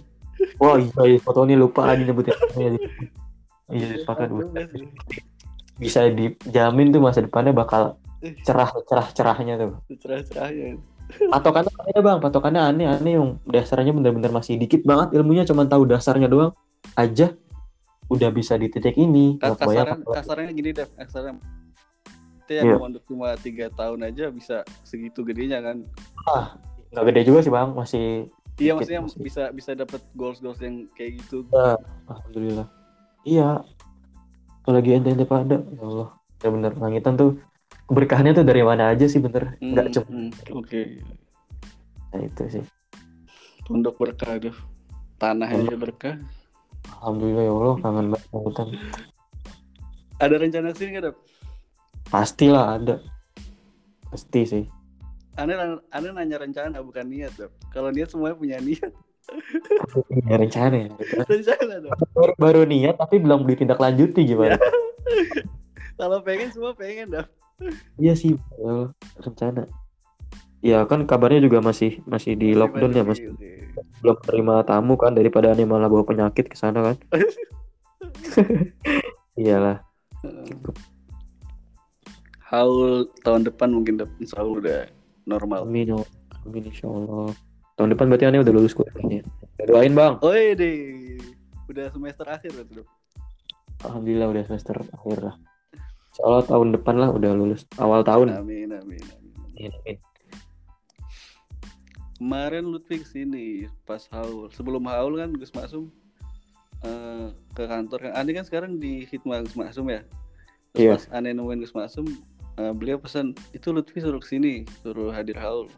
wah 0.58 0.80
iya 0.80 1.04
iya 1.06 1.20
foto 1.20 1.44
ini 1.44 1.60
lupa 1.60 1.84
lagi 1.84 2.08
nyebutin 2.08 2.32
namanya. 2.56 2.80
iya 3.70 4.00
gua. 4.32 4.48
sih. 4.72 4.88
bisa 5.76 6.08
dijamin 6.08 6.96
tuh 6.96 7.04
masa 7.04 7.20
depannya 7.20 7.52
bakal 7.52 8.00
cerah 8.44 8.70
cerah 8.86 9.08
cerahnya 9.16 9.54
tuh. 9.56 9.72
Cerah-cerahnya. 9.98 10.80
Patokannya 11.10 11.74
aneh 11.74 12.02
bang. 12.04 12.18
Patokannya 12.22 12.62
aneh 12.62 12.86
aneh 12.86 13.14
yang 13.18 13.40
dasarnya 13.48 13.96
bener-bener 13.96 14.30
masih 14.30 14.60
dikit 14.62 14.86
banget 14.86 15.18
ilmunya 15.18 15.42
cuman 15.48 15.66
tahu 15.66 15.88
dasarnya 15.90 16.30
doang. 16.30 16.54
Aja 16.94 17.34
udah 18.10 18.30
bisa 18.30 18.58
di 18.58 18.70
titik 18.70 18.94
ini. 18.94 19.38
Ka- 19.38 19.54
Nggak 19.54 19.58
kebayang 19.58 19.86
kasaran 19.86 20.00
kasarnya 20.14 20.52
gini 20.54 20.70
deh 20.74 20.88
kasarnya 20.98 21.34
itu 22.50 22.58
yang 22.58 22.82
mondok 22.82 23.06
cuma 23.06 23.38
tiga 23.38 23.70
tahun 23.70 24.10
aja 24.10 24.34
bisa 24.34 24.66
segitu 24.82 25.22
gedenya 25.22 25.62
kan? 25.62 25.86
Nggak 26.90 27.04
gede 27.14 27.22
juga 27.30 27.40
sih 27.46 27.54
bang. 27.54 27.70
Masih 27.74 28.06
iya 28.60 28.74
Dikit 28.74 28.76
maksudnya 28.76 29.02
masih. 29.06 29.20
bisa 29.22 29.44
bisa 29.54 29.72
dapat 29.78 30.02
goals 30.18 30.42
goals 30.42 30.58
yang 30.60 30.90
kayak 30.94 31.22
gitu. 31.22 31.46
Alhamdulillah. 32.10 32.66
Iya. 33.24 33.62
Apalagi 34.66 34.98
ente 34.98 35.10
ente 35.14 35.26
pada 35.26 35.58
ya 35.58 35.82
Allah. 35.82 36.10
Bener-bener 36.38 36.74
langitan 36.78 37.14
tuh 37.18 37.38
keberkahannya 37.90 38.38
tuh 38.38 38.46
dari 38.46 38.62
mana 38.62 38.94
aja 38.94 39.10
sih 39.10 39.18
bener? 39.18 39.58
Nggak 39.58 39.86
Hmm, 39.90 39.94
cuma 39.98 40.08
hmm, 40.14 40.30
oke. 40.54 40.82
nah, 42.14 42.22
itu 42.22 42.44
sih. 42.48 42.64
Pondok 43.66 43.98
berkah 43.98 44.38
aduh. 44.38 44.56
Tanah 45.18 45.50
aja 45.50 45.76
berkah. 45.76 46.16
Alhamdulillah 47.02 47.44
ya 47.44 47.52
Allah 47.52 47.76
kangen 47.84 48.08
banget 48.14 48.80
ada 50.20 50.36
rencana 50.36 50.76
sini 50.76 51.00
nggak 51.00 51.06
dok? 51.12 51.18
Pastilah 52.12 52.76
ada. 52.76 52.96
Pasti 54.12 54.42
sih. 54.44 54.64
Aneh 55.40 55.56
aneh 55.96 56.12
nanya 56.12 56.44
rencana 56.44 56.84
bukan 56.84 57.08
niat 57.08 57.32
dok. 57.40 57.52
Kalau 57.72 57.88
niat 57.88 58.12
semuanya 58.12 58.36
punya 58.36 58.58
niat. 58.60 58.92
Punya 60.12 60.36
rencana 60.36 60.76
ya? 60.76 60.90
Rencana 61.24 61.74
dok. 61.88 61.92
Baru, 62.12 62.34
baru 62.36 62.62
niat 62.68 63.00
tapi 63.00 63.16
belum 63.24 63.48
ditindaklanjuti 63.48 64.28
gimana? 64.28 64.60
Kalau 66.00 66.20
pengen 66.20 66.52
semua 66.52 66.76
pengen 66.76 67.16
dok 67.16 67.39
iya 68.00 68.14
sih 68.16 68.36
ya 68.60 68.68
Allah, 68.68 68.90
rencana. 69.20 69.64
Ya 70.60 70.84
kan 70.84 71.08
kabarnya 71.08 71.44
juga 71.44 71.64
masih 71.64 72.04
masih 72.04 72.36
di 72.36 72.52
lockdown 72.52 72.92
ya 72.92 73.04
masih 73.08 73.32
belum 74.04 74.18
terima 74.28 74.60
tamu 74.68 75.00
kan 75.00 75.16
daripada 75.16 75.56
aneh 75.56 75.64
malah 75.64 75.88
bawa 75.88 76.04
penyakit 76.04 76.52
ke 76.52 76.56
sana 76.60 76.84
kan. 76.84 76.96
Iyalah. 79.40 79.80
Haul 82.52 83.08
tahun 83.24 83.48
depan 83.48 83.72
mungkin 83.72 84.04
insya 84.20 84.44
Allah 84.44 84.56
udah 84.60 84.80
normal. 85.24 85.64
Amin 85.64 85.96
ya 85.96 85.98
amin 86.44 86.64
insya 86.68 86.92
Allah. 86.92 87.32
Tahun 87.80 87.96
depan 87.96 88.12
berarti 88.12 88.28
aneh 88.28 88.44
udah 88.44 88.52
lulus 88.52 88.76
kuliahnya 88.76 89.24
Ya, 89.60 89.64
doain 89.64 89.96
bang. 89.96 90.20
Oh 90.20 90.36
deh. 90.36 91.16
Udah 91.72 91.88
semester 91.96 92.28
akhir 92.28 92.52
berarti 92.52 92.84
alhamdulillah 93.84 94.28
udah 94.28 94.44
semester 94.48 94.76
akhir 94.92 95.18
lah 95.24 95.36
insya 96.20 96.28
Allah 96.28 96.44
tahun 96.44 96.68
depan 96.76 96.96
lah 97.00 97.10
udah 97.16 97.32
lulus 97.32 97.64
awal 97.80 98.04
tahun. 98.04 98.36
Amin 98.36 98.76
amin 98.76 99.00
amin. 99.00 99.04
Amin, 99.56 99.72
amin. 99.72 99.98
kemarin 102.20 102.68
Lutfi 102.68 103.00
ke 103.00 103.08
sini 103.08 103.72
pas 103.88 104.04
haul. 104.12 104.52
Sebelum 104.52 104.84
haul 104.92 105.16
kan 105.16 105.32
Gus 105.32 105.56
Maksum 105.56 105.88
eh, 106.84 107.32
ke 107.56 107.64
kantor 107.64 108.12
kan. 108.12 108.20
Ane 108.20 108.36
kan 108.36 108.44
sekarang 108.44 108.76
di 108.76 109.08
Hikmah 109.08 109.48
Gus 109.48 109.56
Maksum 109.56 109.88
ya? 109.88 110.04
Terus 110.76 110.84
Iya. 110.84 110.92
pas 111.00 111.06
Ane 111.16 111.32
nemuin 111.32 111.64
Gus 111.64 111.72
Maksum 111.72 112.12
eh, 112.60 112.74
beliau 112.76 113.00
pesan 113.00 113.32
itu 113.56 113.72
Lutfi 113.72 114.04
suruh 114.04 114.20
ke 114.20 114.28
sini 114.28 114.68
suruh 114.84 115.16
hadir 115.16 115.40
haul. 115.40 115.72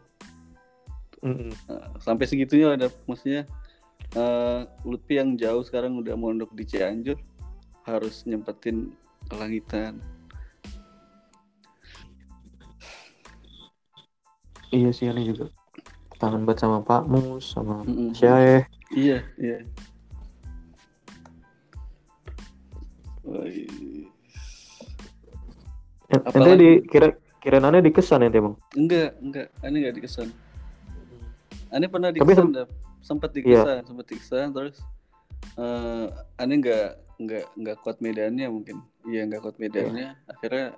Mm-mm. 1.22 1.54
Eh, 1.54 1.86
sampai 2.02 2.26
segitunya 2.26 2.74
ada 2.74 2.90
maksudnya 3.06 3.46
eh, 4.18 4.60
Lutfi 4.82 5.22
yang 5.22 5.38
jauh 5.38 5.62
sekarang 5.62 6.02
udah 6.02 6.18
mondok 6.18 6.50
di 6.58 6.66
Cianjur 6.66 7.22
harus 7.86 8.26
nyempetin 8.26 8.90
kelangitan 9.30 10.02
iya 14.72 14.90
sih 14.90 15.06
aneh 15.06 15.24
juga 15.24 15.46
kangen 16.16 16.42
banget 16.42 16.64
sama 16.64 16.80
Pak 16.80 17.02
Mus 17.06 17.44
sama 17.50 17.82
Mm-mm. 17.84 18.10
Syekh 18.12 18.66
iya 18.94 19.18
iya 19.36 19.58
Apalagi- 26.12 26.60
di 26.60 26.70
kira 26.86 27.08
kira 27.40 27.56
aneh 27.58 27.80
di 27.80 27.90
kesan 27.90 28.22
ente 28.22 28.38
bang 28.38 28.54
Enggak, 28.76 29.10
enggak. 29.18 29.46
Aneh 29.64 29.78
enggak 29.80 29.94
dikesan. 29.96 30.28
Aneh 31.72 31.88
pernah 31.88 32.10
Tapi 32.12 32.20
dikesan, 32.22 32.48
Dap. 32.52 32.68
sempat 33.00 33.30
Iya. 33.32 33.36
dikesan, 33.40 33.80
sempat 33.88 34.06
dikesan 34.06 34.48
terus 34.52 34.76
eh 35.58 36.06
aneh 36.38 36.56
enggak 36.60 36.88
enggak 37.18 37.44
enggak 37.56 37.76
kuat 37.80 37.96
medannya 37.98 38.46
mungkin. 38.46 38.76
Iya, 39.02 39.26
enggak 39.26 39.40
kuat 39.42 39.56
medannya. 39.58 40.14
Akhirnya 40.28 40.76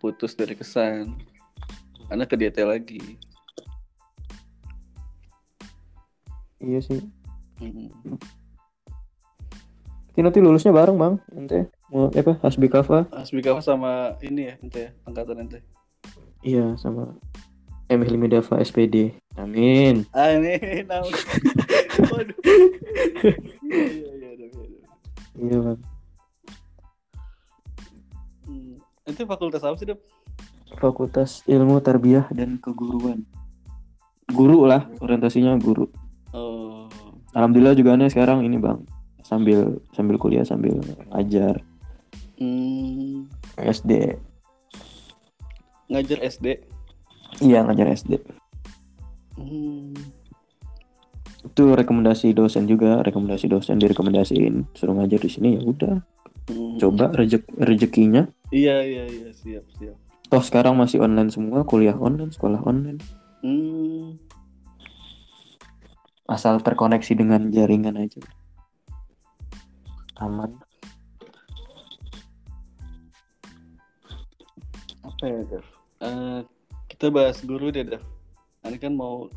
putus 0.00 0.32
dari 0.32 0.56
kesan. 0.56 1.20
Aneh 2.10 2.26
ke 2.26 2.36
DT 2.38 2.62
lagi. 2.62 3.00
iya 6.58 6.80
sih 6.80 7.00
Mm. 7.56 7.88
Ini 10.12 10.20
nanti 10.20 10.44
lulusnya 10.44 10.76
bareng 10.76 11.00
bang 11.00 11.16
ente 11.32 11.72
mau 11.88 12.12
apa 12.12 12.36
Hasbi 12.44 12.68
Kafa 12.68 13.08
Asbi 13.16 13.40
Kafa 13.40 13.64
sama 13.64 14.12
ini 14.20 14.52
ya, 14.52 14.54
ente 14.60 14.80
ya, 14.84 14.90
angkatan 15.08 15.40
ente. 15.40 15.64
iya 16.44 16.76
sama 16.76 17.16
Emil 17.88 18.20
Midava 18.20 18.60
SPD 18.60 19.16
amin 19.40 20.04
naon. 20.84 21.08
Waduh. 22.12 22.36
Iya, 23.64 24.10
iya, 24.20 24.30
iya, 24.36 24.48
iya, 24.52 24.80
iya 25.40 25.56
bang 25.64 25.80
Hmm. 28.44 28.76
Ente 29.08 29.24
fakultas 29.24 29.64
apa 29.64 29.80
sih, 29.80 29.88
Dap? 29.88 29.96
Fakultas 30.74 31.46
Ilmu 31.46 31.78
Tarbiyah 31.78 32.26
dan 32.30 32.58
Keguruan 32.58 33.22
guru 34.26 34.66
lah 34.66 34.90
orientasinya 34.98 35.54
guru 35.56 35.86
Oh. 36.34 36.84
Alhamdulillah 37.32 37.72
juga 37.72 37.94
aneh 37.94 38.10
sekarang 38.10 38.42
ini 38.42 38.58
bang 38.58 38.82
sambil 39.22 39.78
sambil 39.90 40.18
kuliah 40.18 40.42
sambil 40.42 40.76
ngajar 41.08 41.62
Hmm. 42.36 43.24
SD 43.56 44.20
Ngajar 45.88 46.18
SD. 46.20 46.46
iya 47.40 47.62
ngajar 47.62 47.88
SD 47.88 48.20
Hmm. 49.36 49.96
itu 51.42 51.62
rekomendasi 51.70 52.32
dosen 52.32 52.64
juga 52.64 53.00
rekomendasi 53.00 53.46
dosen 53.46 53.76
direkomendasiin 53.76 54.68
suruh 54.72 54.92
ngajar 54.94 55.20
di 55.20 55.30
sini 55.30 55.48
ya 55.56 55.62
udah 55.62 55.96
Hmm. 56.46 56.76
coba 56.76 57.10
rezek 57.10 57.42
rezekinya 57.56 58.28
Iya 58.48 58.78
iya 58.80 59.04
iya 59.06 59.30
siap 59.32 59.64
siap. 59.72 59.96
Toh 60.26 60.42
sekarang 60.42 60.74
masih 60.74 60.98
online 60.98 61.30
semua 61.30 61.62
kuliah 61.62 61.94
online 61.96 62.30
sekolah 62.30 62.60
online 62.62 62.98
Hmm. 63.40 64.18
asal 66.26 66.58
terkoneksi 66.58 67.14
dengan 67.14 67.46
jaringan 67.48 67.94
aja 67.96 68.18
aman 70.18 70.56
Apa 75.06 75.32
ya 75.32 75.40
Dev? 75.48 75.64
Eh, 76.02 76.40
kita 76.92 77.08
bahas 77.08 77.40
guru 77.40 77.72
deh 77.72 77.80
Dev. 77.80 78.04
Ini 78.60 78.76
kan 78.76 78.92
mau 78.92 79.32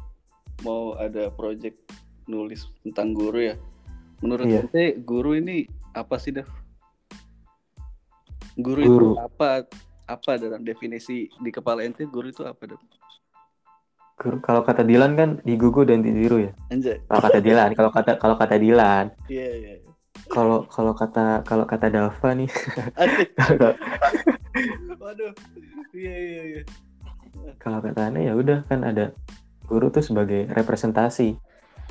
mau 0.60 0.92
ada 1.00 1.32
project 1.32 1.80
nulis 2.26 2.68
tentang 2.84 3.16
guru 3.16 3.40
ya. 3.40 3.56
Menurut 4.20 4.44
Iya. 4.44 4.68
ente 4.68 5.00
guru 5.00 5.40
ini 5.40 5.64
apa 5.94 6.20
sih 6.20 6.36
Dev? 6.36 6.50
Guru, 8.60 8.82
Guru. 8.84 9.10
itu 9.16 9.24
apa? 9.24 9.64
Apa 10.10 10.36
dalam 10.36 10.62
definisi 10.62 11.30
di 11.30 11.50
kepala 11.50 11.86
ente 11.86 12.04
guru 12.04 12.28
itu 12.28 12.42
apa 12.42 12.66
Dev? 12.66 12.82
Guru- 14.18 14.42
kalau 14.42 14.62
kata 14.62 14.82
Dilan 14.82 15.14
kan 15.14 15.30
digugu 15.42 15.86
dan 15.86 16.02
ditiru 16.02 16.44
ya 16.44 16.52
Anjay. 16.68 16.98
kalau 17.06 17.22
kata 17.24 17.40
Dilan 17.40 17.70
kalau 17.72 17.88
kata 17.88 18.12
kalau 18.18 18.36
kata 18.36 18.56
Dilan 18.58 19.06
Iya 19.30 19.48
iya. 19.56 19.72
iya. 19.80 19.90
kalau 20.28 20.66
kalau 20.68 20.92
kata 20.92 21.46
kalau 21.46 21.64
kata 21.64 21.88
Dava 21.88 22.30
nih. 22.36 22.50
Waduh. 25.00 25.32
Iya 25.90 26.16
iya 26.18 26.42
iya. 26.50 26.62
kalau 27.58 27.80
kata 27.80 28.10
aneh 28.10 28.28
ya 28.28 28.34
udah 28.36 28.66
kan 28.66 28.84
ada 28.84 29.14
guru 29.66 29.88
tuh 29.90 30.02
sebagai 30.02 30.50
representasi 30.50 31.38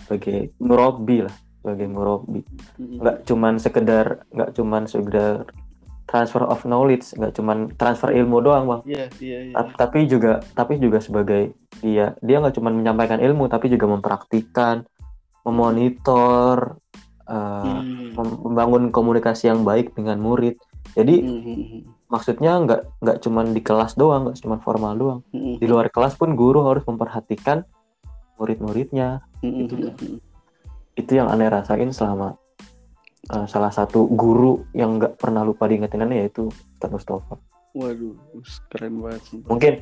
sebagai 0.05 0.53
murabi 0.59 1.25
lah 1.25 1.35
sebagai 1.59 1.87
murabi 1.87 2.43
Mm-mm. 2.77 3.01
nggak 3.01 3.17
cuman 3.25 3.55
sekedar 3.57 4.27
nggak 4.31 4.51
cuman 4.55 4.83
sekedar 4.85 5.49
transfer 6.09 6.41
of 6.43 6.65
knowledge 6.65 7.13
nggak 7.15 7.37
cuman 7.37 7.69
transfer 7.77 8.09
ilmu 8.11 8.41
doang 8.41 8.65
bang 8.65 8.81
Iya 8.89 9.05
iya 9.21 9.39
iya. 9.47 9.55
Ta- 9.55 9.87
tapi 9.87 10.09
juga 10.09 10.41
tapi 10.57 10.81
juga 10.81 10.99
sebagai 10.99 11.53
dia 11.85 12.17
dia 12.25 12.37
nggak 12.41 12.57
cuman 12.57 12.73
menyampaikan 12.81 13.21
ilmu 13.21 13.47
tapi 13.47 13.69
juga 13.69 13.87
mempraktikkan 13.87 14.89
memonitor 15.45 16.77
uh, 17.29 17.81
mem- 18.17 18.41
membangun 18.45 18.83
komunikasi 18.89 19.53
yang 19.53 19.63
baik 19.63 19.93
dengan 19.93 20.17
murid 20.19 20.57
jadi 20.97 21.21
hmm. 21.21 22.09
maksudnya 22.09 22.57
nggak 22.65 22.81
nggak 23.05 23.19
cuman 23.21 23.53
di 23.53 23.61
kelas 23.61 23.93
doang 23.95 24.29
nggak 24.29 24.41
cuman 24.41 24.59
formal 24.65 24.93
doang 24.97 25.21
Hmm, 25.29 25.61
di 25.61 25.67
luar 25.69 25.93
kelas 25.93 26.17
pun 26.17 26.33
guru 26.33 26.65
harus 26.65 26.81
memperhatikan 26.89 27.69
murid-muridnya. 28.39 29.21
Gitu 29.43 29.75
dah. 29.77 29.95
itu 30.95 31.13
yang 31.15 31.31
aneh 31.31 31.47
rasain 31.47 31.91
selama 31.91 32.35
eh, 33.29 33.47
salah 33.47 33.69
satu 33.69 34.09
guru 34.09 34.65
yang 34.73 34.97
nggak 34.97 35.17
pernah 35.17 35.43
lupa 35.43 35.65
diingetin 35.65 36.01
aneh 36.01 36.25
yaitu 36.25 36.49
Ustadz 36.75 36.93
Mustafa 36.93 37.37
Waduh, 37.71 38.17
keren 38.69 38.99
banget. 38.99 39.23
sumpah. 39.25 39.49
mungkin 39.49 39.75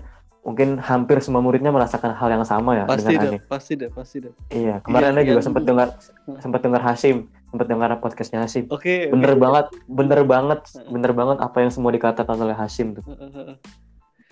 mungkin 0.43 0.69
hampir 0.79 1.19
semua 1.19 1.41
muridnya 1.41 1.71
merasakan 1.71 2.15
hal 2.15 2.29
yang 2.31 2.45
sama 2.45 2.77
ya 2.77 2.85
Pasti 2.85 3.11
dengan 3.11 3.35
aneh 3.35 3.41
pasti 3.43 3.73
dah, 3.75 3.91
pasti 3.91 4.17
dah. 4.21 4.33
iya 4.49 4.79
kemarin 4.79 5.11
Iya, 5.13 5.23
juga 5.25 5.33
yang- 5.33 5.43
sempat 5.43 5.63
dengar 5.65 5.89
sempat 6.39 6.61
dengar 6.63 6.83
Hasim 6.83 7.17
sempat 7.47 7.67
dengar 7.67 7.91
podcastnya 7.99 8.39
Hasim 8.41 8.67
Oke. 8.69 9.09
bener 9.09 9.33
oke. 9.33 9.41
banget 9.41 9.67
bener 9.87 10.21
banget 10.23 10.61
bener 10.87 11.11
banget 11.11 11.37
apa 11.41 11.57
yang 11.59 11.71
semua 11.71 11.91
dikatakan 11.91 12.37
oleh 12.37 12.55
Hasim 12.55 12.95
tuh 12.95 13.03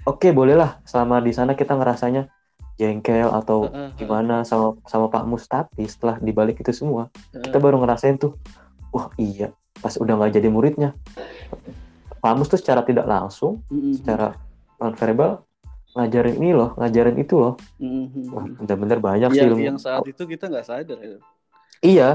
oke 0.05 0.29
bolehlah 0.31 0.79
selama 0.85 1.19
di 1.19 1.33
sana 1.33 1.55
kita 1.55 1.75
ngerasanya 1.75 2.31
jengkel 2.75 3.31
atau 3.31 3.71
gimana 3.95 4.43
sama 4.43 4.75
sama 4.85 5.07
Pak 5.07 5.25
Mus 5.25 5.47
tapi 5.47 5.83
setelah 5.85 6.19
dibalik 6.19 6.59
itu 6.59 6.71
semua 6.71 7.07
kita 7.33 7.59
baru 7.59 7.79
ngerasain 7.79 8.19
tuh 8.19 8.35
wah 8.95 9.11
iya 9.19 9.51
pas 9.83 9.99
udah 9.99 10.15
nggak 10.15 10.39
jadi 10.39 10.49
muridnya 10.49 10.95
Pak 12.23 12.33
Mus 12.39 12.49
tuh 12.49 12.57
secara 12.57 12.81
tidak 12.87 13.05
langsung 13.05 13.61
Mm-mm. 13.69 14.01
secara 14.01 14.39
non 14.81 14.95
verbal 14.95 15.45
ngajarin 15.95 16.35
ini 16.41 16.51
loh 16.57 16.73
ngajarin 16.79 17.19
itu 17.19 17.35
loh 17.37 17.55
Mm-mm. 17.83 18.33
wah 18.33 18.47
bener-bener 18.63 18.99
banyak 19.03 19.31
sih 19.35 19.43
yang, 19.43 19.51
ilmu 19.53 19.61
yang 19.75 19.79
saat 19.83 20.07
itu 20.07 20.23
kita 20.25 20.47
nggak 20.49 20.67
sadar 20.67 20.99
ya. 21.03 21.19
iya 21.83 22.09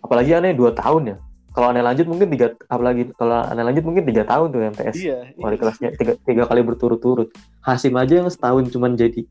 apalagi 0.00 0.32
aneh 0.32 0.54
dua 0.54 0.72
tahun 0.72 1.14
ya 1.14 1.16
kalau 1.52 1.72
aneh 1.72 1.80
lanjut 1.80 2.06
mungkin 2.08 2.28
tiga 2.28 2.52
apalagi 2.68 3.10
kalau 3.16 3.42
aneh 3.48 3.64
lanjut 3.64 3.84
mungkin 3.84 4.04
tiga 4.06 4.22
tahun 4.24 4.46
tuh 4.52 4.60
MTS 4.76 4.96
Iya. 4.96 5.18
wali 5.40 5.56
kelasnya 5.56 5.88
tiga, 5.96 6.12
tiga 6.22 6.42
kali 6.48 6.60
berturut-turut 6.64 7.28
Hasim 7.64 7.94
aja 7.98 8.22
yang 8.22 8.28
setahun 8.28 8.68
cuman 8.72 8.96
jadi 8.96 9.24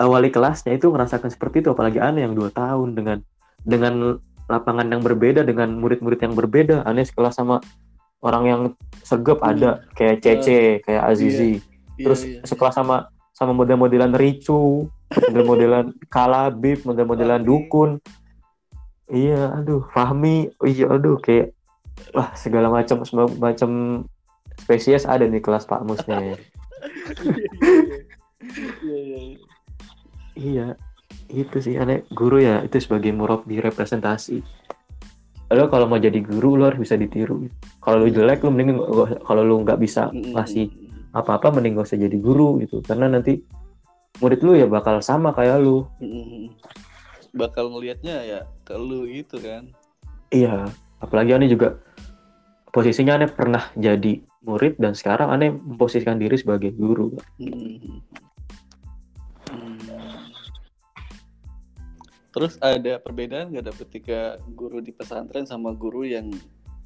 uh, 0.00 0.08
wali 0.08 0.28
kelasnya 0.32 0.76
itu 0.76 0.88
merasakan 0.88 1.28
seperti 1.28 1.64
itu 1.64 1.72
apalagi 1.72 2.00
aneh 2.00 2.24
yang 2.24 2.32
dua 2.36 2.48
tahun 2.52 2.96
dengan 2.96 3.18
dengan 3.60 4.20
lapangan 4.50 4.90
yang 4.90 5.00
berbeda 5.00 5.46
dengan 5.46 5.78
murid-murid 5.78 6.18
yang 6.20 6.34
berbeda 6.34 6.82
aneh 6.82 7.06
sekelas 7.06 7.38
sama 7.38 7.62
orang 8.20 8.44
yang 8.44 8.60
segep 9.00 9.38
Hmm. 9.40 9.50
ada 9.54 9.70
kayak 9.94 10.20
Cece 10.20 10.82
kayak 10.84 11.02
Azizi 11.06 11.62
Iya, 11.96 12.04
terus 12.08 12.20
iya. 12.24 12.40
sekelas 12.44 12.74
sama 12.76 13.12
sama 13.36 13.52
model-modelan 13.52 14.12
Ricu 14.16 14.88
model-modelan 15.12 15.92
Kalabib 16.14 16.84
model-modelan. 16.84 17.44
Dukun 17.44 18.00
iya 19.10 19.52
aduh 19.52 19.84
Fahmi 19.92 20.48
iya 20.64 20.88
aduh 20.88 21.20
kayak 21.20 21.52
wah 22.16 22.32
segala 22.32 22.72
macam 22.72 23.04
macam 23.36 23.70
spesies 24.56 25.04
ada 25.04 25.24
di 25.28 25.40
kelas 25.40 25.68
Pak 25.68 25.84
Musnya 25.84 26.18
ya. 26.32 26.36
Iya, 28.80 28.96
iya, 28.96 29.18
iya. 29.20 29.38
iya 30.36 30.66
itu 31.30 31.62
sih 31.62 31.78
aneh 31.78 32.02
guru 32.10 32.42
ya 32.42 32.66
itu 32.66 32.82
sebagai 32.82 33.14
murabbi 33.14 33.62
representasi 33.62 34.42
lo 35.50 35.66
kalau 35.66 35.90
mau 35.90 35.98
jadi 35.98 36.22
guru 36.22 36.54
lo 36.54 36.70
harus 36.70 36.82
bisa 36.82 36.94
ditiru 36.94 37.46
kalau 37.82 38.06
lu 38.06 38.10
jelek 38.10 38.42
lu 38.46 38.54
mending 38.54 38.78
kalau 39.26 39.42
lu 39.42 39.62
nggak 39.66 39.82
bisa 39.82 40.10
ngasih 40.14 40.70
apa-apa 41.10 41.50
mending 41.50 41.74
gak 41.74 41.90
usah 41.90 41.98
jadi 41.98 42.18
guru 42.22 42.62
gitu 42.62 42.78
karena 42.86 43.10
nanti 43.10 43.42
murid 44.22 44.40
lu 44.42 44.52
ya 44.58 44.66
bakal 44.66 44.98
sama 45.00 45.30
kayak 45.34 45.62
lu. 45.62 45.86
Bakal 47.30 47.70
ngelihatnya 47.70 48.16
ya 48.26 48.40
ke 48.66 48.74
lu 48.74 49.06
itu 49.06 49.38
kan. 49.38 49.70
iya 50.30 50.70
apalagi 51.02 51.34
aneh 51.34 51.50
juga 51.50 51.82
posisinya 52.70 53.18
aneh 53.18 53.30
pernah 53.30 53.66
jadi 53.74 54.22
murid 54.46 54.78
dan 54.78 54.94
sekarang 54.94 55.34
aneh 55.34 55.50
memposisikan 55.50 56.22
diri 56.22 56.38
sebagai 56.38 56.70
guru. 56.70 57.18
Hmm. 57.42 57.98
Terus 62.30 62.54
ada 62.60 62.96
perbedaan 62.96 63.50
nggak 63.50 63.64
ada 63.64 63.74
ketika 63.74 64.20
guru 64.48 64.78
di 64.78 64.90
pesantren 64.90 65.44
sama 65.44 65.74
guru 65.74 66.06
yang 66.06 66.30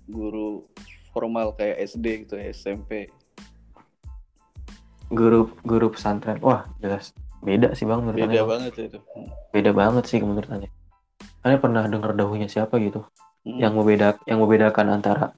guru 0.05 0.65
formal 1.11 1.53
kayak 1.53 1.85
SD 1.85 2.25
gitu 2.25 2.35
ya, 2.35 2.49
SMP? 2.49 3.09
guru 5.09 5.53
guru 5.63 5.93
pesantren 5.93 6.41
wah 6.41 6.67
jelas 6.81 7.13
beda 7.39 7.77
sih 7.77 7.85
bang 7.85 8.01
menurut 8.03 8.25
Beda 8.25 8.43
banget 8.43 8.73
itu. 8.81 8.99
beda 9.53 9.71
banget 9.71 10.05
sih 10.09 10.19
menurut 10.19 10.49
aneh 10.49 10.73
aneh 11.45 11.59
pernah 11.61 11.85
dengar 11.87 12.17
dahunya 12.17 12.49
siapa 12.49 12.81
gitu 12.81 13.05
Hmm. 13.45 13.61
yang 13.61 13.77
membeda 13.77 14.17
yang 14.25 14.41
membedakan 14.41 14.89
antara 14.89 15.37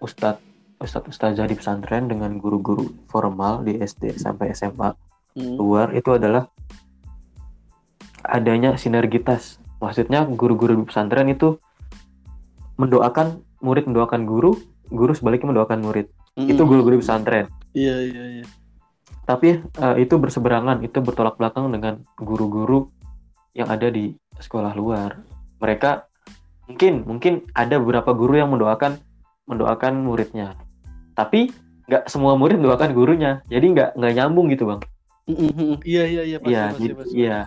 ustadz 0.00 0.40
ustadz 0.80 1.12
ustazah 1.12 1.44
di 1.44 1.52
pesantren 1.52 2.08
dengan 2.08 2.40
guru-guru 2.40 2.88
formal 3.06 3.60
di 3.60 3.76
SD 3.76 4.16
sampai 4.16 4.56
SMA 4.56 4.96
Hmm. 5.30 5.54
luar 5.54 5.92
itu 5.92 6.10
adalah 6.10 6.48
adanya 8.22 8.74
sinergitas 8.74 9.56
maksudnya 9.78 10.24
guru-guru 10.26 10.76
di 10.76 10.84
pesantren 10.84 11.26
itu 11.26 11.56
mendoakan 12.76 13.40
murid 13.60 13.84
mendoakan 13.86 14.24
guru 14.24 14.56
guru 14.88 15.12
sebaliknya 15.12 15.50
mendoakan 15.50 15.80
murid 15.80 16.08
Hmm. 16.30 16.46
itu 16.46 16.62
guru-guru 16.62 16.94
di 16.94 17.02
pesantren 17.02 17.50
Iya 17.74 17.96
iya 18.06 18.24
iya. 18.38 18.44
tapi 19.24 19.58
eh, 19.58 19.96
itu 19.98 20.14
berseberangan 20.14 20.78
itu 20.80 20.98
bertolak 20.98 21.34
belakang 21.36 21.66
dengan 21.68 22.06
guru-guru 22.14 22.86
yang 23.50 23.66
ada 23.66 23.90
di 23.90 24.14
sekolah 24.38 24.70
luar 24.72 25.18
mereka 25.58 26.06
mungkin 26.66 27.02
mungkin 27.02 27.32
ada 27.50 27.76
beberapa 27.76 28.14
guru 28.14 28.38
yang 28.38 28.46
mendoakan 28.48 29.02
mendoakan 29.44 30.00
muridnya 30.00 30.54
tapi 31.12 31.50
nggak 31.86 32.06
semua 32.06 32.38
murid 32.38 32.56
mendoakan 32.56 32.94
gurunya 32.94 33.42
jadi 33.46 33.66
nggak 33.66 33.90
nggak 33.98 34.12
nyambung 34.14 34.46
gitu 34.46 34.62
bang. 34.64 34.80
Iya 35.82 36.04
iya 36.06 36.22
iya 36.24 36.36
pasti 36.38 36.54
pasti 36.54 36.78
jadi- 36.80 36.94
pasti. 36.94 37.14
iya 37.18 37.38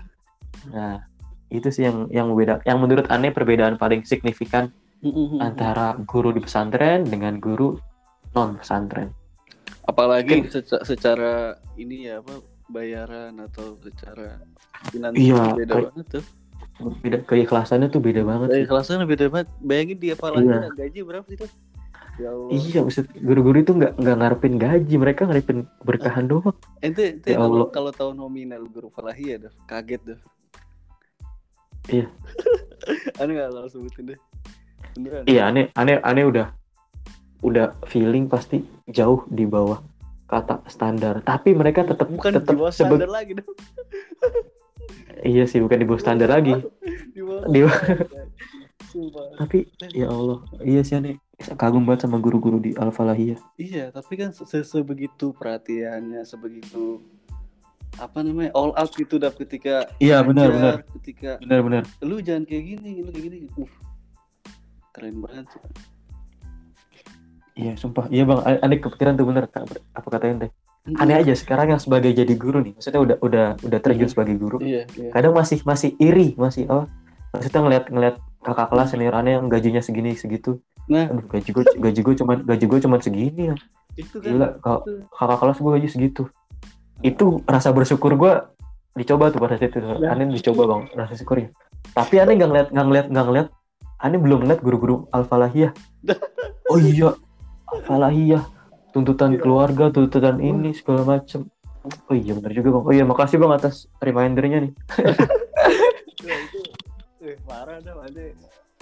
nah 0.70 1.04
itu 1.48 1.70
sih 1.70 1.84
yang 1.84 2.10
yang 2.10 2.28
beda 2.32 2.64
yang 2.64 2.78
menurut 2.78 3.06
aneh 3.08 3.30
perbedaan 3.30 3.76
paling 3.76 4.02
signifikan 4.04 4.74
Mm-mm. 5.00 5.38
antara 5.38 6.00
guru 6.02 6.32
di 6.32 6.40
pesantren 6.40 7.04
dengan 7.04 7.38
guru 7.38 7.76
non 8.32 8.58
pesantren 8.58 9.12
Apalagi 9.84 10.40
Mungkin- 10.40 10.48
seca- 10.50 10.80
secara 10.82 11.34
ini 11.76 12.08
ya 12.08 12.24
apa 12.24 12.40
bayaran 12.66 13.36
atau 13.38 13.76
secara 13.78 14.40
finansial 14.88 15.20
Iya, 15.20 15.44
beda 15.54 15.74
kayak- 15.76 15.88
banget 15.92 16.06
tuh. 16.10 16.26
beda 17.04 17.18
keikhlasannya 17.28 17.88
tuh 17.88 18.00
beda 18.00 18.24
banget 18.24 18.48
kelasnya 18.64 19.04
beda 19.04 19.28
banget. 19.28 19.48
Bayangin 19.60 19.98
dia 20.00 20.14
apalagi 20.16 20.48
Iya. 20.48 20.72
gaji 20.74 21.00
berapa 21.04 21.28
sih 21.28 21.38
tuh? 21.38 21.52
Ya 22.16 22.32
Allah. 22.32 22.50
Iya, 22.50 22.80
maksud 22.80 23.06
guru-guru 23.20 23.58
itu 23.60 23.72
nggak 23.74 23.94
nggak 24.00 24.16
ngarepin 24.16 24.56
gaji, 24.56 24.96
mereka 24.96 25.22
ngarepin 25.26 25.60
berkahan 25.82 26.26
doang. 26.26 26.56
Ente, 26.80 27.20
ente 27.20 27.30
Ya 27.30 27.38
kalau 27.38 27.52
Allah. 27.52 27.70
kalau 27.70 27.92
tahu 27.92 28.12
nominal 28.14 28.64
guru 28.66 28.88
Falahi 28.88 29.36
ya 29.36 29.38
dah, 29.38 29.54
kaget 29.68 30.02
dah. 30.06 30.20
Iya. 31.90 32.08
Aneh 33.22 33.32
nggak 33.36 33.50
kalau 33.52 33.70
sebutin 33.70 34.04
deh. 34.14 34.20
Beneran. 34.94 35.24
Iya, 35.26 35.42
aneh 35.50 35.66
aneh 35.74 35.98
aneh 36.00 36.24
udah 36.28 36.48
udah 37.44 37.76
feeling 37.88 38.28
pasti 38.28 38.64
jauh 38.88 39.26
di 39.28 39.44
bawah 39.44 39.82
kata 40.28 40.64
standar. 40.68 41.20
Tapi 41.22 41.52
mereka 41.52 41.84
tetap 41.84 42.08
Bukan 42.08 42.40
tetap 42.40 42.54
di 42.54 42.60
bawah 42.60 42.72
sebe- 42.72 42.96
standar 43.00 43.12
lagi 43.12 43.32
dong. 43.40 43.50
Iya 45.24 45.48
sih, 45.48 45.64
bukan 45.64 45.78
di 45.80 45.88
bawah 45.88 46.02
standar 46.02 46.28
lagi. 46.28 46.52
Di 47.16 47.22
bawah. 47.24 47.48
Di 47.48 47.60
bawah-. 47.64 47.80
Tapi 49.40 49.66
ya 49.96 50.12
Allah, 50.12 50.44
iya 50.62 50.82
sih 50.84 51.00
aneh 51.00 51.16
kagum 51.56 51.88
banget 51.88 52.06
sama 52.06 52.20
guru-guru 52.20 52.60
di 52.60 52.76
Al 52.76 52.92
Falahiyah. 52.92 53.40
Iya, 53.56 53.90
tapi 53.90 54.20
kan 54.20 54.36
se- 54.36 54.68
sebegitu 54.68 55.32
perhatiannya, 55.32 56.28
sebegitu 56.28 57.00
apa 58.02 58.26
namanya 58.26 58.50
all 58.58 58.74
out 58.74 58.90
gitu 58.94 59.22
dah 59.22 59.30
ketika 59.30 59.86
Iya, 60.02 60.26
benar, 60.26 60.50
benar. 60.50 60.76
ketika 61.02 61.38
Benar-benar. 61.42 61.84
lu 62.02 62.18
jangan 62.20 62.44
kayak 62.50 62.64
gini, 62.78 63.06
lu 63.06 63.10
kayak 63.14 63.26
gini, 63.30 63.38
uh, 63.54 63.70
keren 64.92 65.22
banget. 65.22 65.46
Iya, 67.54 67.78
sumpah. 67.78 68.10
Iya 68.10 68.26
bang, 68.26 68.40
aneh 68.42 68.80
kepikiran 68.82 69.14
tuh 69.14 69.30
bener. 69.30 69.46
Apa 69.94 70.08
kata 70.10 70.26
ente? 70.26 70.48
Aneh 70.98 71.16
aja 71.22 71.38
sekarang 71.38 71.70
yang 71.78 71.82
sebagai 71.82 72.10
jadi 72.12 72.34
guru 72.34 72.66
nih. 72.66 72.74
Maksudnya 72.76 73.02
udah 73.02 73.18
udah 73.22 73.46
udah 73.62 73.80
terjun 73.80 74.10
sebagai 74.10 74.36
guru. 74.42 74.58
Iya, 74.60 74.90
iya. 74.98 75.10
kadang 75.14 75.38
masih 75.38 75.62
masih 75.64 75.94
iri 76.02 76.34
masih 76.36 76.66
apa 76.68 76.90
maksudnya 77.34 77.62
ngeliat 77.66 77.86
ngeliat 77.90 78.16
kakak 78.46 78.68
kelas 78.70 78.88
senior 78.94 79.16
aneh 79.18 79.34
yang 79.42 79.50
gajinya 79.50 79.82
segini 79.82 80.14
segitu 80.14 80.62
Nah, 80.84 81.08
aduh 81.08 81.24
gaji 81.32 81.50
gue 81.56 81.64
gaji 81.80 82.00
gue 82.04 82.16
cuman 82.20 82.38
gaji 82.44 82.66
gue 82.68 82.80
cuman 82.84 83.00
segini 83.00 83.44
ya 83.50 83.56
itu 83.96 84.20
kan 84.20 84.30
gila 84.36 84.48
itu. 84.60 84.92
kakak 85.16 85.38
kelas 85.40 85.58
gue 85.64 85.72
gaji 85.80 85.88
segitu 85.90 86.24
itu 87.02 87.42
rasa 87.44 87.72
bersyukur 87.72 88.14
gue 88.14 88.34
dicoba 88.94 89.34
tuh 89.34 89.42
pada 89.42 89.58
saat 89.58 89.74
itu 89.74 89.82
Nah. 89.82 90.14
aneh 90.14 90.30
dicoba 90.30 90.64
bang. 90.70 90.82
Rasa 90.94 91.18
syukurnya 91.18 91.50
tapi 91.92 92.22
aneh 92.22 92.38
nggak 92.38 92.50
ngeliat 92.50 92.68
nggak 92.70 92.86
ngeliat 92.86 93.08
nggak 93.10 93.26
ngeliat. 93.26 93.48
Aneh 93.98 94.20
belum 94.20 94.40
ngeliat 94.46 94.62
guru-guru 94.62 95.08
alfalahiyah. 95.10 95.72
Oh 96.72 96.80
iya 96.80 97.14
alfalahiyah. 97.68 98.44
Tuntutan 98.94 99.34
Iya. 99.34 99.42
keluarga 99.42 99.90
tuntutan 99.90 100.38
ini 100.38 100.72
segala 100.72 101.02
macem. 101.04 101.50
Oh 102.08 102.16
iya 102.16 102.34
benar 102.34 102.52
juga 102.52 102.70
bang. 102.78 102.84
Oh 102.88 102.94
iya 102.94 103.04
makasih 103.04 103.38
bang 103.38 103.52
atas 103.52 103.90
remindernya 104.00 104.70
nih. 104.70 104.72
Wah, 106.24 106.40
itu 106.46 106.60
eh, 107.24 107.38
parah 107.44 107.80
dah 107.80 107.96
ada 108.00 108.24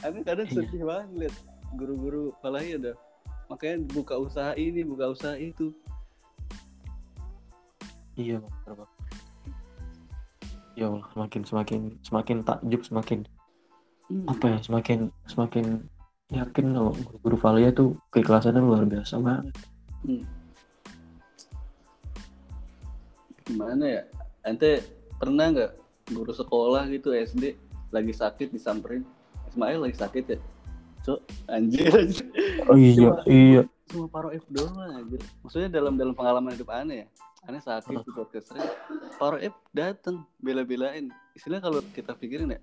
ada 0.02 0.18
kadang 0.22 0.48
Iya. 0.48 0.56
sedih 0.62 0.84
banget 0.86 1.10
lihat 1.18 1.36
guru-guru 1.74 2.34
Falahi 2.40 2.78
ada 2.78 2.94
makanya 3.48 3.84
buka 3.92 4.16
usaha 4.16 4.52
ini 4.56 4.82
buka 4.82 5.10
usaha 5.10 5.36
itu 5.36 5.72
iya 8.22 8.38
benar, 8.38 8.74
Bang. 8.78 8.92
ya 10.72 10.86
Allah 10.88 11.06
semakin 11.12 11.42
semakin 11.44 11.80
semakin 12.02 12.38
takjub 12.42 12.82
semakin 12.82 13.20
Hmm. 14.08 14.28
apa 14.28 14.46
ya 14.46 14.58
semakin 14.60 15.00
semakin 15.26 15.66
yakin 16.30 16.66
kalau 16.70 16.92
guru 17.18 17.38
Valia 17.38 17.72
tuh 17.72 17.96
keikhlasannya 18.10 18.60
luar 18.60 18.84
biasa 18.84 19.18
banget 19.18 19.56
Hmm. 20.02 20.24
Gimana 23.42 23.84
ya? 23.86 24.02
Ente 24.42 24.82
pernah 25.16 25.50
nggak 25.50 25.72
guru 26.10 26.32
sekolah 26.32 26.88
gitu 26.90 27.12
SD 27.12 27.56
lagi 27.90 28.12
sakit 28.12 28.50
disamperin? 28.50 29.04
Ismail 29.48 29.80
lagi 29.82 29.98
sakit 29.98 30.24
ya? 30.26 30.40
Cok, 31.02 31.20
anjir, 31.48 31.90
anjir. 31.92 32.26
oh 32.66 32.78
iya 32.78 32.94
Cuma- 32.96 33.24
iya 33.28 33.62
Cuma 33.86 34.06
paro 34.08 34.30
F 34.30 34.46
doang 34.48 34.78
anjir. 34.80 35.20
Maksudnya 35.42 35.70
dalam 35.70 35.94
dalam 35.94 36.14
pengalaman 36.14 36.52
hidup 36.52 36.70
aneh 36.70 37.04
ya. 37.04 37.08
Aneh 37.50 37.62
sakit 37.62 38.06
di 38.06 38.12
podcast 38.14 38.54
Paro 39.18 39.42
F 39.42 39.56
dateng 39.74 40.22
bela-belain. 40.38 41.10
Istilahnya 41.34 41.66
kalau 41.66 41.80
kita 41.90 42.14
pikirin 42.14 42.54
ya, 42.54 42.62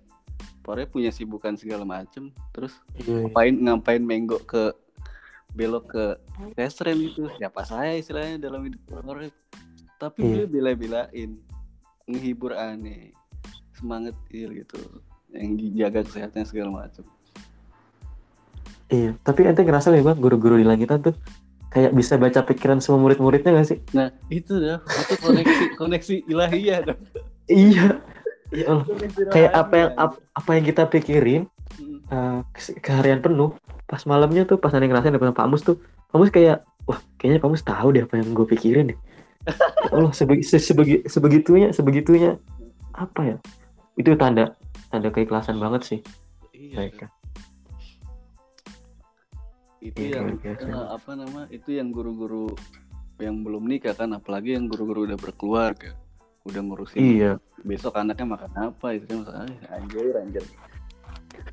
Paro 0.62 0.78
F 0.78 0.94
punya 0.94 1.10
sibukan 1.10 1.58
segala 1.58 1.82
macem. 1.82 2.30
Terus 2.54 2.78
iya, 3.02 3.10
iya. 3.10 3.18
ngapain 3.26 3.54
ngapain 3.58 4.02
menggok 4.02 4.42
ke 4.46 4.62
belok 5.56 5.84
ke 5.90 6.04
restaurant 6.60 7.00
gitu 7.00 7.26
siapa 7.40 7.64
saya 7.64 7.96
istilahnya 7.96 8.36
dalam 8.36 8.68
hidup 8.68 8.78
orang 9.00 9.32
tapi 9.96 10.20
Iya. 10.22 10.44
dia 10.44 10.46
bela-belain 10.46 11.30
ngehibur 12.04 12.52
aneh 12.52 13.16
semangat 13.74 14.14
il 14.30 14.62
gitu 14.62 14.78
yang 15.32 15.56
jaga 15.74 16.04
kesehatan 16.04 16.44
segala 16.44 16.84
macam 16.84 17.04
Iya, 18.88 19.16
tapi 19.20 19.44
ente 19.44 19.64
ngerasa 19.64 19.92
gak 19.92 20.00
bang 20.00 20.20
guru-guru 20.20 20.56
di 20.56 20.64
langitan 20.64 21.00
tuh 21.04 21.16
kayak 21.68 21.92
bisa 21.92 22.14
baca 22.14 22.40
pikiran 22.42 22.78
semua 22.78 22.98
murid-muridnya 22.98 23.52
gak 23.52 23.68
sih? 23.68 23.78
nah 23.90 24.08
itu 24.26 24.56
dah 24.56 24.80
itu 24.80 25.14
koneksi 25.18 25.64
koneksi 25.76 26.14
ilahiyah 26.26 26.80
dah 26.84 26.96
Iya. 27.46 27.96
Ya 28.48 28.64
Allah. 28.66 28.84
Koneksi 28.84 29.20
Kayak 29.28 29.52
apa 29.54 29.74
yang 29.74 29.90
ap- 29.94 30.20
apa 30.32 30.50
yang 30.52 30.64
kita 30.64 30.82
pikirin 30.84 31.42
Hmm. 31.74 32.00
eh, 32.08 32.40
ke- 32.50 32.76
keharian 32.78 33.20
penuh, 33.20 33.52
pas 33.84 34.00
malamnya 34.02 34.42
tuh 34.42 34.56
pas 34.56 34.68
aneh 34.70 34.84
ngerasain 34.84 35.12
depan 35.12 35.30
Pak 35.30 35.46
Mus 35.46 35.62
tuh, 35.62 35.76
Pak 36.08 36.16
Mus 36.16 36.28
kayak 36.28 36.60
wah 36.84 36.96
kayaknya 37.16 37.38
Pak 37.38 37.50
Mus 37.50 37.62
tahu 37.62 37.88
deh 37.90 38.02
apa 38.02 38.16
yang 38.16 38.32
gue 38.32 38.46
pikirin 38.46 38.92
deh. 38.92 38.98
Ya 39.84 39.92
Allah 39.94 40.12
sebegi, 40.12 40.42
se- 40.42 40.60
sebegi- 40.60 41.04
sebegitunya 41.04 41.70
sebegitunya 41.70 42.36
apa 42.90 43.20
ya? 43.22 43.36
Itu 43.94 44.12
tanda 44.14 44.52
tanda 44.88 45.08
keikhlasan 45.08 45.56
banget 45.56 45.82
sih 45.84 45.98
iya 46.50 46.84
mereka. 46.84 47.08
Itu 49.78 50.10
Iya, 50.10 50.26
yang 50.26 50.38
eh, 50.42 50.86
apa 50.90 51.10
nama 51.14 51.46
itu 51.54 51.70
yang 51.74 51.94
guru-guru 51.94 52.50
yang 53.18 53.42
belum 53.42 53.66
nikah 53.66 53.94
kan 53.94 54.10
apalagi 54.14 54.54
yang 54.54 54.66
guru-guru 54.66 55.06
udah 55.06 55.18
berkeluarga 55.18 55.94
udah 56.46 56.60
ngurusin 56.64 56.98
Iya, 56.98 57.30
besok 57.62 57.98
anaknya 57.98 58.26
makan 58.38 58.52
apa 58.72 58.86
itu 58.94 59.04
kan 59.06 59.46
anjir 59.70 60.14
anjir. 60.16 60.44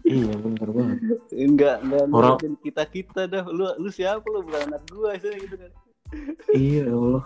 Iya 0.06 0.34
bener 0.42 0.70
banget. 0.70 0.98
enggak 1.30 1.78
enggak 1.82 2.06
Orang- 2.10 2.58
kita 2.62 2.84
kita 2.90 3.22
dah. 3.30 3.46
Lu 3.46 3.66
lu 3.78 3.90
siapa 3.90 4.26
lu 4.30 4.42
bukan 4.46 4.62
anak 4.70 4.82
gua 4.90 5.14
sih 5.18 5.34
gitu 5.36 5.56
kan. 5.58 5.72
Iya 6.54 6.84
ya 6.86 6.94
Allah. 6.94 7.24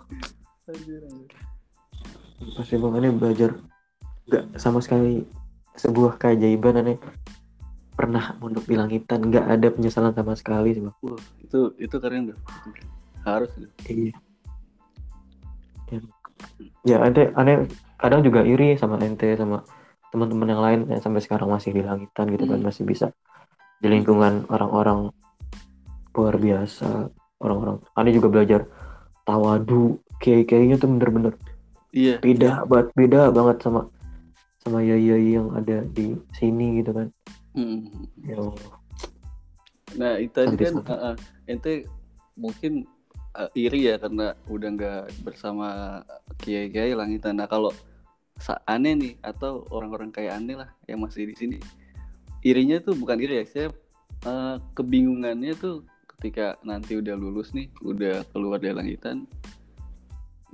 anjir, 0.68 1.00
anjir. 1.04 1.30
Pasti 2.56 2.76
belajar 3.14 3.52
nggak 4.28 4.44
sama 4.56 4.80
sekali 4.80 5.24
sebuah 5.76 6.20
keajaiban 6.20 6.80
aneh 6.80 6.98
pernah 8.00 8.32
mondok 8.40 8.64
di 8.64 8.80
langitan 8.80 9.28
nggak 9.28 9.46
ada 9.60 9.68
penyesalan 9.76 10.16
sama 10.16 10.32
sekali 10.40 10.72
sih 10.72 10.80
bang. 10.80 10.96
Itu 11.44 11.76
itu 11.76 11.96
keren 12.00 12.32
tuh 12.32 12.40
harus 13.28 13.52
tuh. 13.52 13.68
Iya. 13.92 14.16
Ya, 15.92 16.00
ya 16.88 16.98
ente 17.04 17.36
aneh 17.36 17.68
kadang 18.00 18.24
juga 18.24 18.48
iri 18.48 18.80
sama 18.80 18.96
ente 19.04 19.36
sama 19.36 19.68
teman-teman 20.16 20.48
yang 20.48 20.64
lain 20.64 20.80
yang 20.88 21.02
sampai 21.04 21.20
sekarang 21.20 21.52
masih 21.52 21.76
di 21.76 21.84
langitan 21.84 22.32
gitu 22.32 22.48
kan 22.48 22.64
Hmm. 22.64 22.72
masih 22.72 22.88
bisa 22.88 23.12
di 23.84 23.92
lingkungan 23.92 24.48
orang-orang 24.48 25.12
luar 26.16 26.36
biasa 26.40 27.12
orang-orang 27.44 27.84
aneh 28.00 28.16
juga 28.16 28.28
belajar 28.32 28.62
tawadu 29.28 30.00
kiai-kiainya 30.24 30.80
tuh 30.80 30.88
bener-bener 30.88 31.34
iya 31.92 32.20
beda 32.20 32.64
banget 32.68 32.88
beda 32.96 33.22
banget 33.32 33.58
sama 33.64 33.88
sama 34.64 34.84
yai 34.84 35.00
yai 35.00 35.36
yang 35.40 35.52
ada 35.56 35.84
di 35.88 36.16
sini 36.36 36.80
gitu 36.84 36.92
kan 36.92 37.08
Hmm. 37.60 37.92
nah 40.00 40.16
itu 40.16 40.32
tadi 40.32 40.56
kan 40.56 40.80
uh, 40.80 40.94
uh, 41.12 41.16
ente 41.44 41.84
mungkin 42.40 42.88
uh, 43.36 43.52
iri 43.52 43.92
ya 43.92 44.00
karena 44.00 44.32
udah 44.48 44.70
nggak 44.80 45.04
bersama 45.28 46.00
kiai 46.40 46.72
kiai 46.72 46.96
langitan. 46.96 47.36
Nah 47.36 47.52
kalau 47.52 47.76
aneh 48.64 48.96
nih 48.96 49.14
atau 49.20 49.68
orang-orang 49.68 50.16
kayak 50.16 50.40
aneh 50.40 50.56
lah 50.56 50.72
yang 50.88 51.04
masih 51.04 51.28
di 51.28 51.36
sini. 51.36 51.58
Irinya 52.40 52.80
tuh 52.80 52.96
bukan 52.96 53.20
iri 53.20 53.44
ya 53.44 53.46
saya 53.46 53.68
uh, 54.24 54.64
kebingungannya 54.80 55.60
tuh 55.60 55.84
ketika 56.16 56.56
nanti 56.64 56.96
udah 56.96 57.20
lulus 57.20 57.52
nih 57.52 57.68
udah 57.84 58.24
keluar 58.32 58.60
dari 58.60 58.76
langitan 58.76 59.28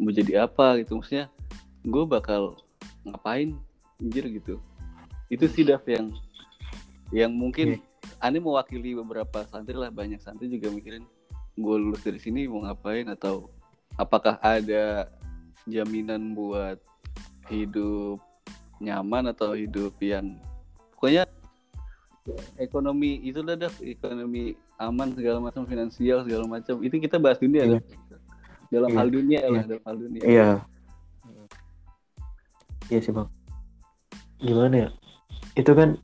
mau 0.02 0.10
jadi 0.10 0.50
apa 0.50 0.82
gitu. 0.82 0.98
Maksudnya 0.98 1.30
gue 1.86 2.04
bakal 2.10 2.58
ngapain 3.06 3.54
anjir 4.02 4.26
gitu. 4.34 4.58
Itu 5.30 5.46
sih 5.46 5.62
Dav 5.62 5.86
yang 5.86 6.10
yang 7.14 7.34
mungkin 7.34 7.82
aneh 8.22 8.42
mewakili 8.42 8.94
beberapa 8.96 9.46
santri 9.50 9.76
lah 9.76 9.90
banyak 9.90 10.18
santri 10.18 10.50
juga 10.50 10.70
mikirin 10.70 11.06
gue 11.56 11.76
lulus 11.78 12.02
dari 12.02 12.18
sini 12.18 12.50
mau 12.50 12.66
ngapain 12.66 13.06
atau 13.08 13.50
apakah 13.96 14.38
ada 14.42 15.10
jaminan 15.66 16.34
buat 16.34 16.78
hidup 17.48 18.20
nyaman 18.78 19.32
atau 19.32 19.56
hidup 19.56 19.96
yang 20.02 20.36
pokoknya 20.98 21.24
ekonomi 22.58 23.22
itu 23.22 23.46
lah 23.46 23.54
Dav, 23.56 23.72
ekonomi 23.80 24.58
aman 24.82 25.14
segala 25.14 25.40
macam 25.40 25.64
finansial 25.64 26.26
segala 26.26 26.44
macam 26.50 26.82
itu 26.82 26.98
kita 26.98 27.22
bahas 27.22 27.38
dunia 27.38 27.64
Iya. 27.64 27.80
Dav. 27.80 27.84
dalam 28.74 28.90
Iya. 28.92 28.98
hal 28.98 29.08
dunia 29.14 29.40
lah 29.46 29.50
Iya. 29.64 29.70
dalam 29.70 29.84
hal 29.86 29.96
dunia 29.96 30.22
iya 30.26 30.48
iya 32.90 33.00
sih 33.00 33.14
bang 33.14 33.30
gimana 34.42 34.76
ya 34.76 34.90
itu 35.56 35.72
kan 35.72 35.96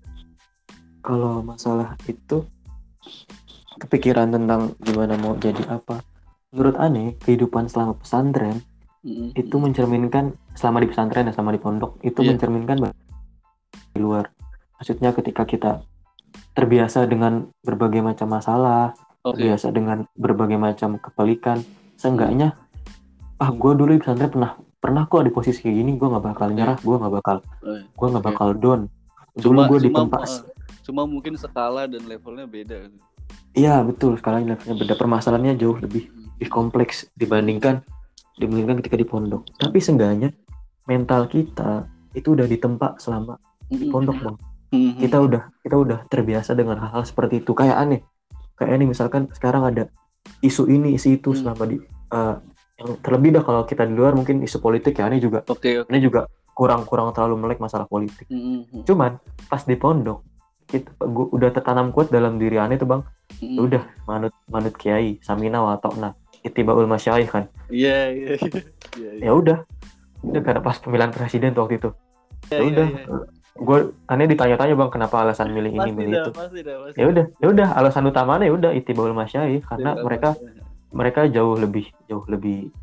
kalau 1.02 1.42
masalah 1.42 1.98
itu 2.06 2.46
kepikiran 3.78 4.30
tentang 4.30 4.78
gimana 4.80 5.18
mau 5.18 5.34
jadi 5.36 5.62
apa. 5.68 6.02
Menurut 6.52 6.76
aneh 6.78 7.16
kehidupan 7.18 7.66
selama 7.66 7.96
pesantren 7.98 8.60
Mm-mm. 9.02 9.34
itu 9.34 9.56
mencerminkan 9.56 10.36
selama 10.54 10.84
di 10.84 10.88
pesantren 10.92 11.26
dan 11.26 11.34
selama 11.34 11.56
di 11.56 11.62
pondok 11.62 11.92
itu 12.02 12.22
Iya. 12.22 12.36
mencerminkan 12.36 12.78
di 13.92 14.00
luar. 14.00 14.30
Maksudnya 14.78 15.16
ketika 15.16 15.44
kita 15.46 15.72
terbiasa 16.54 17.08
dengan 17.08 17.48
berbagai 17.64 18.04
macam 18.04 18.28
masalah 18.30 18.92
oke 19.24 19.40
terbiasa 19.40 19.72
dengan 19.72 20.04
berbagai 20.14 20.60
macam 20.60 21.00
kepelikan 21.00 21.64
seenggaknya 21.96 22.58
ah 23.38 23.50
gue 23.50 23.72
dulu 23.72 23.96
di 23.96 24.02
pesantren 24.04 24.30
pernah 24.30 24.52
pernah 24.78 25.04
kok 25.08 25.24
di 25.24 25.32
posisi 25.32 25.64
kayak 25.64 25.78
gini 25.78 25.92
gue 25.96 26.08
nggak 26.10 26.26
bakal 26.26 26.48
nyerah 26.52 26.78
gue 26.78 26.96
nggak 26.98 27.14
bakal 27.14 27.38
Eh, 27.64 27.86
gue 27.88 28.08
nggak 28.12 28.26
bakal 28.26 28.50
down. 28.54 28.82
Dulu 29.32 29.60
gue 29.72 29.80
di 29.80 29.90
tempat 29.96 30.28
eh, 30.28 30.42
cuma 30.82 31.06
mungkin 31.06 31.38
skala 31.38 31.86
dan 31.86 32.04
levelnya 32.06 32.46
beda 32.50 32.90
iya 33.52 33.84
betul 33.84 34.16
sekali. 34.16 34.48
Levelnya 34.48 34.78
beda. 34.80 34.94
Permasalahannya 34.96 35.60
jauh 35.60 35.78
lebih 35.80 36.08
lebih 36.12 36.50
kompleks 36.50 37.06
dibandingkan 37.20 37.84
dibandingkan 38.40 38.80
ketika 38.82 38.98
di 38.98 39.06
pondok. 39.06 39.46
Tapi 39.60 39.78
seenggaknya 39.78 40.32
mental 40.88 41.28
kita 41.30 41.86
itu 42.16 42.34
udah 42.34 42.48
ditempa 42.48 42.98
selama 42.98 43.38
di 43.68 43.88
pondok 43.92 44.18
bang. 44.20 44.38
Mm-mm. 44.72 45.04
kita 45.04 45.20
udah 45.20 45.52
kita 45.68 45.76
udah 45.76 46.00
terbiasa 46.08 46.56
dengan 46.56 46.80
hal-hal 46.80 47.04
seperti 47.04 47.44
itu. 47.44 47.52
Kayak 47.52 47.78
aneh. 47.84 48.02
Kayak 48.56 48.72
aneh 48.80 48.88
misalkan 48.88 49.28
sekarang 49.36 49.68
ada 49.68 49.92
isu 50.40 50.72
ini 50.72 50.96
isu 50.96 51.20
itu 51.20 51.36
Hmm. 51.36 51.40
selama 51.44 51.64
di 51.68 51.78
eh, 52.12 52.36
yang 52.80 52.90
terlebih 53.04 53.30
dah 53.36 53.44
kalau 53.44 53.62
kita 53.68 53.84
di 53.84 53.94
luar 53.94 54.16
mungkin 54.16 54.40
isu 54.40 54.64
politik 54.64 54.96
ya. 54.96 55.12
Aneh 55.12 55.20
juga 55.20 55.44
oke 55.44 55.84
oke. 55.84 55.92
aneh 55.92 56.00
juga 56.00 56.26
kurang 56.56 56.88
kurang 56.88 57.12
terlalu 57.12 57.36
melek 57.48 57.60
masalah 57.60 57.84
politik. 57.84 58.32
Mm-mm. 58.32 58.88
cuman 58.88 59.20
pas 59.52 59.60
di 59.68 59.76
pondok 59.76 60.24
kita 60.72 60.88
gua 61.04 61.28
udah 61.30 61.50
tertanam 61.50 61.92
kuat 61.92 62.08
dalam 62.08 62.36
diri 62.36 62.56
aneh 62.56 62.76
tuh 62.76 62.88
bang. 62.88 63.02
Ya 63.38 63.60
udah 63.60 63.84
manut 64.06 64.32
manut 64.48 64.74
kiai 64.74 65.20
samina 65.20 65.60
wa 65.60 65.76
ta'na 65.76 66.14
itibaul 66.42 66.86
masyayikh 66.86 67.30
kan 67.30 67.46
Iya, 67.68 68.10
iya, 68.10 68.30
iya. 68.34 68.50
Iya, 68.92 69.12
iya. 69.14 69.24
ya 69.24 69.32
udah 69.32 69.58
udah 70.24 70.42
karena 70.42 70.60
pas 70.60 70.78
pemilihan 70.78 71.10
presiden 71.10 71.52
tuh 71.52 71.64
waktu 71.64 71.78
itu 71.78 71.90
Iya, 72.48 72.50
ya 72.50 72.58
iya, 72.58 72.66
udah 72.66 72.88
iya. 72.88 73.06
gue 73.54 73.78
aneh 74.06 74.26
ditanya-tanya 74.28 74.74
bang 74.76 74.90
kenapa 74.90 75.16
alasan 75.20 75.50
milih 75.50 75.72
ini 75.72 75.92
milih 75.92 76.18
itu 76.18 76.32
ya 76.92 76.98
dah. 76.98 77.06
udah 77.08 77.26
ya 77.38 77.48
udah 77.48 77.68
alasan 77.74 78.04
utamanya 78.06 78.44
ya 78.44 78.54
udah 78.54 78.72
itibaul 78.72 79.14
masyayikh 79.14 79.64
karena 79.64 79.94
Dari 79.94 80.04
mereka 80.04 80.30
apa- 80.32 80.44
mereka 80.92 81.22
jauh 81.28 81.56
lebih 81.56 81.86
jauh 82.06 82.26
lebih 82.26 82.74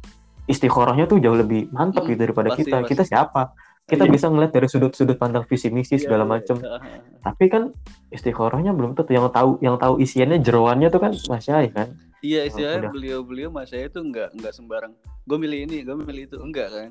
istikharahnya 0.44 1.04
tuh 1.04 1.18
jauh 1.18 1.34
lebih 1.34 1.68
mantap 1.68 2.02
Mm, 2.02 2.08
gitu 2.08 2.20
daripada 2.22 2.48
pasti, 2.48 2.62
kita 2.62 2.76
pasti. 2.78 2.90
kita 2.90 3.02
siapa 3.04 3.42
kita 3.88 4.04
Iya. 4.04 4.12
bisa 4.12 4.26
ngeliat 4.28 4.52
dari 4.52 4.68
sudut-sudut 4.68 5.16
pandang 5.16 5.48
visi 5.48 5.72
misi 5.72 5.96
Iya, 5.96 6.04
segala 6.04 6.22
iya, 6.22 6.30
macam 6.30 6.56
iya. 6.60 6.76
tapi 7.18 7.44
kan 7.48 7.62
istikharahnya 8.08 8.70
belum 8.70 8.92
tentu 8.92 9.10
yang 9.10 9.32
tahu 9.32 9.56
yang 9.58 9.76
tahu 9.76 9.96
isiannya 9.96 10.38
jeroannya 10.38 10.88
tuh 10.88 11.00
kan 11.00 11.12
masyayikh 11.16 11.72
kan 11.72 11.88
Iya, 12.18 12.46
istilahnya 12.46 12.78
udah. 12.84 12.92
beliau-beliau 12.92 13.48
mas 13.48 13.70
saya 13.70 13.86
itu 13.86 14.02
enggak 14.02 14.34
enggak 14.34 14.50
sembarang. 14.50 14.90
Gue 15.22 15.38
milih 15.38 15.70
ini, 15.70 15.86
gue 15.86 15.94
milih 15.94 16.26
itu 16.26 16.36
enggak 16.36 16.68
kan? 16.68 16.90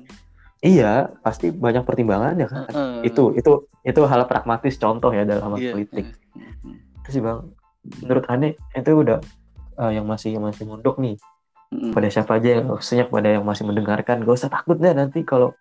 iya 0.58 1.06
pasti 1.22 1.54
banyak 1.54 1.86
pertimbangan 1.86 2.34
ya 2.34 2.50
kan 2.50 2.66
Heeh. 2.66 3.06
itu 3.06 3.30
itu 3.38 3.52
itu 3.86 4.00
hal 4.02 4.26
pragmatis 4.26 4.74
contoh 4.74 5.14
ya 5.14 5.22
dalam 5.22 5.54
hal 5.54 5.54
Iya. 5.54 5.70
politik 5.70 6.06
terus 7.06 7.14
sih 7.14 7.22
bang 7.22 7.46
menurut 8.02 8.26
aneh 8.26 8.58
itu 8.74 8.90
udah 8.90 9.22
eh, 9.78 9.92
yang 9.94 10.02
masih 10.02 10.34
yang 10.34 10.42
masih 10.42 10.66
mondok 10.66 10.98
nih 10.98 11.14
pada 11.94 12.10
siapa 12.10 12.42
aja 12.42 12.58
yang 12.58 12.66
maksudnya 12.66 13.06
kepada 13.06 13.38
yang 13.38 13.46
masih 13.46 13.70
mendengarkan 13.70 14.26
gak 14.26 14.34
usah 14.34 14.50
takut 14.50 14.74
deh 14.74 14.90
nanti 14.90 15.22
kalau 15.22 15.54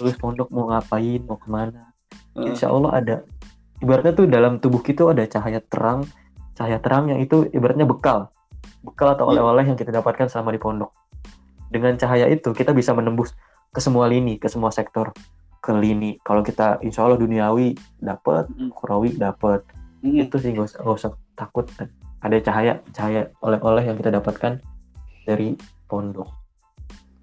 lulus 0.00 0.16
pondok 0.18 0.48
mau 0.50 0.70
ngapain 0.70 1.20
mau 1.26 1.38
ke 1.38 1.48
mana. 1.50 1.94
Heeh. 2.34 2.50
insya 2.50 2.70
Allah 2.70 2.90
ada. 2.98 3.16
Ibaratnya 3.78 4.12
tuh 4.14 4.26
dalam 4.26 4.58
tubuh 4.58 4.82
kita 4.82 5.06
ada 5.10 5.22
cahaya 5.26 5.60
terang 5.62 6.06
cahaya 6.54 6.78
terang 6.78 7.10
yang 7.10 7.18
itu 7.18 7.46
ibaratnya 7.50 7.86
bekal. 7.86 8.30
Bekal 8.86 9.18
atau 9.18 9.26
Iya. 9.28 9.42
oleh-oleh 9.42 9.64
yang 9.66 9.78
kita 9.78 9.90
dapatkan 9.90 10.30
selama 10.30 10.54
di 10.54 10.60
pondok. 10.62 10.90
Dengan 11.70 11.98
cahaya 11.98 12.30
itu 12.30 12.54
kita 12.54 12.70
bisa 12.70 12.94
menembus 12.94 13.34
ke 13.74 13.82
semua 13.82 14.06
lini 14.06 14.38
ke 14.38 14.46
semua 14.46 14.70
sektor. 14.70 15.10
Ke 15.58 15.74
lini. 15.74 16.20
Kalau 16.22 16.46
kita 16.46 16.78
insya 16.84 17.02
Allah 17.06 17.18
duniawi 17.18 17.74
dapat 17.98 18.46
ukhrawi 18.70 19.18
dapat 19.18 19.66
Heeh. 20.06 20.26
itu 20.26 20.36
sih 20.38 20.54
gak 20.54 20.70
usah, 20.70 20.78
gak 20.86 20.96
usah 21.00 21.10
takut. 21.34 21.66
Ada 22.22 22.40
cahaya 22.40 22.72
cahaya 22.94 23.28
oleh-oleh 23.42 23.82
yang 23.84 23.96
kita 23.98 24.14
dapatkan 24.14 24.62
dari 25.26 25.58
pondok. 25.90 26.30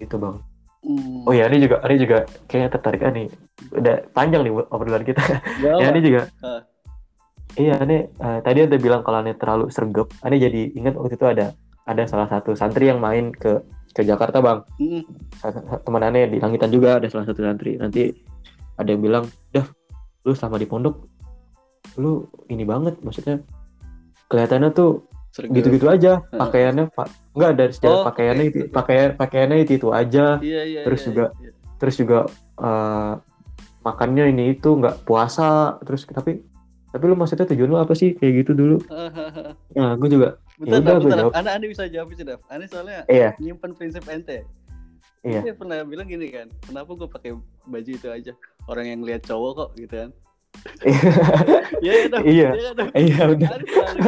Itu 0.02 0.18
bang 0.20 0.51
Hmm. 0.82 1.30
oh 1.30 1.34
ya 1.34 1.46
ini 1.46 1.62
juga 1.62 1.78
ini 1.86 1.96
juga 2.02 2.26
kayaknya 2.50 2.70
tertarik 2.74 3.02
nih 3.06 3.30
udah 3.70 3.96
panjang 4.18 4.42
nih 4.42 4.54
obrolan 4.74 5.06
kita 5.06 5.22
ya 5.62 5.88
ini 5.94 6.02
juga 6.02 6.22
Ah. 6.42 6.62
iya 7.54 7.78
ini 7.86 8.10
eh, 8.10 8.40
tadi 8.42 8.66
anda 8.66 8.82
bilang 8.82 9.06
kalau 9.06 9.22
ini 9.22 9.38
terlalu 9.38 9.70
sergap 9.70 10.10
ini 10.26 10.42
jadi 10.42 10.62
ingat 10.74 10.98
waktu 10.98 11.14
itu 11.14 11.28
ada 11.30 11.54
ada 11.86 12.04
salah 12.06 12.26
satu 12.26 12.58
santri 12.58 12.90
yang 12.90 12.98
main 12.98 13.30
ke 13.30 13.62
ke 13.92 14.02
Jakarta 14.02 14.40
bang. 14.40 14.64
Sa- 15.38 15.52
teman 15.84 16.02
aneh 16.02 16.26
di 16.26 16.38
langitan 16.40 16.72
juga 16.72 16.98
ada 16.98 17.06
salah 17.12 17.28
satu 17.28 17.44
santri 17.44 17.76
nanti 17.76 18.10
ada 18.74 18.88
yang 18.88 19.04
bilang 19.04 19.24
dah 19.52 19.68
lu 20.24 20.32
selama 20.32 20.56
di 20.56 20.66
pondok 20.66 20.96
lu 22.00 22.24
ini 22.48 22.64
banget 22.64 22.98
maksudnya 23.04 23.38
kelihatannya 24.30 24.72
tuh. 24.72 25.06
Gitu-gitu 25.32 25.88
aja 25.88 26.20
pakaiannya 26.28 26.92
pak 26.92 27.08
nggak 27.32 27.52
dari 27.56 27.72
sejarah 27.72 28.00
Oh, 28.04 28.06
pakaiannya 28.08 28.46
itu 28.52 28.60
pakaian 28.68 29.10
pakaiannya 29.16 29.58
itu 29.64 29.72
itu 29.80 29.88
aja 29.96 30.38
Iya 30.44 30.62
iya. 30.68 30.82
Terus 30.84 31.00
iya, 31.02 31.08
juga 31.08 31.26
iya. 31.40 31.52
terus 31.80 31.96
juga 31.96 32.20
eh, 32.60 33.14
makannya 33.82 34.26
ini 34.36 34.44
itu 34.60 34.70
nggak 34.76 35.08
puasa 35.08 35.80
terus 35.88 36.04
tapi 36.06 36.44
tapi 36.92 37.04
lu 37.08 37.16
maksudnya 37.16 37.48
tujuan 37.48 37.70
lu 37.72 37.80
apa 37.80 37.96
sih 37.96 38.12
kayak 38.20 38.44
gitu 38.44 38.52
dulu 38.52 38.78
nah 39.80 39.96
gue 39.96 40.10
juga 40.12 40.36
Bentar, 40.62 40.78
udah, 40.78 40.86
Daf, 40.86 40.94
gua 40.94 41.02
bentar. 41.02 41.20
jawab. 41.26 41.34
Anda, 41.34 41.50
anda 41.58 41.66
bisa 41.66 41.84
jawab 41.90 42.08
sih, 42.14 42.22
Daf. 42.22 42.42
Anda 42.54 42.66
soalnya 42.70 43.02
iya 43.10 43.34
nyimpen 43.42 43.74
prinsip 43.74 44.06
ente. 44.06 44.46
Iya. 45.26 45.42
Dia 45.42 45.54
pernah 45.58 45.82
bilang 45.86 46.06
gini 46.06 46.30
kan, 46.30 46.50
kenapa 46.66 46.94
gue 46.98 47.10
pakai 47.10 47.32
baju 47.66 47.92
itu 47.94 48.08
aja? 48.10 48.34
Orang 48.70 48.86
yang 48.86 49.02
lihat 49.02 49.26
cowok 49.26 49.52
kok, 49.58 49.70
gitu 49.78 49.94
kan? 50.06 50.10
Iya, 51.82 51.94
iya. 52.06 52.18
Iya. 52.22 52.50
iya 52.94 53.22
udah 53.30 53.50
Ada 53.50 53.66
selalu 53.66 54.02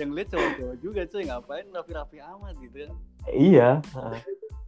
yang 0.00 0.10
lihat 0.16 0.28
cowok-cowok 0.32 0.76
juga, 0.80 1.00
cuy. 1.08 1.22
Ngapain 1.28 1.66
rapi-rapi 1.72 2.18
amat, 2.20 2.54
gitu 2.60 2.76
kan? 2.84 2.90
iya. 3.32 3.68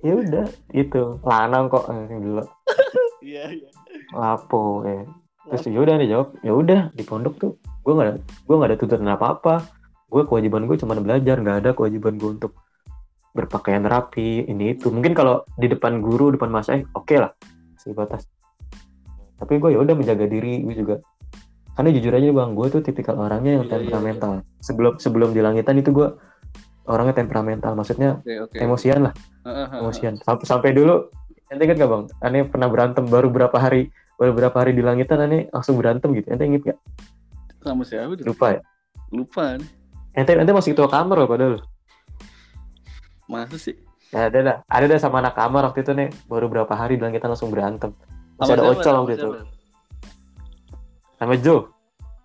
Ya 0.01 0.13
udah 0.17 0.47
itu 0.73 1.03
lanang 1.25 1.69
kok 1.69 1.85
eh, 1.89 2.19
dulu. 2.21 2.45
Iya, 3.21 3.45
iya. 3.53 3.71
lapo 4.17 4.85
ya. 4.89 5.05
Terus 5.53 5.65
ya 5.69 5.81
udah 5.81 5.95
nih 6.01 6.09
jawab. 6.09 6.29
Ya 6.41 6.53
udah 6.57 6.81
di 6.97 7.03
pondok 7.05 7.35
tuh. 7.37 7.53
Gue 7.85 7.93
nggak 7.97 8.09
ada 8.09 8.17
gue 8.21 8.55
nggak 8.57 8.71
ada 8.73 8.79
tuntutan 8.81 9.09
apa 9.13 9.27
apa 9.37 9.55
gue 10.11 10.23
kewajiban 10.27 10.67
gue 10.67 10.75
cuma 10.75 10.99
belajar 10.99 11.39
nggak 11.39 11.59
ada 11.63 11.71
kewajiban 11.77 12.19
gue 12.19 12.31
untuk 12.41 12.53
berpakaian 13.37 13.85
rapi 13.85 14.49
ini 14.49 14.77
itu. 14.77 14.89
Mungkin 14.89 15.13
kalau 15.13 15.45
di 15.61 15.69
depan 15.69 16.01
guru 16.01 16.33
depan 16.35 16.49
mas 16.49 16.73
eh 16.73 16.83
oke 16.97 17.15
lah. 17.17 17.33
Sih 17.77 17.93
batas 17.93 18.25
tapi 19.41 19.57
gue 19.57 19.73
ya 19.73 19.81
udah 19.81 19.97
menjaga 19.97 20.29
diri 20.29 20.61
gue 20.61 20.75
juga 20.77 21.01
karena 21.81 21.97
jujur 21.97 22.13
aja 22.13 22.29
bang 22.29 22.51
gue 22.53 22.67
tuh 22.69 22.81
tipikal 22.85 23.17
orangnya 23.17 23.57
yang 23.57 23.65
Iya, 23.65 23.73
iya, 23.73 23.81
temperamental. 23.81 24.31
Sebelum 24.61 25.01
sebelum 25.01 25.33
di 25.33 25.41
langitan 25.41 25.81
itu 25.81 25.97
gue 25.97 26.13
orangnya 26.85 27.17
temperamental 27.25 27.73
maksudnya 27.73 28.21
Oke, 28.21 28.37
oke. 28.37 28.57
emosian 28.61 29.09
lah. 29.09 29.17
Emosian. 29.81 30.21
sampai 30.21 30.45
sampai 30.45 30.71
dulu 30.77 31.09
ente 31.49 31.65
inget 31.65 31.81
gak 31.81 31.89
bang? 31.89 32.03
Aneh 32.21 32.45
pernah 32.45 32.69
berantem 32.69 33.09
baru 33.09 33.33
berapa 33.33 33.57
hari 33.57 33.89
baru 34.21 34.37
berapa 34.37 34.53
hari 34.61 34.77
di 34.77 34.85
langitan 34.85 35.25
aneh 35.25 35.49
langsung 35.57 35.81
berantem 35.81 36.13
gitu. 36.13 36.29
Ente 36.29 36.45
inget 36.45 36.69
gak? 36.69 36.79
Sama 37.65 37.81
siapa? 37.89 38.13
Daf? 38.13 38.29
lupa 38.29 38.47
ya? 38.53 38.61
Lupa 39.09 39.57
nih. 39.57 39.69
ente 40.21 40.37
ente 40.37 40.53
masih 40.53 40.77
ketua 40.77 40.93
kamar 40.93 41.17
loh 41.17 41.29
padahal. 41.33 41.65
Masa 43.25 43.57
sih? 43.57 43.73
ya 44.13 44.29
ada 44.29 44.39
dah. 44.45 44.57
Ada 44.69 44.85
dah 44.85 44.99
sama 45.01 45.25
anak 45.25 45.33
kamar 45.33 45.65
waktu 45.73 45.81
itu 45.81 45.97
nih. 45.97 46.13
Baru 46.29 46.53
berapa 46.53 46.77
hari 46.77 47.01
di 47.01 47.09
langitan 47.09 47.33
langsung 47.33 47.49
berantem. 47.49 47.97
Masih 48.37 48.53
Sama 48.53 48.53
ada 48.53 48.63
siapa, 48.69 48.77
ocol 48.85 48.95
waktu 49.01 49.15
itu. 49.17 49.31
siapa? 49.33 49.60
Sama 51.21 51.37
Joe 51.37 51.69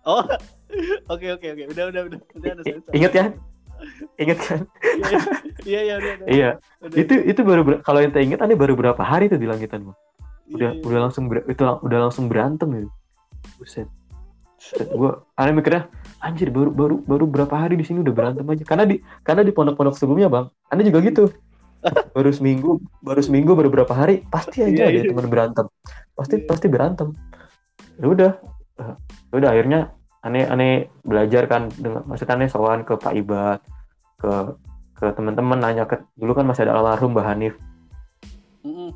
Oh, 0.06 0.22
oke 1.12 1.26
oke 1.34 1.46
oke. 1.50 1.62
Udah 1.66 1.84
udah 1.90 2.02
udah. 2.06 2.20
Udah 2.38 2.50
ada 2.54 2.62
I- 2.62 2.78
sensor. 2.78 2.92
inget 2.94 3.12
ya 3.12 3.24
inget 4.16 4.38
kan 4.40 4.60
Iya 4.96 5.18
iya 5.68 5.80
iya 5.82 5.94
udah. 6.00 6.12
udah. 6.16 6.26
iya 6.32 6.50
Udah. 6.80 6.96
itu 6.96 7.14
itu 7.28 7.40
baru 7.42 7.60
kalau 7.84 8.00
ente 8.00 8.16
inget 8.18 8.40
aneh 8.40 8.56
baru 8.56 8.72
berapa 8.72 8.98
hari 8.98 9.28
tuh 9.28 9.36
di 9.36 9.44
langitan 9.44 9.84
bang 9.84 9.96
udah 10.48 10.70
Iya, 10.72 10.78
iya. 10.78 10.86
udah 10.86 10.98
langsung 11.04 11.24
itu 11.28 11.60
lang- 11.60 11.82
udah 11.84 11.98
langsung 12.00 12.24
berantem 12.30 12.68
gitu 12.72 12.90
buset 13.58 13.88
gue 14.80 15.10
aneh 15.36 15.52
mikirnya 15.52 15.92
anjir 16.18 16.48
baru 16.48 16.70
baru 16.72 16.96
baru 17.04 17.24
berapa 17.28 17.52
hari 17.54 17.76
di 17.76 17.84
sini 17.84 18.00
udah 18.00 18.14
berantem 18.14 18.46
aja 18.46 18.64
karena 18.64 18.84
di 18.88 18.96
karena 19.20 19.42
di 19.44 19.52
pondok-pondok 19.52 19.94
sebelumnya 19.94 20.32
bang 20.32 20.46
anda 20.72 20.82
juga 20.82 20.98
gitu 21.04 21.24
baru 22.16 22.30
seminggu 22.32 22.80
baru 23.04 23.20
seminggu 23.20 23.52
baru 23.52 23.68
berapa 23.68 23.92
hari 23.92 24.24
pasti 24.26 24.64
aja 24.64 24.86
Iya, 24.86 24.88
ada 24.88 25.00
iya. 25.04 25.10
teman 25.12 25.26
berantem 25.28 25.66
pasti 26.16 26.34
Iya. 26.40 26.46
pasti 26.48 26.66
berantem 26.72 27.08
ya 28.00 28.06
udah 28.08 28.32
ya 28.32 28.55
udah 29.32 29.48
akhirnya 29.52 29.96
aneh 30.24 30.44
aneh 30.44 30.72
belajar 31.06 31.46
kan 31.46 31.70
dengan 31.72 32.02
maksudnya 32.04 32.34
aneh 32.36 32.48
sowan 32.50 32.82
ke 32.82 32.98
Pak 32.98 33.14
Ibad 33.14 33.60
ke 34.20 34.32
ke 34.96 35.06
teman-teman 35.12 35.60
nanya 35.60 35.84
ke 35.84 36.02
dulu 36.16 36.32
kan 36.32 36.48
masih 36.48 36.66
ada 36.66 36.80
almarhum 36.80 37.12
Mbah 37.12 37.26
Hanif. 37.30 37.54
Oh, 38.66 38.90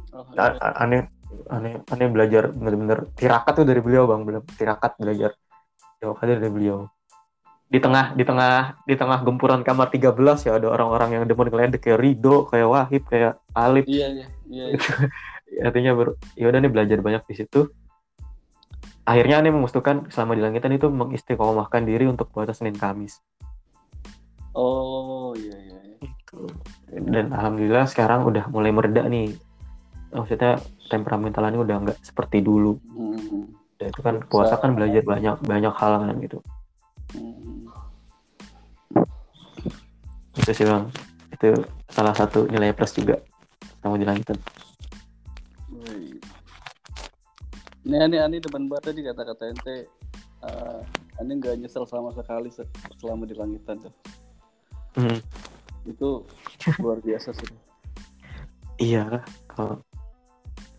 aneh 0.80 1.06
aneh 1.46 1.78
aneh 1.86 2.06
belajar 2.10 2.50
bener-bener 2.50 3.06
tirakat 3.14 3.62
tuh 3.62 3.66
dari 3.68 3.78
beliau 3.78 4.10
bang 4.10 4.26
bener 4.26 4.42
tirakat 4.58 4.98
belajar 4.98 5.30
jauh 6.02 6.16
aja 6.18 6.34
dari 6.40 6.50
beliau 6.50 6.90
di 7.70 7.78
tengah 7.78 8.18
di 8.18 8.26
tengah 8.26 8.82
di 8.82 8.98
tengah 8.98 9.22
gempuran 9.22 9.62
kamar 9.62 9.94
13 9.94 10.10
ya 10.42 10.58
ada 10.58 10.74
orang-orang 10.74 11.10
yang 11.14 11.24
demen 11.30 11.46
ngeledek 11.46 11.86
kayak 11.86 12.02
Rido 12.02 12.50
kayak 12.50 12.66
Wahib 12.66 13.02
kayak 13.06 13.38
Alip 13.54 13.86
Iya 13.86 14.06
iya 14.10 14.26
iya. 14.50 14.64
iya. 14.74 14.78
artinya 15.70 15.94
baru 15.94 16.12
ya 16.34 16.50
udah 16.50 16.58
nih 16.58 16.72
belajar 16.72 16.98
banyak 16.98 17.22
di 17.30 17.34
situ 17.38 17.70
akhirnya 19.08 19.40
aneh 19.40 19.52
memutuskan 19.52 20.08
selama 20.12 20.36
di 20.36 20.42
langitan 20.44 20.72
itu 20.76 20.86
mengistiqomahkan 20.92 21.82
diri 21.88 22.06
untuk 22.06 22.28
puasa 22.30 22.52
Senin 22.52 22.76
Kamis 22.76 23.18
Oh 24.50 25.30
iya 25.38 25.54
iya. 25.56 25.78
iya. 25.78 25.96
Gitu. 26.00 26.42
dan 27.10 27.30
alhamdulillah 27.30 27.86
sekarang 27.86 28.26
udah 28.26 28.50
mulai 28.50 28.74
mereda 28.74 29.06
nih 29.06 29.30
maksudnya 30.10 30.58
temperamentalannya 30.90 31.60
udah 31.62 31.76
nggak 31.86 31.98
seperti 32.02 32.42
dulu 32.42 32.78
Mm-mm. 32.98 33.46
Ya, 33.80 33.88
itu 33.88 34.00
kan 34.04 34.20
puasa 34.28 34.60
kan 34.60 34.76
belajar 34.76 35.00
banyak 35.00 35.40
banyak 35.40 35.72
hal 35.72 35.92
kan 36.04 36.14
gitu 36.20 36.38
Mm-mm. 37.14 37.70
itu 40.36 40.50
sih 40.50 40.66
bang 40.66 40.84
itu 41.30 41.48
salah 41.88 42.12
satu 42.12 42.50
nilai 42.50 42.74
plus 42.74 42.92
juga 42.94 43.22
kamu 43.80 44.02
dilangitan 44.02 44.36
Wih. 44.36 44.59
Ini 47.80 47.96
aneh 47.96 48.20
aneh 48.20 48.38
depan 48.38 48.68
banget 48.68 48.92
tadi 48.92 49.00
kata-kata 49.02 49.44
ente. 49.48 49.76
Uh, 50.40 50.80
aneh 51.20 51.34
nggak 51.36 51.56
nyesel 51.60 51.84
sama 51.84 52.12
sekali 52.12 52.48
se- 52.48 52.68
selama 52.96 53.28
di 53.28 53.36
langitan 53.36 53.76
tuh. 53.80 53.92
hmm. 54.96 55.18
Itu 55.84 56.24
luar 56.80 57.00
biasa 57.00 57.32
sih. 57.32 57.48
iya 58.80 59.20
kalau 59.44 59.84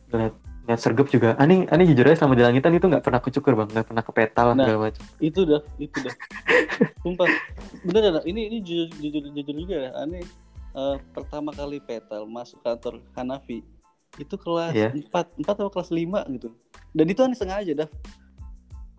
lihat 0.10 0.34
lihat 0.66 0.80
sergap 0.82 1.06
juga 1.06 1.38
aneh 1.38 1.70
aneh 1.70 1.86
jujur 1.86 2.02
aja 2.10 2.26
selama 2.26 2.34
di 2.34 2.42
langitan 2.42 2.74
itu 2.74 2.90
nggak 2.90 3.06
pernah 3.06 3.22
kecukur 3.22 3.54
bang 3.54 3.70
nggak 3.70 3.88
pernah 3.94 4.04
kepetal 4.06 4.48
Nah. 4.52 4.66
segala 4.66 4.80
macam 4.90 5.04
itu 5.22 5.40
dah 5.46 5.62
itu 5.78 5.98
dah 6.02 6.16
sumpah 7.06 7.30
bener 7.86 8.02
ada 8.10 8.22
ini 8.26 8.50
ini 8.50 8.58
jujur 8.66 8.90
jujur, 8.98 9.22
jujur 9.30 9.54
juga 9.54 9.76
ya 9.86 9.92
aneh 10.02 10.26
eh, 10.74 10.96
pertama 11.14 11.54
kali 11.54 11.78
petal 11.78 12.26
masuk 12.26 12.58
kantor 12.66 13.06
Hanafi 13.14 13.62
itu 14.20 14.36
kelas 14.36 14.74
Iya. 14.76 14.90
4 14.92 15.40
4 15.40 15.48
atau 15.48 15.72
kelas 15.72 15.92
5 15.94 16.28
gitu. 16.36 16.52
Dan 16.92 17.06
itu 17.08 17.20
aneh 17.24 17.38
sengaja 17.38 17.86
dah 17.86 17.90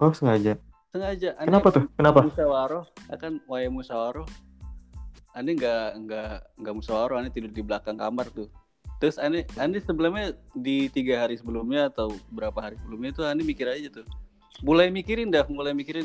oh 0.02 0.12
sengaja. 0.12 0.58
Sengaja. 0.90 1.38
Aneh 1.38 1.48
kenapa 1.48 1.68
tuh? 1.70 1.84
Kenapa? 1.94 2.20
Musyawaroh 2.26 2.84
akan 3.08 3.32
waya 3.46 3.70
musyawaroh 3.70 4.26
aneh 5.32 5.56
nggak 5.56 5.86
nggak 6.04 6.32
nggak 6.60 6.74
musyawaroh 6.76 7.16
aneh 7.22 7.30
tidur 7.30 7.54
di 7.54 7.62
belakang 7.62 7.96
kamar 7.96 8.26
tuh. 8.34 8.50
Terus 8.98 9.16
aneh 9.22 9.46
aneh 9.56 9.80
sebelumnya 9.80 10.34
di 10.52 10.90
tiga 10.90 11.24
hari 11.24 11.38
sebelumnya 11.38 11.88
atau 11.88 12.12
berapa 12.34 12.58
hari 12.58 12.76
sebelumnya 12.82 13.14
tuh 13.14 13.24
aneh 13.30 13.46
mikir 13.46 13.70
aja 13.70 14.02
tuh. 14.02 14.06
Mulai 14.60 14.90
mikirin 14.90 15.30
dah 15.30 15.46
mulai 15.48 15.72
mikirin 15.72 16.04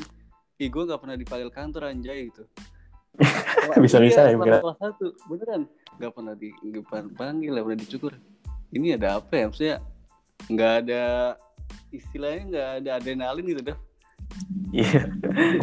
ih 0.57 0.69
gue 0.69 0.83
nggak 0.87 1.01
pernah 1.01 1.17
dipanggil 1.17 1.49
kantor 1.51 1.89
anjay 1.91 2.29
gitu. 2.29 2.45
Bisa-bisa 3.83 4.29
ya, 4.29 4.33
iya, 4.33 4.37
mikirnya. 4.37 4.61
selama 4.61 4.77
kelas 4.77 4.77
satu. 4.79 5.07
Beneran. 5.25 5.61
Nggak 5.97 6.11
pernah 6.13 6.33
di 6.37 6.49
nggak 6.53 6.83
nggak 6.85 7.65
pernah 7.65 7.77
dicukur 7.77 8.13
ini 8.71 8.95
ada 8.95 9.19
apa 9.19 9.31
ya? 9.33 9.43
Maksudnya 9.49 9.77
nggak 10.47 10.73
ada 10.85 11.03
istilahnya 11.91 12.41
nggak 12.51 12.67
ada 12.83 12.89
adrenalin 12.99 13.45
gitu 13.47 13.61
dah. 13.73 13.77
Iya. 14.71 15.07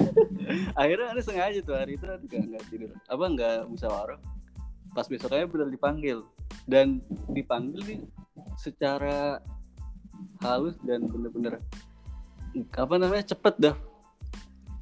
akhirnya 0.80 1.08
ada 1.12 1.20
sengaja 1.20 1.60
tuh 1.60 1.76
hari 1.76 1.96
itu 1.96 2.04
nggak 2.04 2.42
nggak 2.48 2.64
tidur. 2.72 2.90
Apa 3.06 3.24
nggak 3.28 3.56
musyawarah 3.68 4.20
pas 4.94 5.06
besoknya 5.10 5.46
benar 5.50 5.68
dipanggil. 5.68 6.24
Dan 6.64 7.04
dipanggil 7.30 7.80
nih 7.84 8.00
secara 8.56 9.42
halus 10.40 10.78
dan 10.86 11.04
bener-bener 11.10 11.60
apa 12.78 12.94
namanya 12.96 13.24
cepet 13.26 13.54
dah. 13.58 13.76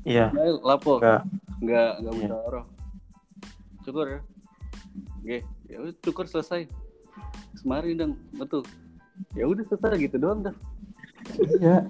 Iya. 0.04 0.30
Nah, 0.34 0.60
lapo 0.62 0.98
Nggak. 1.00 1.22
nggak 1.62 1.90
nggak 2.02 2.12
Iya. 2.12 2.20
musyawarah 2.22 2.66
cukur 3.82 4.06
ya. 4.06 4.20
Oke 5.22 5.38
ya 5.66 5.76
cukur 6.04 6.26
selesai 6.28 6.66
kemarin 7.58 7.94
dong 7.94 8.12
betul 8.34 8.62
ya 9.32 9.44
udah 9.46 9.64
selesai 9.64 9.98
gitu 10.00 10.16
doang 10.18 10.42
dah 10.42 10.56
Iya. 11.62 11.86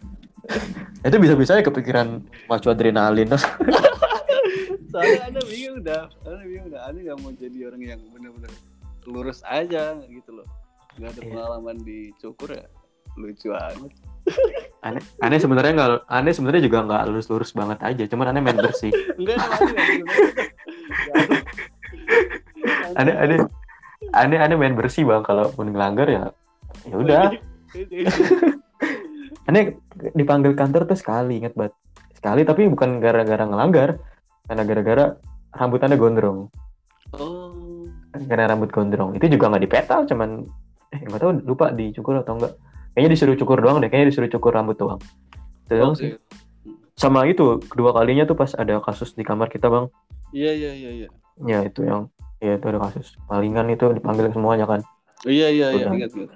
Itu 1.01 1.16
bisa-bisanya 1.16 1.64
kepikiran 1.64 2.20
macu 2.45 2.68
adrenalin. 2.68 3.32
soalnya 4.93 5.24
anda 5.24 5.40
bingung 5.49 5.80
dah 5.80 6.05
anda 6.20 6.45
bingung 6.45 6.68
dah 6.68 6.84
anda 6.84 7.01
nggak 7.01 7.18
mau 7.24 7.32
jadi 7.32 7.59
orang 7.64 7.80
yang 7.80 8.01
benar-benar 8.12 8.53
lurus 9.09 9.40
aja 9.49 9.97
gitu 10.05 10.30
loh 10.36 10.45
nggak 11.01 11.16
ada 11.16 11.16
Iya. 11.16 11.28
pengalaman 11.32 11.76
di 11.80 12.12
cukur 12.20 12.53
ya 12.53 12.68
lucu 13.16 13.49
banget 13.49 13.93
aneh 14.84 15.03
aneh 15.24 15.38
sebenarnya 15.40 15.72
nggak 15.72 15.90
aneh 16.12 16.32
sebenarnya 16.36 16.62
juga 16.68 16.78
nggak 16.84 17.03
lurus-lurus 17.09 17.57
banget 17.57 17.78
aja 17.80 18.05
cuman 18.05 18.36
aneh 18.36 18.43
main 18.45 18.61
bersih 18.61 18.93
enggak 19.16 19.40
ada 19.40 19.80
ada. 19.80 20.05
Ada. 22.93 22.95
aneh 23.01 23.14
aneh 23.16 23.38
aneh 24.13 24.39
aneh 24.39 24.57
main 24.57 24.77
bersih 24.77 25.09
bang. 25.09 25.25
Kalau 25.25 25.49
pun 25.53 25.73
ngelanggar 25.73 26.09
ya 26.09 26.25
ya 26.89 26.97
udah. 26.97 27.25
Aneh 29.49 29.75
dipanggil 30.15 30.55
kantor 30.55 30.87
tuh 30.87 30.95
sekali 30.95 31.43
ingat 31.43 31.59
banget. 31.59 31.75
Sekali 32.15 32.47
tapi 32.47 32.71
bukan 32.71 33.03
gara-gara 33.03 33.43
ngelanggar. 33.43 33.99
Karena 34.47 34.63
gara-gara 34.63 35.05
rambut 35.57 35.83
aneh 35.83 35.99
gondrong. 35.99 36.47
Oh. 37.17 37.89
Karena 38.13 38.55
rambut 38.55 38.71
gondrong. 38.71 39.19
Itu 39.19 39.27
juga 39.27 39.51
nggak 39.51 39.65
dipetal 39.67 40.07
cuman 40.07 40.47
eh 40.93 41.01
nggak 41.09 41.21
tahu 41.25 41.33
lupa 41.49 41.73
dicukur 41.73 42.21
atau 42.21 42.37
enggak 42.37 42.53
kayaknya 42.93 43.17
disuruh 43.17 43.37
cukur 43.41 43.65
doang 43.65 43.81
deh 43.81 43.89
kayaknya 43.89 44.13
disuruh 44.13 44.31
cukur 44.31 44.53
rambut 44.53 44.77
doang. 44.77 45.01
Itu 45.67 45.75
doang 45.75 45.95
sih. 45.97 46.15
Oke. 46.15 46.21
Sama 46.93 47.25
itu 47.25 47.57
kedua 47.67 47.97
kalinya 47.97 48.29
tuh 48.29 48.37
pas 48.37 48.53
ada 48.53 48.79
kasus 48.85 49.17
di 49.17 49.25
kamar 49.25 49.49
kita 49.49 49.73
bang. 49.73 49.89
Iya 50.31 50.53
iya 50.53 50.71
iya 50.77 50.91
iya. 50.93 51.09
Ya 51.43 51.59
itu 51.65 51.83
yang 51.83 52.13
ya 52.43 52.59
itu 52.59 52.66
ada 52.66 52.78
kasus. 52.82 53.14
Palingan 53.30 53.70
itu 53.70 53.86
dipanggil 53.95 54.34
semuanya 54.34 54.66
kan. 54.66 54.82
Iya 55.22 55.49
iya 55.55 55.66
iya 55.70 55.86
Udah. 55.86 55.95
ingat 55.95 56.11
ingat. 56.18 56.30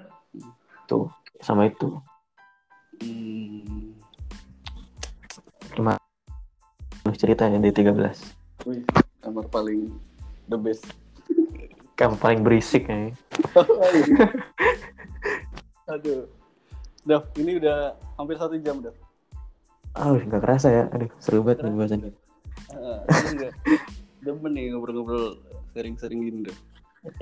Tuh 0.87 1.11
sama 1.43 1.67
itu. 1.67 1.91
Hmm. 3.03 3.93
ceritanya 7.17 7.57
di 7.63 7.71
13 7.71 7.95
Wih, 8.67 8.83
kamar 9.23 9.45
paling 9.47 9.95
the 10.51 10.57
best. 10.59 10.85
Kan 11.97 12.13
paling 12.19 12.43
berisik 12.45 12.85
ya. 12.85 13.09
Aduh. 15.93 16.27
Dav, 17.07 17.31
ini 17.39 17.57
udah 17.57 17.95
hampir 18.19 18.35
satu 18.35 18.59
jam, 18.59 18.83
Dav. 18.83 18.93
ah 19.97 20.13
nggak 20.13 20.41
kerasa 20.43 20.67
ya. 20.69 20.83
Aduh 20.93 21.09
seru 21.17 21.41
banget 21.41 21.63
nih 21.65 21.73
bahasan 21.79 21.99
Ah, 22.75 22.99
udah 23.07 23.51
demen 24.21 24.51
nih 24.53 24.75
ngobrol-ngobrol 24.75 25.39
sering-sering 25.77 26.19
gini, 26.25 26.39
Dav. 26.49 26.57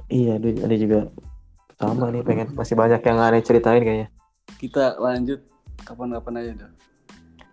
iya 0.07 0.39
ada 0.39 0.75
juga 0.79 1.11
sama 1.75 2.07
nih 2.07 2.23
pengen 2.23 2.47
masih 2.55 2.73
banyak 2.73 3.03
yang 3.03 3.19
aneh 3.19 3.43
ceritain 3.43 3.83
kayaknya 3.83 4.07
Kita 4.55 4.95
lanjut 4.95 5.43
kapan-kapan 5.83 6.33
aja, 6.39 6.51
Dav. 6.63 6.71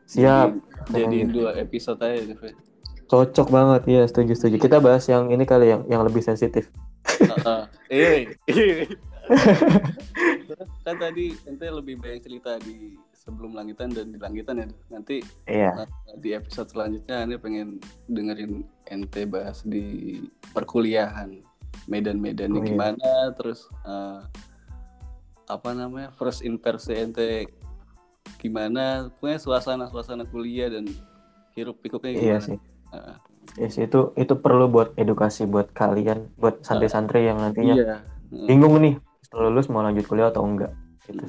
siap 0.06 0.48
Jadi- 0.94 1.26
dua 1.26 1.58
episode 1.58 1.98
aja, 2.00 2.22
Dav. 2.22 2.38
ya. 2.38 2.54
cocok 3.02 3.48
banget 3.52 3.82
ya 3.90 4.02
setuju 4.08 4.32
setuju 4.32 4.56
kita 4.56 4.80
bahas 4.80 5.04
yang 5.04 5.28
ini 5.28 5.44
kali 5.44 5.68
yang 5.68 5.82
yang 5.90 6.00
lebih 6.00 6.22
sensitif. 6.22 6.70
Eh, 7.92 8.24
eh. 8.48 8.88
Kan 10.80 10.96
tadi 10.96 11.36
ente 11.44 11.66
lebih 11.68 12.00
banyak 12.00 12.24
cerita 12.24 12.56
di 12.56 12.96
sebelum 13.22 13.54
langitan 13.54 13.94
dan 13.94 14.10
di 14.10 14.18
langitan 14.18 14.58
ya. 14.58 14.66
Nanti 14.90 15.22
iya 15.46 15.86
di 16.18 16.34
episode 16.34 16.66
selanjutnya 16.74 17.22
Anda 17.22 17.38
pengen 17.38 17.78
dengerin 18.10 18.66
ente 18.90 19.22
bahas 19.30 19.62
di 19.62 20.18
perkuliahan 20.50 21.38
medan-medannya 21.86 22.58
Oh, 22.58 22.66
iya. 22.66 22.70
gimana 22.74 23.10
terus 23.38 23.70
eh, 23.86 24.20
apa 25.46 25.70
namanya 25.74 26.10
first 26.18 26.42
impression 26.42 26.98
ente 26.98 27.46
gimana 28.42 29.10
pokoknya 29.14 29.38
suasana 29.38 29.86
suasana 29.86 30.26
kuliah 30.26 30.66
dan 30.66 30.90
hiruk 31.54 31.78
pikuknya 31.78 32.12
gimana 32.18 32.26
iya 32.26 32.38
sih 32.42 32.58
Ah, 32.92 33.16
Yes, 33.56 33.80
itu 33.80 34.12
itu 34.20 34.36
perlu 34.36 34.68
buat 34.68 34.92
edukasi 35.00 35.48
buat 35.48 35.72
kalian, 35.72 36.28
buat 36.36 36.60
santri-santri 36.60 37.24
yang 37.24 37.40
nantinya 37.40 37.74
iya 37.74 37.96
bingung 38.32 38.76
nih 38.80 39.00
setelah 39.24 39.48
lulus 39.48 39.72
mau 39.72 39.80
lanjut 39.80 40.04
kuliah 40.04 40.28
atau 40.28 40.44
enggak. 40.44 40.72
Gitu. 41.08 41.24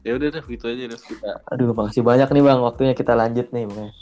Ya 0.00 0.16
udah 0.16 0.28
deh 0.30 0.44
gitu 0.46 0.64
aja 0.66 0.84
deh 0.86 1.00
kita 1.00 1.30
Aduh, 1.48 1.72
makasih 1.72 2.00
banyak 2.00 2.28
nih 2.28 2.42
bang, 2.42 2.60
waktunya 2.60 2.94
kita 2.94 3.12
lanjut 3.12 3.46
nih 3.50 3.64
pokoknya. 3.64 3.92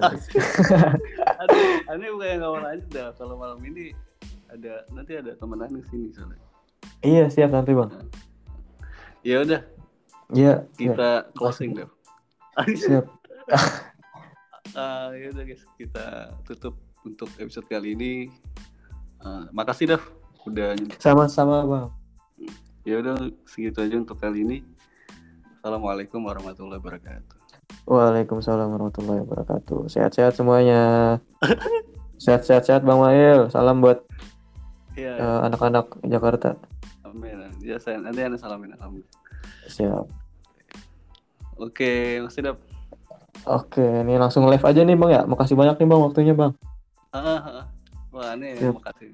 aduh 0.00 1.60
aneh 1.92 2.08
bukan 2.08 2.26
yang 2.26 2.38
nggak 2.40 2.52
mau 2.52 2.62
lanjut 2.62 2.88
dah 2.88 3.08
kalau 3.20 3.34
malam 3.36 3.60
ini 3.60 3.92
ada 4.48 4.80
nanti 4.90 5.12
ada 5.14 5.36
teman 5.36 5.60
aneh 5.60 5.84
sini 5.86 6.08
soalnya 6.10 6.40
Iya 7.00 7.28
siap 7.28 7.52
nanti 7.52 7.72
bang. 7.72 7.88
ya 9.20 9.40
udah 9.40 9.60
Iya, 10.30 10.62
iya, 10.78 10.92
kita 10.94 11.10
closing 11.34 11.74
deh 11.74 11.88
siap. 12.74 13.04
Ah, 14.70 15.10
ya 15.10 15.34
udah 15.34 15.42
guys, 15.42 15.66
kita 15.74 16.30
tutup 16.46 16.78
untuk 17.02 17.26
episode 17.42 17.66
kali 17.66 17.98
ini. 17.98 18.30
Ah, 19.18 19.50
makasih 19.50 19.90
Dav 19.90 20.02
udah 20.46 20.78
Sama-sama 21.02 21.66
bang. 21.66 21.86
ya 22.86 23.02
udah 23.02 23.18
segitu 23.44 23.82
aja 23.82 23.98
untuk 23.98 24.14
kali 24.16 24.46
ini. 24.46 24.62
Assalamualaikum 25.60 26.24
warahmatullahi 26.24 26.80
wabarakatuh. 26.80 27.36
Waalaikumsalam 27.84 28.72
warahmatullahi 28.72 29.20
wabarakatuh. 29.20 29.92
Sehat-sehat 29.92 30.32
semuanya. 30.32 30.80
Sehat-sehat 32.24 32.64
sehat 32.64 32.80
bang 32.80 32.96
Mail. 32.96 33.48
Salam 33.48 33.80
buat 33.80 34.00
Iya, 34.92 35.20
eh, 35.20 35.38
anak-anak 35.44 36.00
Jakarta. 36.02 36.56
amin. 37.04 37.52
Ya 37.60 37.76
saya 37.76 38.00
nanti 38.00 38.20
anda 38.20 38.36
salamin 38.36 38.72
alhamdulillah. 38.72 39.12
Siap. 39.68 40.04
Oke, 41.56 42.20
makasih 42.20 42.42
Dav. 42.42 42.56
Oke, 43.44 43.84
ini 43.84 44.16
langsung 44.16 44.48
live 44.48 44.64
aja 44.64 44.80
nih 44.80 44.96
bang 44.96 45.10
ya. 45.10 45.22
Makasih 45.24 45.56
banyak 45.56 45.76
nih 45.76 45.86
bang 45.86 46.00
waktunya 46.00 46.32
bang. 46.32 46.52
Ah, 47.12 47.20
ah, 47.20 47.40
ah. 47.60 47.64
Wah, 48.10 48.32
ini 48.32 48.56
Siap. 48.56 48.80
makasih. 48.80 49.12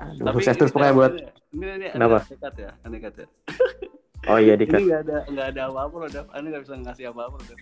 Aduh, 0.00 0.26
Tapi 0.26 0.38
sukses 0.42 0.58
terus 0.58 0.70
ini- 0.70 0.74
pokoknya 0.74 0.94
buat. 0.96 1.10
ini 1.50 1.66
ini 1.70 1.86
Kenapa? 1.88 2.18
aneh 2.18 2.34
nekat 2.34 2.54
ya, 2.56 2.70
aneh 2.82 2.98
nekat 2.98 3.14
ya. 3.14 3.26
Oh 4.28 4.36
iya 4.36 4.52
Ini 4.52 4.60
Dika. 4.68 4.76
nggak 4.76 5.00
ada 5.08 5.18
nggak 5.32 5.46
ada 5.56 5.60
apa-apa 5.72 5.94
loh 5.96 6.10
Dav. 6.12 6.26
Anda 6.36 6.46
nggak 6.52 6.62
bisa 6.68 6.74
ngasih 6.76 7.04
apa-apa 7.08 7.34
loh 7.40 7.46
Dav. 7.48 7.58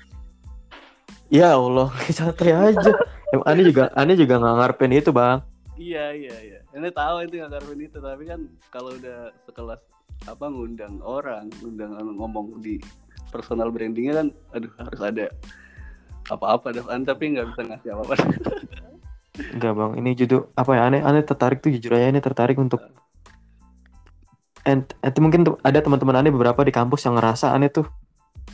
Ya 1.28 1.48
Allah, 1.54 1.88
santai 2.16 2.50
aja. 2.56 2.90
Em, 3.30 3.40
Ani 3.44 3.62
juga, 3.68 3.92
Ani 3.94 4.16
juga 4.16 4.40
nggak 4.40 4.54
ngarepin 4.58 4.92
itu 4.96 5.10
bang. 5.12 5.38
Iya 5.78 6.10
iya 6.16 6.36
iya. 6.42 6.58
Ini 6.74 6.88
tahu 6.90 7.22
itu 7.22 7.38
nggak 7.38 7.52
karena 7.54 7.82
itu 7.84 7.98
tapi 8.02 8.22
kan 8.26 8.40
kalau 8.74 8.90
udah 8.96 9.30
sekelas 9.46 9.80
apa 10.26 10.44
ngundang 10.50 10.98
orang, 11.04 11.46
ngundang 11.62 11.94
ngomong 12.18 12.58
di 12.58 12.82
personal 13.30 13.70
brandingnya 13.70 14.24
kan, 14.24 14.26
aduh 14.56 14.72
harus 14.82 15.00
ada 15.04 15.26
apa-apa 16.32 16.74
dah. 16.74 16.84
An 16.90 17.06
tapi 17.06 17.36
nggak 17.36 17.54
bisa 17.54 17.62
ngasih 17.70 17.88
apa-apa. 17.94 18.14
Enggak 19.54 19.72
bang, 19.78 19.92
ini 20.02 20.10
judul 20.18 20.50
apa 20.58 20.70
ya? 20.74 20.82
Aneh, 20.90 21.00
aneh 21.06 21.22
tertarik 21.22 21.62
tuh 21.62 21.70
jujur 21.70 21.94
aja 21.94 22.10
ini 22.10 22.18
tertarik 22.18 22.58
untuk. 22.58 22.82
And, 24.68 24.84
mungkin 25.16 25.48
ada 25.64 25.80
teman-teman 25.80 26.20
aneh 26.20 26.28
beberapa 26.28 26.60
di 26.60 26.68
kampus 26.68 27.08
yang 27.08 27.16
ngerasa 27.16 27.56
aneh 27.56 27.72
tuh 27.72 27.88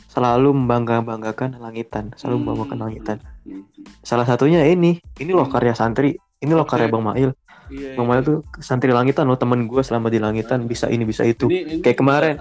selalu 0.07 0.55
membangga 0.55 1.03
banggakan 1.03 1.59
langitan, 1.59 2.15
selalu 2.15 2.39
membanggakan 2.39 2.77
langitan. 2.87 3.17
Hmm. 3.43 3.67
Salah 3.99 4.23
satunya 4.23 4.63
ini, 4.63 5.03
ini 5.19 5.31
loh 5.35 5.51
karya 5.51 5.75
santri, 5.75 6.15
ini 6.39 6.51
loh 6.55 6.63
karya 6.63 6.87
Bang 6.87 7.03
Mail. 7.03 7.35
Iya. 7.67 7.99
Bang 7.99 8.07
iya. 8.07 8.11
Mail 8.15 8.21
tuh 8.23 8.37
santri 8.63 8.95
langitan 8.95 9.27
loh 9.27 9.35
temen 9.35 9.67
gue 9.67 9.81
selama 9.83 10.07
di 10.07 10.23
langitan 10.23 10.63
bisa 10.71 10.87
ini 10.87 11.03
bisa 11.03 11.27
itu. 11.27 11.51
Ini- 11.51 11.79
ini- 11.79 11.83
Kayak 11.83 11.99
kemarin. 11.99 12.35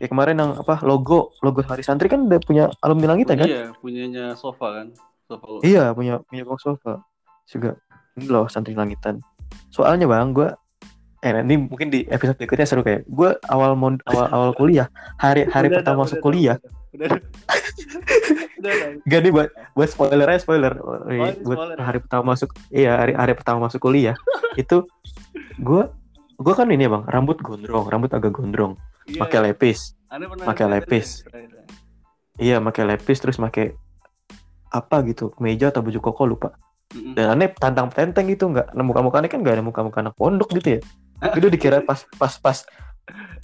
Kayak 0.00 0.10
kemarin 0.10 0.34
yang 0.40 0.52
apa 0.56 0.80
logo 0.80 1.36
logo 1.44 1.60
hari 1.60 1.84
santri 1.84 2.08
kan 2.08 2.24
udah 2.24 2.40
punya 2.40 2.64
alumni 2.80 3.12
langitan 3.12 3.44
kan? 3.44 3.48
Iya, 3.48 3.64
punyanya 3.84 4.24
sofa 4.32 4.80
kan. 4.80 4.86
Sofa. 5.28 5.60
Iya 5.60 5.92
punya 5.92 6.24
punya 6.24 6.42
Bang 6.48 6.60
Sofa 6.60 7.04
juga 7.44 7.76
ini 8.16 8.32
loh 8.32 8.48
santri 8.48 8.72
langitan. 8.72 9.20
Soalnya 9.68 10.08
bang 10.08 10.32
gue 10.32 10.48
eh 11.24 11.32
nanti 11.32 11.56
mungkin 11.56 11.88
di 11.88 12.04
episode 12.12 12.36
berikutnya 12.36 12.68
seru 12.68 12.84
kayak 12.84 13.08
gue 13.08 13.30
awal 13.48 13.72
mon 13.72 13.96
awal 14.04 14.28
awal 14.28 14.50
kuliah 14.52 14.92
hari 15.16 15.48
hari 15.48 15.72
Udah, 15.72 15.80
pertama 15.80 15.96
udah, 15.96 16.04
masuk 16.04 16.18
udah, 16.20 16.26
kuliah. 16.28 16.56
Udah. 16.92 17.08
Gak 19.08 19.20
nih 19.24 19.32
buat 19.32 19.48
buat 19.72 19.88
spoiler 19.88 20.28
aja 20.28 20.40
spoiler. 20.44 20.72
Ini 21.08 21.40
buat 21.40 21.56
spoiler. 21.56 21.76
ya? 21.80 21.84
hari 21.88 21.98
pertama 22.04 22.24
masuk 22.36 22.50
iya 22.68 22.92
hari 23.00 23.12
hari 23.16 23.32
pertama 23.32 23.58
masuk 23.64 23.80
kuliah. 23.80 24.16
Itu 24.60 24.84
gue 25.56 25.88
gue 26.36 26.54
kan 26.54 26.68
ini 26.68 26.84
ya 26.84 26.92
bang 26.92 27.04
rambut 27.08 27.40
gondrong 27.40 27.88
rambut 27.88 28.12
agak 28.12 28.32
gondrong. 28.36 28.76
Iya, 29.08 29.24
pakai 29.24 29.38
lepis. 29.48 29.96
Pakai 30.44 30.66
lepis. 30.68 31.24
terakhir. 31.24 31.64
iya 32.36 32.60
pakai 32.60 32.84
lepis 32.84 33.18
terus 33.24 33.40
pakai 33.40 33.72
apa 34.68 34.96
gitu 35.08 35.32
meja 35.40 35.72
atau 35.72 35.80
baju 35.80 36.00
koko 36.04 36.28
lupa. 36.28 36.52
Dan 36.92 37.32
aneh 37.32 37.48
tantang 37.56 37.88
tenteng 37.88 38.28
gitu 38.28 38.52
nggak 38.52 38.76
nemu 38.76 38.92
muka 38.92 39.00
mukanya 39.00 39.28
kan 39.32 39.40
nggak 39.40 39.56
ada 39.56 39.64
muka 39.64 39.80
muka 39.80 39.98
anak 40.04 40.14
pondok 40.20 40.52
gitu 40.52 40.78
ya 40.78 40.80
itu 41.34 41.46
dikira 41.48 41.80
pas 41.80 42.02
pas 42.16 42.34
pas 42.36 42.58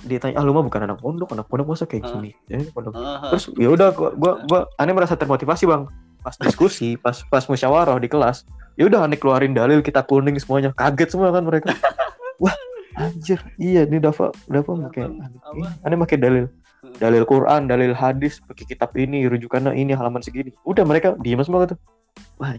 ditanya 0.00 0.40
ah 0.40 0.44
lu 0.44 0.56
mah 0.56 0.64
bukan 0.64 0.88
anak 0.88 0.98
pondok 0.98 1.28
anak 1.36 1.44
pondok 1.44 1.76
masa 1.76 1.84
kayak 1.84 2.08
Ah. 2.08 2.16
gini? 2.16 2.32
Eh, 2.48 2.64
pondok. 2.72 2.96
Ah, 2.96 3.28
terus 3.28 3.52
ya 3.60 3.68
udah 3.68 3.92
gua, 3.92 4.10
gua 4.16 4.32
gua 4.48 4.60
aneh 4.80 4.96
merasa 4.96 5.12
termotivasi 5.14 5.68
bang. 5.68 5.84
Pas 6.20 6.32
diskusi 6.40 6.96
pas 7.04 7.16
pas 7.28 7.44
musyawarah 7.44 8.00
di 8.00 8.08
kelas 8.08 8.48
ya 8.80 8.88
udah 8.88 9.04
aneh 9.04 9.20
keluarin 9.20 9.52
dalil 9.52 9.84
kita 9.84 10.00
kuning 10.00 10.40
semuanya. 10.40 10.72
Kaget 10.72 11.12
semua 11.12 11.28
kan 11.28 11.44
mereka. 11.44 11.76
Wah 12.42 12.56
anjir. 12.96 13.36
Iya 13.60 13.84
ini 13.84 14.00
Dava 14.00 14.32
Dava 14.48 14.72
pakai 14.88 15.04
aneh. 15.84 15.98
Pakai 16.00 16.16
dalil. 16.16 16.48
Dalil 16.96 17.28
Quran 17.28 17.68
dalil 17.68 17.92
hadis 17.92 18.40
pakai 18.40 18.64
kitab 18.64 18.96
ini 18.96 19.28
rujukannya 19.28 19.76
ini 19.76 19.92
halaman 19.92 20.24
segini. 20.24 20.56
Udah 20.64 20.88
mereka 20.88 21.12
diem 21.20 21.44
semua 21.44 21.68
gitu. 21.68 21.76
Wah 22.40 22.56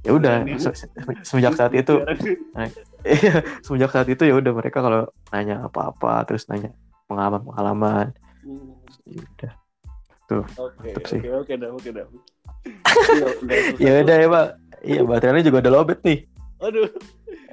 ya 0.00 0.10
udah 0.10 0.36
Berani. 0.42 0.58
se- 0.58 0.76
se- 0.76 0.90
semenjak 1.22 1.54
saat 1.54 1.72
itu 1.72 1.94
Iya, 2.98 3.40
semenjak 3.62 3.90
saat 3.90 4.06
itu 4.06 4.20
ya 4.20 4.34
udah 4.34 4.52
mereka 4.52 4.78
kalau 4.78 5.06
nanya 5.28 5.64
apa-apa 5.64 6.22
terus 6.24 6.46
nanya 6.46 6.74
pengalaman 7.04 7.42
pengalaman 7.42 8.06
Hmm. 8.38 8.74
ya 9.04 9.18
udah 9.20 9.52
Oke, 10.28 10.92
Tetep 10.92 11.04
sih. 11.08 11.20
oke, 11.24 11.30
oke, 11.40 11.52
dah, 11.56 11.70
oke, 11.72 11.88
dah. 11.90 12.04
Iya, 13.80 13.90
ya 13.90 14.02
udah 14.02 14.16
ya 14.16 14.28
pak 14.28 14.46
iya 14.80 15.00
baterainya 15.02 15.42
juga 15.42 15.58
udah 15.60 15.72
lobet 15.72 15.98
nih 16.04 16.18
Aduh. 16.58 16.86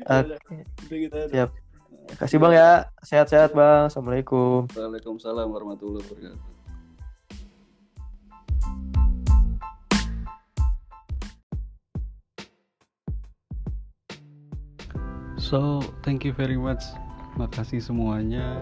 Oke. 0.04 0.56
Udah 0.86 0.98
gitu 0.98 1.16
aja. 1.16 1.30
Siap. 1.32 1.50
kasih 2.16 2.38
bang 2.38 2.54
ya 2.54 2.70
sehat-sehat 3.02 3.50
bang 3.52 3.90
assalamualaikum 3.90 4.70
Waalaikumsalam 4.72 5.48
warahmatullahi 5.48 6.04
wabarakatuh. 6.04 6.55
So, 15.56 15.80
thank 16.04 16.28
you 16.28 16.36
very 16.36 16.60
much. 16.60 16.84
Makasih 17.40 17.80
semuanya. 17.80 18.60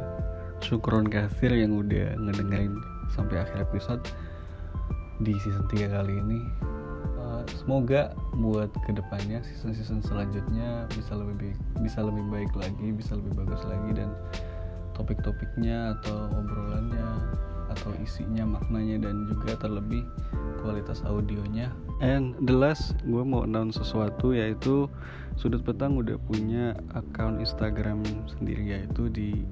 Syukron 0.62 1.10
kasir 1.10 1.50
yang 1.50 1.74
udah 1.82 2.14
ngedengerin 2.22 2.78
sampai 3.10 3.42
akhir 3.42 3.66
episode 3.66 4.06
di 5.26 5.34
season 5.42 5.66
3 5.74 5.90
kali 5.90 6.22
ini. 6.22 6.38
Uh, 7.18 7.42
semoga 7.58 8.14
buat 8.38 8.70
ke 8.86 8.94
depannya 8.94 9.42
season-season 9.42 10.06
selanjutnya 10.06 10.86
bisa 10.94 11.18
lebih 11.18 11.58
bisa 11.82 12.06
lebih 12.06 12.30
baik 12.30 12.54
lagi, 12.54 12.94
bisa 12.94 13.18
lebih 13.18 13.42
bagus 13.42 13.66
lagi 13.66 13.98
dan 13.98 14.14
topik-topiknya 14.94 15.98
atau 15.98 16.30
obrolannya 16.30 17.10
atau 17.74 17.90
isinya 18.06 18.46
maknanya 18.46 19.10
dan 19.10 19.26
juga 19.34 19.58
terlebih 19.58 20.06
kualitas 20.62 21.02
audionya 21.10 21.74
and 22.06 22.38
the 22.46 22.54
last 22.54 22.94
gue 23.10 23.24
mau 23.26 23.44
announce 23.44 23.82
sesuatu 23.82 24.32
yaitu 24.32 24.86
sudut 25.36 25.66
petang 25.66 25.98
udah 25.98 26.18
punya 26.30 26.78
akun 26.94 27.42
Instagram 27.42 28.06
sendiri 28.30 28.78
yaitu 28.78 29.10
di 29.10 29.44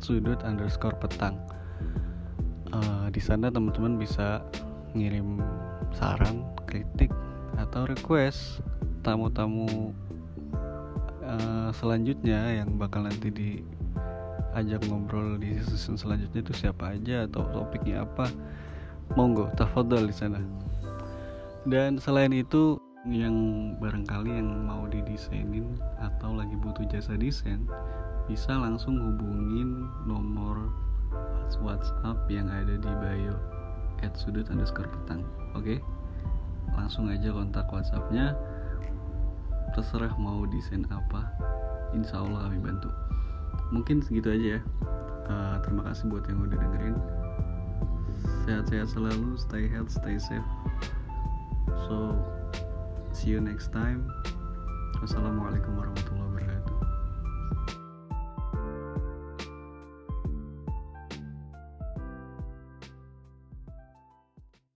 @sudut 0.00 0.40
underscore 0.42 0.96
petang. 0.96 1.36
Eh, 2.72 3.06
di 3.12 3.20
sana 3.22 3.52
teman-teman 3.52 4.00
bisa 4.00 4.42
ngirim 4.96 5.38
saran 5.92 6.44
kritik 6.66 7.12
atau 7.56 7.88
request 7.88 8.64
tamu-tamu 9.04 9.92
eh, 11.22 11.70
selanjutnya 11.76 12.64
yang 12.64 12.76
bakal 12.80 13.04
nanti 13.06 13.28
di 13.30 13.50
ajak 14.56 14.88
ngobrol 14.88 15.36
di 15.36 15.60
season 15.68 16.00
selanjutnya 16.00 16.40
itu 16.40 16.54
siapa 16.56 16.96
aja 16.96 17.28
atau 17.28 17.44
topiknya 17.52 18.08
apa. 18.08 18.32
Monggo 19.14 19.52
tafadhol 19.54 20.10
di 20.10 20.16
sana. 20.16 20.42
Dan 21.68 22.00
selain 22.02 22.34
itu 22.34 22.80
yang 23.06 23.36
barangkali 23.78 24.42
yang 24.42 24.66
mau 24.66 24.82
didesainin 24.90 25.78
atau 26.02 26.34
lagi 26.34 26.58
butuh 26.58 26.82
jasa 26.90 27.14
desain 27.14 27.62
bisa 28.26 28.50
langsung 28.58 28.98
hubungin 28.98 29.86
nomor 30.02 30.74
WhatsApp 31.62 32.18
yang 32.26 32.50
ada 32.50 32.74
di 32.74 32.92
bio 32.98 33.38
at 34.02 34.12
sudut 34.18 34.50
underscore 34.50 34.90
petang 34.90 35.22
oke? 35.54 35.78
Langsung 36.74 37.06
aja 37.06 37.30
kontak 37.30 37.70
WhatsAppnya 37.70 38.34
terserah 39.78 40.10
mau 40.18 40.42
desain 40.50 40.82
apa 40.90 41.30
insya 41.94 42.26
Allah 42.26 42.50
kami 42.50 42.58
bantu. 42.58 42.90
Mungkin 43.70 44.02
segitu 44.02 44.34
aja 44.34 44.46
ya. 44.58 44.60
Uh, 45.26 45.56
terima 45.62 45.86
kasih 45.86 46.10
buat 46.10 46.26
yang 46.26 46.42
udah 46.42 46.58
dengerin. 46.58 46.96
Sehat-sehat 48.46 48.90
selalu 48.90 49.38
stay 49.38 49.70
health 49.70 49.94
stay 49.94 50.18
safe. 50.18 50.50
So 51.86 52.18
see 53.16 53.32
you 53.32 53.40
next 53.40 53.72
time. 53.72 54.12
Wassalamualaikum 55.00 55.72
warahmatullahi 55.72 56.28
wabarakatuh 56.28 56.45